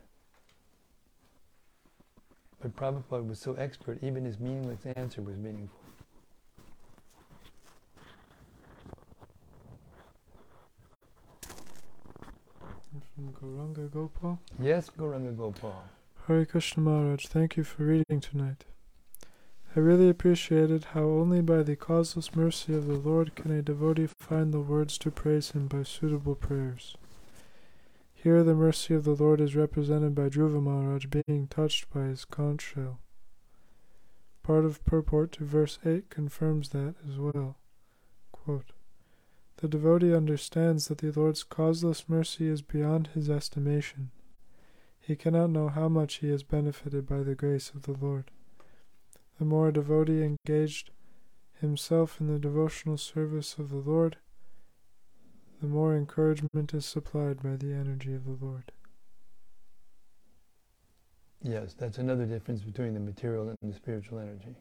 But 2.61 2.75
Prabhupada 2.75 3.27
was 3.27 3.39
so 3.39 3.55
expert, 3.55 3.99
even 4.03 4.25
his 4.25 4.39
meaningless 4.41 4.87
answer 4.97 5.21
was 5.23 5.37
meaningful. 5.37 5.79
From 13.15 13.33
Gauranga 13.33 13.91
Gopal. 13.91 14.39
Yes, 14.61 14.91
Gauranga 14.91 15.37
Gopal. 15.37 15.85
Hare 16.27 16.45
Krishna 16.45 16.83
Maharaj, 16.83 17.27
thank 17.27 17.57
you 17.57 17.65
for 17.65 17.85
reading 17.85 18.21
tonight. 18.21 18.65
I 19.77 19.81
really 19.81 20.09
appreciated 20.09 20.85
how 20.95 21.03
only 21.03 21.43
by 21.43 21.63
the 21.63 21.77
causeless 21.77 22.35
mercy 22.35 22.75
of 22.75 22.87
the 22.87 22.95
Lord 22.95 23.35
can 23.35 23.51
a 23.51 23.61
devotee 23.61 24.07
find 24.07 24.55
the 24.55 24.61
words 24.61 24.97
to 24.97 25.11
praise 25.11 25.51
him 25.51 25.67
by 25.69 25.83
suitable 25.83 26.35
prayers. 26.35 26.97
Here 28.15 28.43
the 28.43 28.55
mercy 28.55 28.95
of 28.95 29.05
the 29.05 29.15
Lord 29.15 29.39
is 29.39 29.55
represented 29.55 30.15
by 30.15 30.31
Dhruva 30.31 30.63
Maharaj 30.63 31.05
being 31.07 31.47
touched 31.49 31.91
by 31.93 32.05
his 32.05 32.25
conch 32.25 32.63
shell. 32.63 33.01
Part 34.43 34.65
of 34.65 34.83
purport 34.87 35.31
to 35.33 35.45
verse 35.45 35.79
8 35.85 36.09
confirms 36.09 36.71
that 36.71 36.95
as 37.07 37.19
well. 37.19 37.59
Quote, 38.33 38.73
the 39.59 39.69
devotee 39.69 40.15
understands 40.15 40.89
that 40.89 40.99
the 40.99 41.13
Lord's 41.13 41.43
causeless 41.43 42.09
mercy 42.09 42.49
is 42.49 42.63
beyond 42.63 43.09
his 43.09 43.29
estimation. 43.29 44.11
He 44.99 45.17
cannot 45.17 45.51
know 45.51 45.69
how 45.69 45.91
much 45.91 46.17
he 46.17 46.31
has 46.31 46.43
benefited 46.43 47.07
by 47.07 47.23
the 47.23 47.35
grace 47.35 47.73
of 47.75 47.83
the 47.83 47.93
Lord. 47.93 48.31
The 49.39 49.45
more 49.45 49.69
a 49.69 49.73
devotee 49.73 50.23
engaged 50.23 50.91
himself 51.61 52.21
in 52.21 52.27
the 52.33 52.39
devotional 52.39 52.97
service 52.97 53.57
of 53.59 53.71
the 53.71 53.77
Lord, 53.77 54.17
the 55.61 55.67
more 55.67 55.97
encouragement 55.97 56.75
is 56.75 56.85
supplied 56.85 57.43
by 57.43 57.57
the 57.57 57.73
energy 57.73 58.15
of 58.15 58.25
the 58.25 58.45
Lord. 58.45 58.73
Yes, 61.43 61.75
that's 61.79 61.99
another 61.99 62.27
difference 62.27 62.63
between 62.63 62.95
the 62.95 63.01
material 63.01 63.49
and 63.49 63.73
the 63.73 63.77
spiritual 63.77 64.19
energy. 64.19 64.57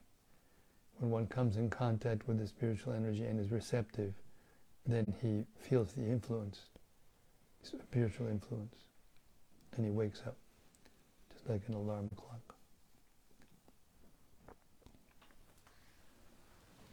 When 1.00 1.10
one 1.10 1.28
comes 1.28 1.58
in 1.58 1.70
contact 1.70 2.28
with 2.28 2.38
the 2.38 2.48
spiritual 2.48 2.94
energy 2.94 3.26
and 3.26 3.40
is 3.40 3.52
receptive, 3.52 4.14
then 4.86 5.14
he 5.22 5.46
feels 5.58 5.94
the 5.94 6.04
influence, 6.04 6.60
spiritual 7.64 8.28
influence, 8.28 8.76
and 9.76 9.86
he 9.86 9.92
wakes 9.92 10.22
up, 10.28 10.38
just 11.34 11.50
like 11.50 11.62
an 11.68 11.74
alarm 11.74 12.10
clock. 12.16 12.45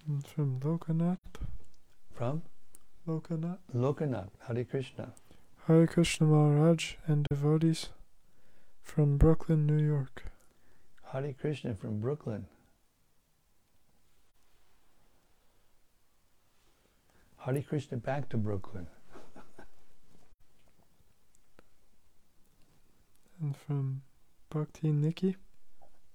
From 0.05 0.59
Lokanath. 0.61 1.19
From 2.13 2.43
Lokanath. 3.07 3.59
Lokanath, 3.73 4.31
Hare 4.49 4.65
Krishna. 4.65 5.13
Hare 5.67 5.87
Krishna 5.87 6.27
Maharaj 6.27 6.95
and 7.07 7.25
devotees 7.31 7.91
from 8.83 9.17
Brooklyn, 9.17 9.65
New 9.65 9.79
York. 9.79 10.25
Hare 11.13 11.33
Krishna 11.33 11.77
from 11.77 12.01
Brooklyn. 12.01 12.47
Hare 17.37 17.63
Krishna 17.63 17.97
back 17.99 18.29
to 18.31 18.37
Brooklyn. 18.37 18.89
And 23.41 23.57
from 23.57 24.03
Bhakti 24.51 24.91
Nikki. 24.91 25.37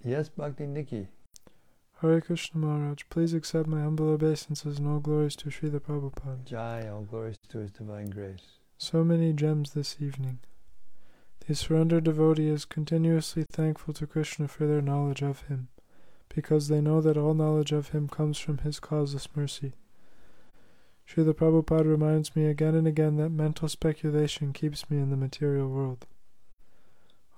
Yes, 0.03 0.27
Bhakti 0.27 0.65
Nikki. 0.65 1.07
Hare 2.01 2.21
Krishna 2.21 2.59
Maharaj, 2.59 3.05
please 3.09 3.33
accept 3.33 3.67
my 3.67 3.81
humble 3.81 4.09
obeisances 4.09 4.77
and 4.77 4.87
all 4.87 4.99
glories 4.99 5.35
to 5.37 5.49
Srila 5.49 5.79
Prabhupada. 5.79 6.45
Jai, 6.45 6.87
all 6.87 7.01
glories 7.01 7.39
to 7.49 7.57
His 7.57 7.71
divine 7.71 8.11
grace. 8.11 8.59
So 8.77 9.03
many 9.03 9.33
gems 9.33 9.73
this 9.73 9.97
evening. 9.99 10.37
The 11.47 11.55
surrendered 11.55 12.03
devotee 12.03 12.49
is 12.49 12.65
continuously 12.65 13.45
thankful 13.51 13.95
to 13.95 14.05
Krishna 14.05 14.47
for 14.47 14.67
their 14.67 14.81
knowledge 14.81 15.23
of 15.23 15.41
him, 15.47 15.69
because 16.29 16.67
they 16.67 16.81
know 16.81 17.01
that 17.01 17.17
all 17.17 17.33
knowledge 17.33 17.71
of 17.71 17.89
him 17.89 18.07
comes 18.07 18.37
from 18.37 18.59
his 18.59 18.79
causeless 18.79 19.27
mercy. 19.35 19.73
Srila 21.09 21.33
Prabhupada 21.33 21.89
reminds 21.89 22.35
me 22.35 22.45
again 22.45 22.75
and 22.75 22.85
again 22.85 23.17
that 23.17 23.29
mental 23.29 23.67
speculation 23.67 24.53
keeps 24.53 24.87
me 24.91 24.97
in 24.97 25.09
the 25.09 25.17
material 25.17 25.67
world. 25.67 26.05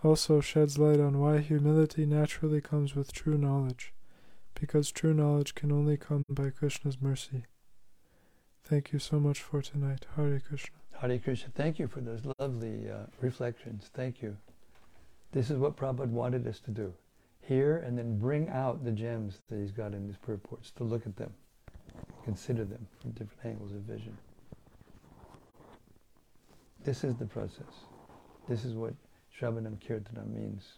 Also 0.03 0.41
sheds 0.41 0.78
light 0.78 0.99
on 0.99 1.18
why 1.18 1.38
humility 1.38 2.05
naturally 2.05 2.60
comes 2.60 2.93
with 2.93 3.14
true 3.14 3.38
knowledge, 3.38 3.93
because 4.60 4.91
true 4.91 5.14
knowledge 5.14 5.55
can 5.55 5.72
only 5.72 5.97
come 5.97 6.24
by 6.30 6.49
Krishna's 6.49 7.01
mercy. 7.01 7.45
Thank 8.64 8.91
you 8.91 8.99
so 8.99 9.20
much 9.20 9.41
for 9.41 9.62
tonight. 9.62 10.05
Hare 10.16 10.39
Krishna. 10.39 10.78
Hare 10.99 11.18
Krishna, 11.18 11.49
thank 11.55 11.80
you 11.80 11.88
for 11.88 12.01
those 12.01 12.22
lovely 12.39 12.89
uh, 12.89 13.05
reflections. 13.22 13.89
Thank 13.93 14.22
you. 14.22 14.38
This 15.32 15.49
is 15.49 15.57
what 15.57 15.78
Prabhupada 15.78 16.10
wanted 16.10 16.47
us 16.47 16.60
to 16.62 16.72
do. 16.72 16.93
Hear 17.41 17.78
and 17.78 17.97
then 17.97 18.20
bring 18.20 18.49
out 18.49 18.84
the 18.84 18.91
gems 18.91 19.41
that 19.49 19.60
he's 19.60 19.72
got 19.72 19.93
in 19.93 20.05
his 20.07 20.18
purports, 20.18 20.72
to 20.72 20.84
look 20.84 21.05
at 21.05 21.16
them, 21.16 21.34
consider 22.24 22.66
them 22.66 22.86
from 23.01 23.12
different 23.12 23.45
angles 23.45 23.72
of 23.72 23.82
vision. 23.82 24.16
This 26.84 27.03
is 27.03 27.16
the 27.16 27.26
process. 27.26 27.86
This 28.47 28.66
is 28.66 28.74
what 28.74 28.93
Shravanam 29.38 29.78
Kirtanam 29.80 30.34
means. 30.34 30.74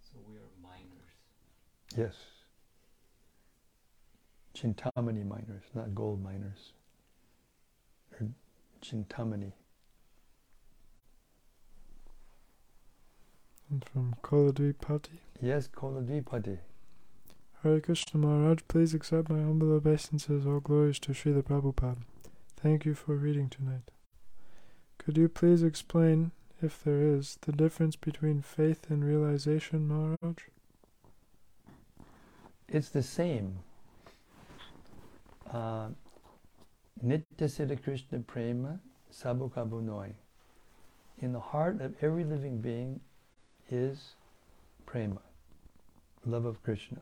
So 0.00 0.18
we 0.28 0.36
are 0.36 0.50
miners. 0.62 1.14
Yes. 1.96 2.14
Chintamani 4.54 5.26
miners, 5.26 5.64
not 5.74 5.94
gold 5.94 6.22
miners. 6.22 6.72
Or 8.20 8.28
Chintamani. 8.82 9.52
And 13.70 13.84
from 13.84 14.16
Koladvipati. 14.22 15.18
Yes, 15.40 15.68
Koladvipati. 15.68 16.58
Hare 17.62 17.80
Krishna 17.80 18.20
Maharaj, 18.20 18.60
please 18.68 18.94
accept 18.94 19.28
my 19.28 19.38
humble 19.38 19.72
obeisances. 19.72 20.46
All 20.46 20.60
glories 20.60 20.98
to 21.00 21.12
Srila 21.12 21.42
Prabhupada. 21.42 21.98
Thank 22.56 22.84
you 22.84 22.94
for 22.94 23.14
reading 23.14 23.48
tonight. 23.48 23.90
Could 24.96 25.16
you 25.16 25.28
please 25.28 25.62
explain, 25.62 26.32
if 26.62 26.82
there 26.82 27.02
is, 27.02 27.38
the 27.42 27.52
difference 27.52 27.96
between 27.96 28.42
faith 28.42 28.90
and 28.90 29.04
realization, 29.04 29.86
Maharaj? 29.88 30.44
It's 32.70 32.90
the 32.90 33.02
same. 33.02 33.58
Uh, 35.50 35.88
Nitya 37.04 37.24
Siddha 37.38 37.82
Krishna 37.82 38.18
Prema 38.20 38.78
Sabukabunoi. 39.12 40.12
In 41.20 41.32
the 41.32 41.40
heart 41.40 41.80
of 41.80 41.94
every 42.02 42.24
living 42.24 42.60
being 42.60 43.00
is 43.70 44.14
prema, 44.86 45.20
love 46.26 46.44
of 46.44 46.62
Krishna. 46.62 47.00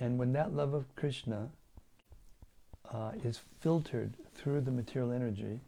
And 0.00 0.18
when 0.18 0.32
that 0.32 0.54
love 0.54 0.74
of 0.74 0.84
Krishna 0.96 1.50
uh, 2.90 3.12
is 3.22 3.40
filtered 3.60 4.14
through 4.34 4.62
the 4.62 4.70
material 4.70 5.12
energy, 5.12 5.60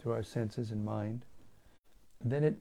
through 0.00 0.12
our 0.12 0.22
senses 0.22 0.70
and 0.70 0.84
mind, 0.84 1.22
then 2.24 2.44
it 2.44 2.56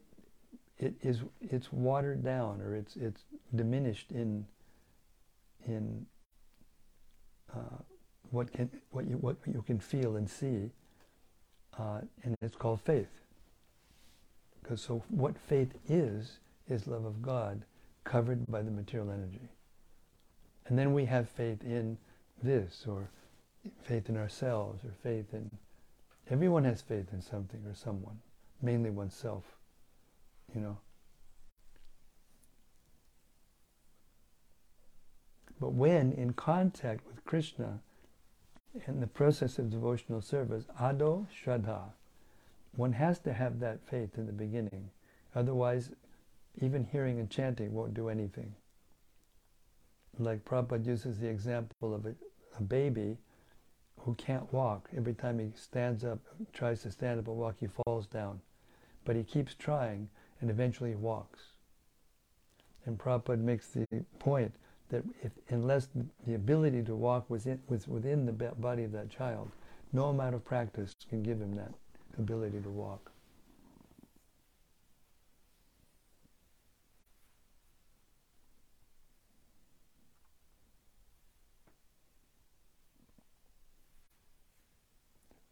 it 0.78 0.96
is 1.02 1.22
it's 1.42 1.72
watered 1.72 2.24
down 2.24 2.62
or 2.62 2.76
it's 2.76 2.98
it's 2.98 3.22
diminished 3.56 4.12
in 4.12 4.46
in 5.68 6.06
uh, 7.54 7.78
what 8.32 8.52
can 8.52 8.70
what 8.92 9.08
you 9.08 9.18
what 9.18 9.38
you 9.46 9.64
can 9.66 9.80
feel 9.80 10.16
and 10.16 10.30
see, 10.30 10.70
uh, 11.78 12.02
and 12.24 12.36
it's 12.42 12.56
called 12.56 12.82
faith. 12.82 13.08
Because 14.62 14.82
so 14.82 15.04
what 15.10 15.38
faith 15.38 15.74
is 15.88 16.40
is 16.68 16.88
love 16.88 17.06
of 17.06 17.22
God, 17.22 17.64
covered 18.04 18.46
by 18.48 18.62
the 18.62 18.72
material 18.72 19.12
energy. 19.12 19.48
And 20.68 20.78
then 20.78 20.94
we 20.94 21.06
have 21.06 21.30
faith 21.30 21.64
in 21.64 21.98
this, 22.42 22.86
or 22.88 23.08
faith 23.84 24.10
in 24.10 24.18
ourselves, 24.18 24.84
or 24.84 24.92
faith 25.04 25.34
in. 25.34 25.52
Everyone 26.32 26.64
has 26.64 26.82
faith 26.82 27.14
in 27.14 27.22
something 27.22 27.62
or 27.68 27.76
someone, 27.76 28.20
mainly 28.62 28.90
oneself, 28.90 29.44
you 30.56 30.62
know. 30.62 30.78
But 35.60 35.74
when 35.74 36.12
in 36.12 36.34
contact 36.34 37.06
with 37.08 37.24
Krishna 37.26 37.80
in 38.88 39.00
the 39.00 39.08
process 39.08 39.58
of 39.58 39.70
devotional 39.70 40.22
service, 40.22 40.66
ado 40.80 41.28
shraddha, 41.34 41.92
one 42.76 42.94
has 42.94 43.20
to 43.20 43.34
have 43.34 43.60
that 43.60 43.88
faith 43.88 44.18
in 44.18 44.26
the 44.26 44.34
beginning. 44.34 44.90
Otherwise, 45.34 45.92
even 46.62 46.84
hearing 46.84 47.20
and 47.20 47.30
chanting 47.30 47.74
won't 47.74 47.94
do 47.94 48.10
anything. 48.10 48.54
Like 50.18 50.46
Prabhupada 50.46 50.86
uses 50.86 51.20
the 51.20 51.28
example 51.28 51.94
of 51.94 52.06
a, 52.06 52.16
a 52.58 52.62
baby 52.62 53.18
who 54.00 54.14
can't 54.16 54.52
walk. 54.54 54.90
Every 54.96 55.14
time 55.14 55.40
he 55.40 55.52
stands 55.56 56.04
up, 56.04 56.20
tries 56.54 56.82
to 56.84 56.92
stand 56.92 57.20
up 57.20 57.28
and 57.28 57.36
walk, 57.36 57.56
he 57.60 57.68
falls 57.68 58.08
down. 58.08 58.42
But 59.04 59.16
he 59.16 59.24
keeps 59.24 59.56
trying 59.56 60.10
and 60.42 60.50
eventually 60.50 60.96
walks. 60.96 61.40
And 62.86 62.98
Prabhupada 62.98 63.40
makes 63.40 63.70
the 63.70 63.86
point 64.20 64.54
that 64.90 65.04
if, 65.24 65.32
unless 65.50 65.90
the 66.28 66.36
ability 66.36 66.84
to 66.84 66.96
walk 66.96 67.30
was, 67.30 67.46
in, 67.46 67.60
was 67.68 67.88
within 67.88 68.26
the 68.26 68.32
body 68.32 68.84
of 68.84 68.92
that 68.92 69.10
child, 69.10 69.52
no 69.94 70.06
amount 70.06 70.36
of 70.36 70.46
practice 70.46 70.94
can 71.10 71.24
give 71.24 71.40
him 71.40 71.56
that 71.56 71.74
ability 72.18 72.60
to 72.62 72.70
walk. 72.70 73.12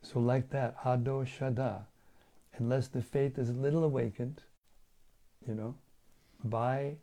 So 0.01 0.19
like 0.19 0.51
that, 0.51 0.75
ado 0.85 1.25
shraddha, 1.25 1.85
unless 2.59 2.87
the 2.87 3.01
faith 3.01 3.39
is 3.39 3.49
a 3.49 3.53
little 3.53 3.83
awakened, 3.83 4.43
you 5.47 5.55
know, 5.55 5.75
by 6.43 6.97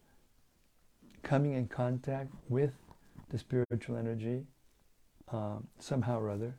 coming 1.23 1.53
in 1.53 1.69
contact 1.69 2.33
with 2.49 2.73
the 3.29 3.39
spiritual 3.39 3.97
energy 3.97 4.45
um, 5.33 5.67
somehow 5.79 6.19
or 6.21 6.31
other. 6.31 6.55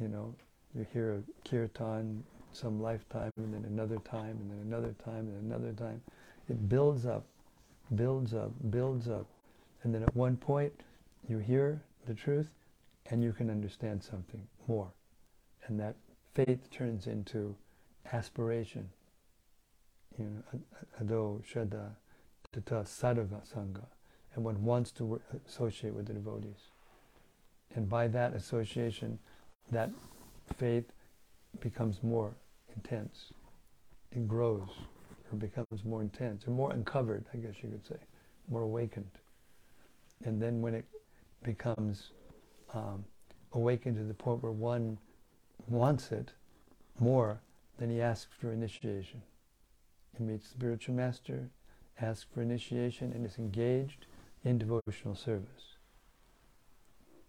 You 0.00 0.08
know, 0.08 0.34
you 0.74 0.86
hear 0.92 1.14
a 1.14 1.48
kirtan 1.48 2.24
some 2.52 2.80
lifetime 2.80 3.30
and 3.36 3.52
then 3.52 3.64
another 3.64 3.98
time 3.98 4.36
and 4.40 4.50
then 4.50 4.58
another 4.60 4.94
time 5.04 5.28
and 5.28 5.52
another 5.52 5.72
time. 5.72 6.00
It 6.48 6.68
builds 6.68 7.06
up, 7.06 7.24
builds 7.94 8.34
up, 8.34 8.52
builds 8.70 9.08
up. 9.08 9.26
And 9.82 9.94
then 9.94 10.02
at 10.02 10.14
one 10.16 10.36
point 10.36 10.72
you 11.28 11.38
hear 11.38 11.80
the 12.06 12.14
truth 12.14 12.50
and 13.10 13.22
you 13.22 13.32
can 13.32 13.50
understand 13.50 14.02
something 14.02 14.46
more. 14.66 14.90
And 15.66 15.78
that 15.80 15.96
faith 16.34 16.70
turns 16.70 17.06
into 17.06 17.54
aspiration. 18.12 18.88
You 20.18 20.24
know, 20.24 20.60
ado, 21.00 21.42
shraddha, 21.48 21.90
tata, 22.52 22.84
sadhava 22.84 23.42
sangha. 23.54 23.84
And 24.34 24.44
one 24.44 24.62
wants 24.62 24.92
to 24.92 25.20
associate 25.46 25.94
with 25.94 26.06
the 26.06 26.12
devotees. 26.12 26.70
And 27.74 27.88
by 27.88 28.08
that 28.08 28.34
association, 28.34 29.18
that 29.70 29.90
faith 30.56 30.92
becomes 31.60 32.02
more 32.02 32.34
intense. 32.74 33.32
It 34.12 34.26
grows 34.26 34.68
or 35.30 35.38
becomes 35.38 35.84
more 35.84 36.00
intense 36.00 36.46
or 36.46 36.50
more 36.50 36.72
uncovered, 36.72 37.24
I 37.34 37.38
guess 37.38 37.54
you 37.62 37.68
could 37.68 37.86
say, 37.86 37.96
more 38.48 38.62
awakened. 38.62 39.10
And 40.24 40.40
then 40.40 40.60
when 40.60 40.74
it 40.74 40.86
becomes 41.42 42.10
um, 42.74 43.04
awaken 43.52 43.94
to 43.96 44.04
the 44.04 44.14
point 44.14 44.42
where 44.42 44.52
one 44.52 44.98
wants 45.66 46.12
it 46.12 46.32
more 46.98 47.40
than 47.78 47.90
he 47.90 48.00
asks 48.00 48.34
for 48.38 48.52
initiation. 48.52 49.22
He 50.16 50.24
meets 50.24 50.48
the 50.48 50.50
spiritual 50.50 50.94
master, 50.94 51.48
asks 52.00 52.26
for 52.32 52.42
initiation, 52.42 53.12
and 53.12 53.26
is 53.26 53.38
engaged 53.38 54.06
in 54.44 54.58
devotional 54.58 55.14
service. 55.14 55.76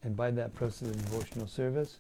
And 0.04 0.16
by 0.16 0.32
that 0.32 0.54
process 0.54 0.90
of 0.90 1.06
devotional 1.06 1.48
service, 1.48 2.00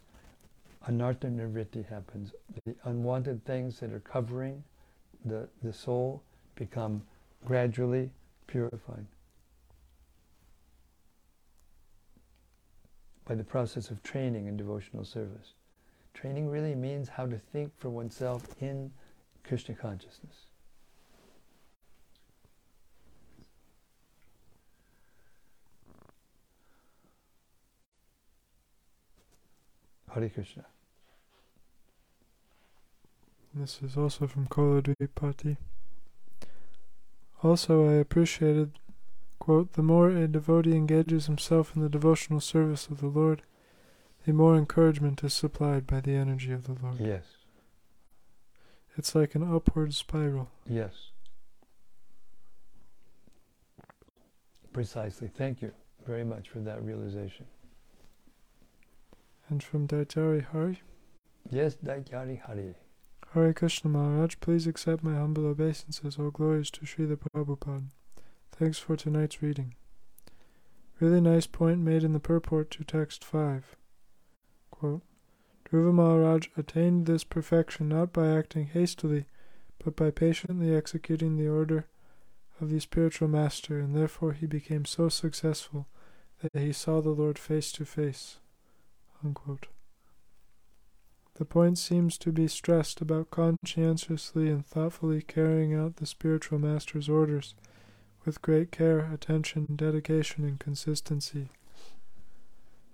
anartha 0.87 1.29
nivritti 1.29 1.87
happens. 1.87 2.31
The 2.65 2.75
unwanted 2.85 3.43
things 3.45 3.79
that 3.79 3.91
are 3.91 3.99
covering 3.99 4.63
the, 5.25 5.49
the 5.63 5.73
soul 5.73 6.23
become 6.55 7.01
gradually 7.45 8.09
purified. 8.47 9.05
By 13.25 13.35
the 13.35 13.43
process 13.43 13.91
of 13.91 14.01
training 14.01 14.47
in 14.47 14.57
devotional 14.57 15.05
service. 15.05 15.53
Training 16.13 16.49
really 16.49 16.75
means 16.75 17.09
how 17.09 17.27
to 17.27 17.37
think 17.37 17.71
for 17.77 17.89
oneself 17.89 18.43
in 18.59 18.91
Krishna 19.43 19.75
consciousness. 19.75 20.48
Hare 30.11 30.30
Krishna. 30.30 30.65
This 33.53 33.81
is 33.81 33.98
also 33.98 34.27
from 34.27 34.48
Koladvipati. 34.48 35.57
Also, 37.41 37.90
I 37.90 37.94
appreciated, 37.94 38.73
quote, 39.40 39.73
the 39.73 39.81
more 39.81 40.10
a 40.10 40.27
devotee 40.27 40.76
engages 40.76 41.26
himself 41.26 41.76
in 41.76 41.81
the 41.81 41.90
devotional 41.90 42.41
service 42.41 42.88
of 42.88 43.02
the 43.02 43.07
Lord, 43.07 43.41
the 44.26 44.34
more 44.34 44.56
encouragement 44.56 45.23
is 45.23 45.34
supplied 45.34 45.88
by 45.88 46.02
the 46.02 46.11
energy 46.11 46.52
of 46.52 46.65
the 46.65 46.76
Lord. 46.81 46.99
Yes. 46.99 47.23
It's 48.98 49.15
like 49.15 49.34
an 49.36 49.44
upward 49.44 49.94
spiral. 49.94 50.49
Yes. 50.68 51.11
Precisely. 54.73 55.30
Thank 55.36 55.61
you 55.61 55.72
very 56.06 56.23
much 56.23 56.49
for 56.49 56.60
that 56.60 56.84
realization. 56.84 57.45
And 59.49 59.63
from 59.63 59.88
Daitari 59.88 60.45
Hari, 60.45 60.81
Yes, 61.49 61.76
Daitari 61.84 62.39
Hari. 62.39 62.76
Hare 63.34 63.53
Krishna 63.53 63.89
Maharaj, 63.89 64.35
please 64.39 64.67
accept 64.67 65.03
my 65.03 65.15
humble 65.15 65.47
obeisances, 65.47 66.17
all 66.19 66.30
glories 66.30 66.69
to 66.71 66.81
Srila 66.81 67.17
Prabhupada. 67.17 67.89
Thanks 68.51 68.77
for 68.77 68.95
tonight's 68.95 69.41
reading. 69.41 69.73
Really 70.99 71.21
nice 71.21 71.47
point 71.47 71.80
made 71.80 72.03
in 72.03 72.13
the 72.13 72.19
purport 72.19 72.69
to 72.71 72.84
text 72.84 73.23
5. 73.23 73.76
Quote, 74.69 75.01
Dhruva 75.65 75.93
Maharaj 75.93 76.47
attained 76.57 77.05
this 77.05 77.23
perfection 77.23 77.89
not 77.89 78.13
by 78.13 78.27
acting 78.27 78.67
hastily, 78.67 79.26
but 79.84 79.95
by 79.95 80.11
patiently 80.11 80.76
executing 80.76 81.38
the 81.38 81.47
order 81.47 81.88
of 82.61 82.69
the 82.69 82.80
spiritual 82.80 83.27
master, 83.27 83.80
and 83.80 83.95
therefore 83.95 84.34
he 84.34 84.45
became 84.45 84.85
so 84.85 85.09
successful 85.09 85.88
that 86.41 86.59
he 86.61 86.73
saw 86.73 87.01
the 87.01 87.09
Lord 87.09 87.39
face 87.39 87.71
to 87.73 87.85
face. 87.85 88.38
Unquote. 89.23 89.67
The 91.35 91.45
point 91.45 91.77
seems 91.77 92.17
to 92.17 92.31
be 92.31 92.47
stressed 92.47 92.99
about 93.01 93.31
conscientiously 93.31 94.49
and 94.49 94.65
thoughtfully 94.65 95.21
carrying 95.21 95.73
out 95.73 95.95
the 95.95 96.05
spiritual 96.05 96.59
master's 96.59 97.07
orders 97.07 97.55
with 98.25 98.41
great 98.41 98.71
care, 98.71 99.09
attention, 99.11 99.75
dedication, 99.75 100.43
and 100.43 100.59
consistency. 100.59 101.49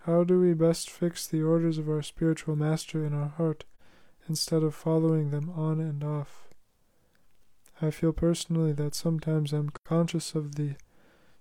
How 0.05 0.23
do 0.23 0.39
we 0.39 0.53
best 0.53 0.91
fix 0.91 1.25
the 1.25 1.41
orders 1.41 1.79
of 1.79 1.89
our 1.89 2.03
spiritual 2.03 2.55
master 2.55 3.03
in 3.03 3.13
our 3.15 3.29
heart 3.29 3.65
instead 4.29 4.61
of 4.61 4.75
following 4.75 5.31
them 5.31 5.49
on 5.49 5.79
and 5.79 6.03
off? 6.03 6.47
I 7.81 7.89
feel 7.89 8.13
personally 8.13 8.71
that 8.73 8.93
sometimes 8.93 9.51
I'm 9.51 9.71
conscious 9.83 10.35
of 10.35 10.55
the 10.55 10.75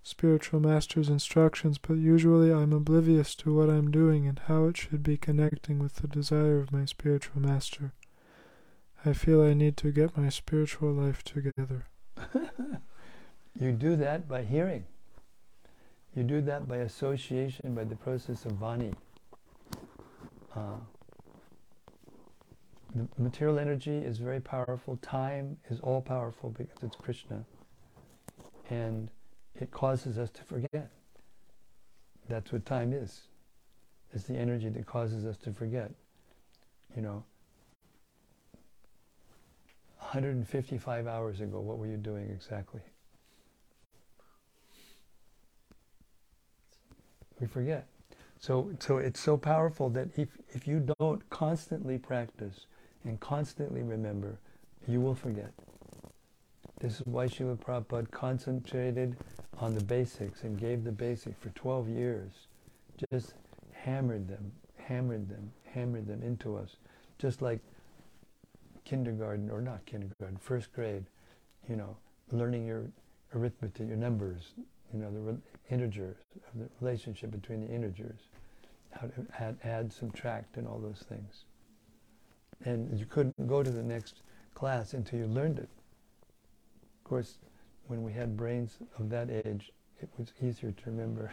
spiritual 0.04 0.60
master's 0.60 1.08
instructions, 1.08 1.78
but 1.78 1.94
usually 1.94 2.52
I'm 2.52 2.74
oblivious 2.74 3.34
to 3.36 3.54
what 3.54 3.70
I'm 3.70 3.90
doing 3.90 4.28
and 4.28 4.38
how 4.38 4.66
it 4.66 4.76
should 4.76 5.02
be 5.02 5.16
connecting 5.16 5.78
with 5.78 5.96
the 5.96 6.06
desire 6.06 6.58
of 6.58 6.70
my 6.70 6.84
spiritual 6.84 7.40
master. 7.40 7.94
I 9.04 9.14
feel 9.14 9.42
I 9.42 9.54
need 9.54 9.78
to 9.78 9.90
get 9.90 10.16
my 10.16 10.28
spiritual 10.28 10.92
life 10.92 11.24
together. 11.24 11.86
you 13.58 13.72
do 13.72 13.96
that 13.96 14.28
by 14.28 14.42
hearing. 14.42 14.84
You 16.14 16.22
do 16.22 16.42
that 16.42 16.68
by 16.68 16.76
association, 16.76 17.74
by 17.74 17.84
the 17.84 17.96
process 17.96 18.44
of 18.44 18.52
vani. 18.52 18.94
Uh, 20.54 20.76
the 22.94 23.08
material 23.16 23.58
energy 23.58 23.96
is 23.96 24.18
very 24.18 24.40
powerful. 24.40 24.98
Time 24.98 25.56
is 25.70 25.80
all 25.80 26.02
powerful 26.02 26.50
because 26.50 26.82
it's 26.82 26.94
Krishna. 26.94 27.44
And 28.70 29.08
it 29.60 29.70
causes 29.70 30.18
us 30.18 30.30
to 30.30 30.42
forget. 30.42 30.90
That's 32.28 32.52
what 32.52 32.64
time 32.64 32.92
is. 32.92 33.22
It's 34.12 34.24
the 34.24 34.36
energy 34.36 34.68
that 34.68 34.86
causes 34.86 35.24
us 35.24 35.36
to 35.38 35.52
forget. 35.52 35.90
You 36.96 37.02
know, 37.02 37.24
155 39.98 41.06
hours 41.06 41.40
ago, 41.40 41.60
what 41.60 41.78
were 41.78 41.86
you 41.86 41.96
doing 41.96 42.30
exactly? 42.30 42.80
We 47.40 47.46
forget. 47.46 47.86
So, 48.38 48.70
so 48.78 48.98
it's 48.98 49.20
so 49.20 49.36
powerful 49.36 49.90
that 49.90 50.08
if, 50.16 50.28
if 50.50 50.66
you 50.68 50.86
don't 51.00 51.28
constantly 51.30 51.98
practice 51.98 52.66
and 53.04 53.18
constantly 53.18 53.82
remember, 53.82 54.38
you 54.86 55.00
will 55.00 55.14
forget. 55.14 55.50
This 56.80 57.00
is 57.00 57.06
why 57.06 57.26
Srila 57.26 57.56
Prabhupada 57.58 58.10
concentrated 58.10 59.16
on 59.58 59.74
the 59.74 59.84
basics 59.84 60.42
and 60.42 60.58
gave 60.58 60.84
the 60.84 60.92
basic 60.92 61.38
for 61.38 61.50
12 61.50 61.88
years. 61.88 62.32
Just 63.12 63.34
hammered 63.72 64.28
them, 64.28 64.52
hammered 64.76 65.28
them, 65.28 65.52
hammered 65.64 66.06
them 66.06 66.22
into 66.22 66.56
us. 66.56 66.76
Just 67.18 67.42
like 67.42 67.60
kindergarten, 68.84 69.50
or 69.50 69.60
not 69.60 69.84
kindergarten, 69.86 70.36
first 70.36 70.72
grade, 70.72 71.04
you 71.68 71.76
know, 71.76 71.96
learning 72.30 72.66
your 72.66 72.84
arithmetic, 73.34 73.88
your 73.88 73.96
numbers, 73.96 74.52
you 74.92 75.00
know, 75.00 75.10
the 75.10 75.20
re- 75.20 75.38
integers, 75.70 76.16
the 76.54 76.68
relationship 76.80 77.30
between 77.30 77.60
the 77.60 77.72
integers, 77.72 78.20
how 78.90 79.06
to 79.06 79.26
add, 79.38 79.56
add, 79.64 79.92
subtract, 79.92 80.56
and 80.56 80.66
all 80.66 80.78
those 80.78 81.04
things. 81.08 81.44
And 82.64 82.98
you 82.98 83.06
couldn't 83.06 83.46
go 83.46 83.62
to 83.62 83.70
the 83.70 83.82
next 83.82 84.22
class 84.54 84.94
until 84.94 85.18
you 85.18 85.26
learned 85.26 85.58
it. 85.58 85.68
Of 86.98 87.04
course, 87.04 87.38
when 87.86 88.02
we 88.02 88.12
had 88.12 88.36
brains 88.36 88.78
of 88.98 89.10
that 89.10 89.30
age, 89.30 89.72
it 90.00 90.08
was 90.18 90.32
easier 90.42 90.72
to 90.72 90.82
remember. 90.86 91.32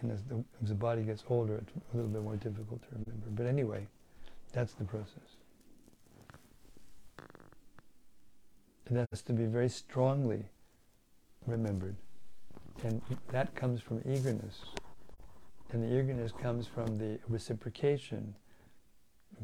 and 0.00 0.10
as 0.10 0.22
the, 0.24 0.44
as 0.62 0.68
the 0.68 0.74
body 0.74 1.02
gets 1.02 1.24
older, 1.28 1.56
it's 1.56 1.72
a 1.92 1.96
little 1.96 2.10
bit 2.10 2.22
more 2.22 2.36
difficult 2.36 2.82
to 2.82 2.88
remember. 2.92 3.26
But 3.30 3.46
anyway, 3.46 3.86
that's 4.52 4.74
the 4.74 4.84
process. 4.84 5.36
It 8.90 9.06
has 9.10 9.22
to 9.22 9.32
be 9.32 9.46
very 9.46 9.68
strongly 9.68 10.44
remembered. 11.46 11.96
And 12.84 13.00
that 13.30 13.54
comes 13.54 13.80
from 13.80 14.02
eagerness. 14.04 14.60
And 15.70 15.82
the 15.82 15.98
eagerness 15.98 16.32
comes 16.32 16.66
from 16.66 16.98
the 16.98 17.18
reciprocation 17.28 18.34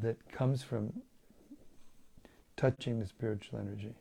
that 0.03 0.17
comes 0.31 0.63
from 0.63 0.93
touching 2.57 2.99
the 2.99 3.07
spiritual 3.07 3.61
energy. 3.61 3.95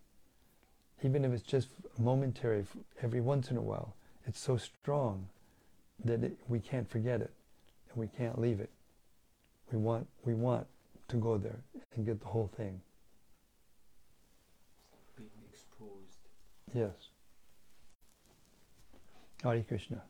Even 1.03 1.23
if 1.23 1.31
it's 1.31 1.43
just 1.43 1.69
momentary, 1.99 2.65
every 3.01 3.21
once 3.21 3.51
in 3.51 3.57
a 3.57 3.61
while, 3.61 3.93
it's 4.25 4.39
so 4.39 4.57
strong 4.57 5.27
that 6.03 6.23
it, 6.23 6.37
we 6.47 6.59
can't 6.59 6.89
forget 6.89 7.21
it 7.21 7.31
and 7.89 7.97
we 7.97 8.07
can't 8.07 8.39
leave 8.39 8.59
it. 8.59 8.69
We 9.71 9.77
want, 9.77 10.07
we 10.25 10.33
want 10.33 10.65
to 11.09 11.17
go 11.17 11.37
there 11.37 11.59
and 11.95 12.05
get 12.05 12.19
the 12.19 12.27
whole 12.27 12.49
thing. 12.57 12.81
Being 15.15 15.29
exposed. 15.51 16.17
Yes. 16.73 16.93
Hare 19.43 19.63
Krishna. 19.63 20.01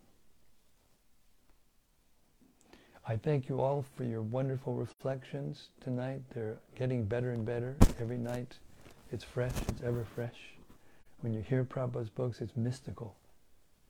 I 3.09 3.15
thank 3.15 3.47
you 3.47 3.61
all 3.61 3.85
for 3.95 4.03
your 4.03 4.21
wonderful 4.21 4.73
reflections 4.73 5.69
tonight. 5.81 6.21
They're 6.33 6.57
getting 6.75 7.05
better 7.05 7.31
and 7.31 7.45
better 7.45 7.75
every 8.01 8.17
night. 8.17 8.57
It's 9.11 9.23
fresh, 9.23 9.53
it's 9.69 9.81
ever 9.81 10.05
fresh. 10.13 10.56
When 11.21 11.33
you 11.33 11.41
hear 11.41 11.63
Prabhupada's 11.63 12.09
books, 12.09 12.41
it's 12.41 12.55
mystical. 12.55 13.15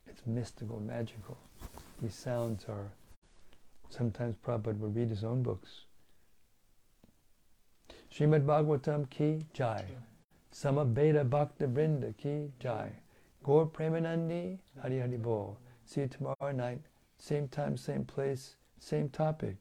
It's 0.06 0.22
mystical, 0.26 0.80
magical. 0.80 1.36
These 2.00 2.14
sounds 2.14 2.64
are, 2.68 2.90
sometimes 3.90 4.36
Prabhupada 4.36 4.78
would 4.78 4.96
read 4.96 5.10
his 5.10 5.24
own 5.24 5.42
books. 5.42 5.84
Srimad 8.10 8.46
Bhagavatam 8.46 9.10
ki 9.10 9.42
jai. 9.52 9.84
Samaveta 10.52 11.28
Bhakta 11.28 11.68
Vrinda 11.68 12.16
ki 12.16 12.50
jai. 12.60 12.90
Gaur 13.44 13.66
Premanandi 13.66 14.58
Hari 14.80 15.00
Hari 15.00 15.16
Bol. 15.18 15.58
See 15.84 16.00
you 16.02 16.08
tomorrow 16.08 16.52
night, 16.52 16.80
same 17.18 17.48
time, 17.48 17.76
same 17.76 18.04
place, 18.04 18.56
same 18.78 19.08
topic, 19.08 19.56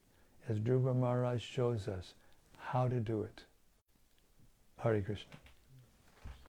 as 0.49 0.59
Dhruva 0.59 0.95
Maharaj 0.95 1.41
shows 1.41 1.87
us 1.87 2.13
how 2.57 2.87
to 2.87 2.99
do 2.99 3.21
it. 3.23 3.43
Hare 4.77 5.01
Krishna. 5.01 5.33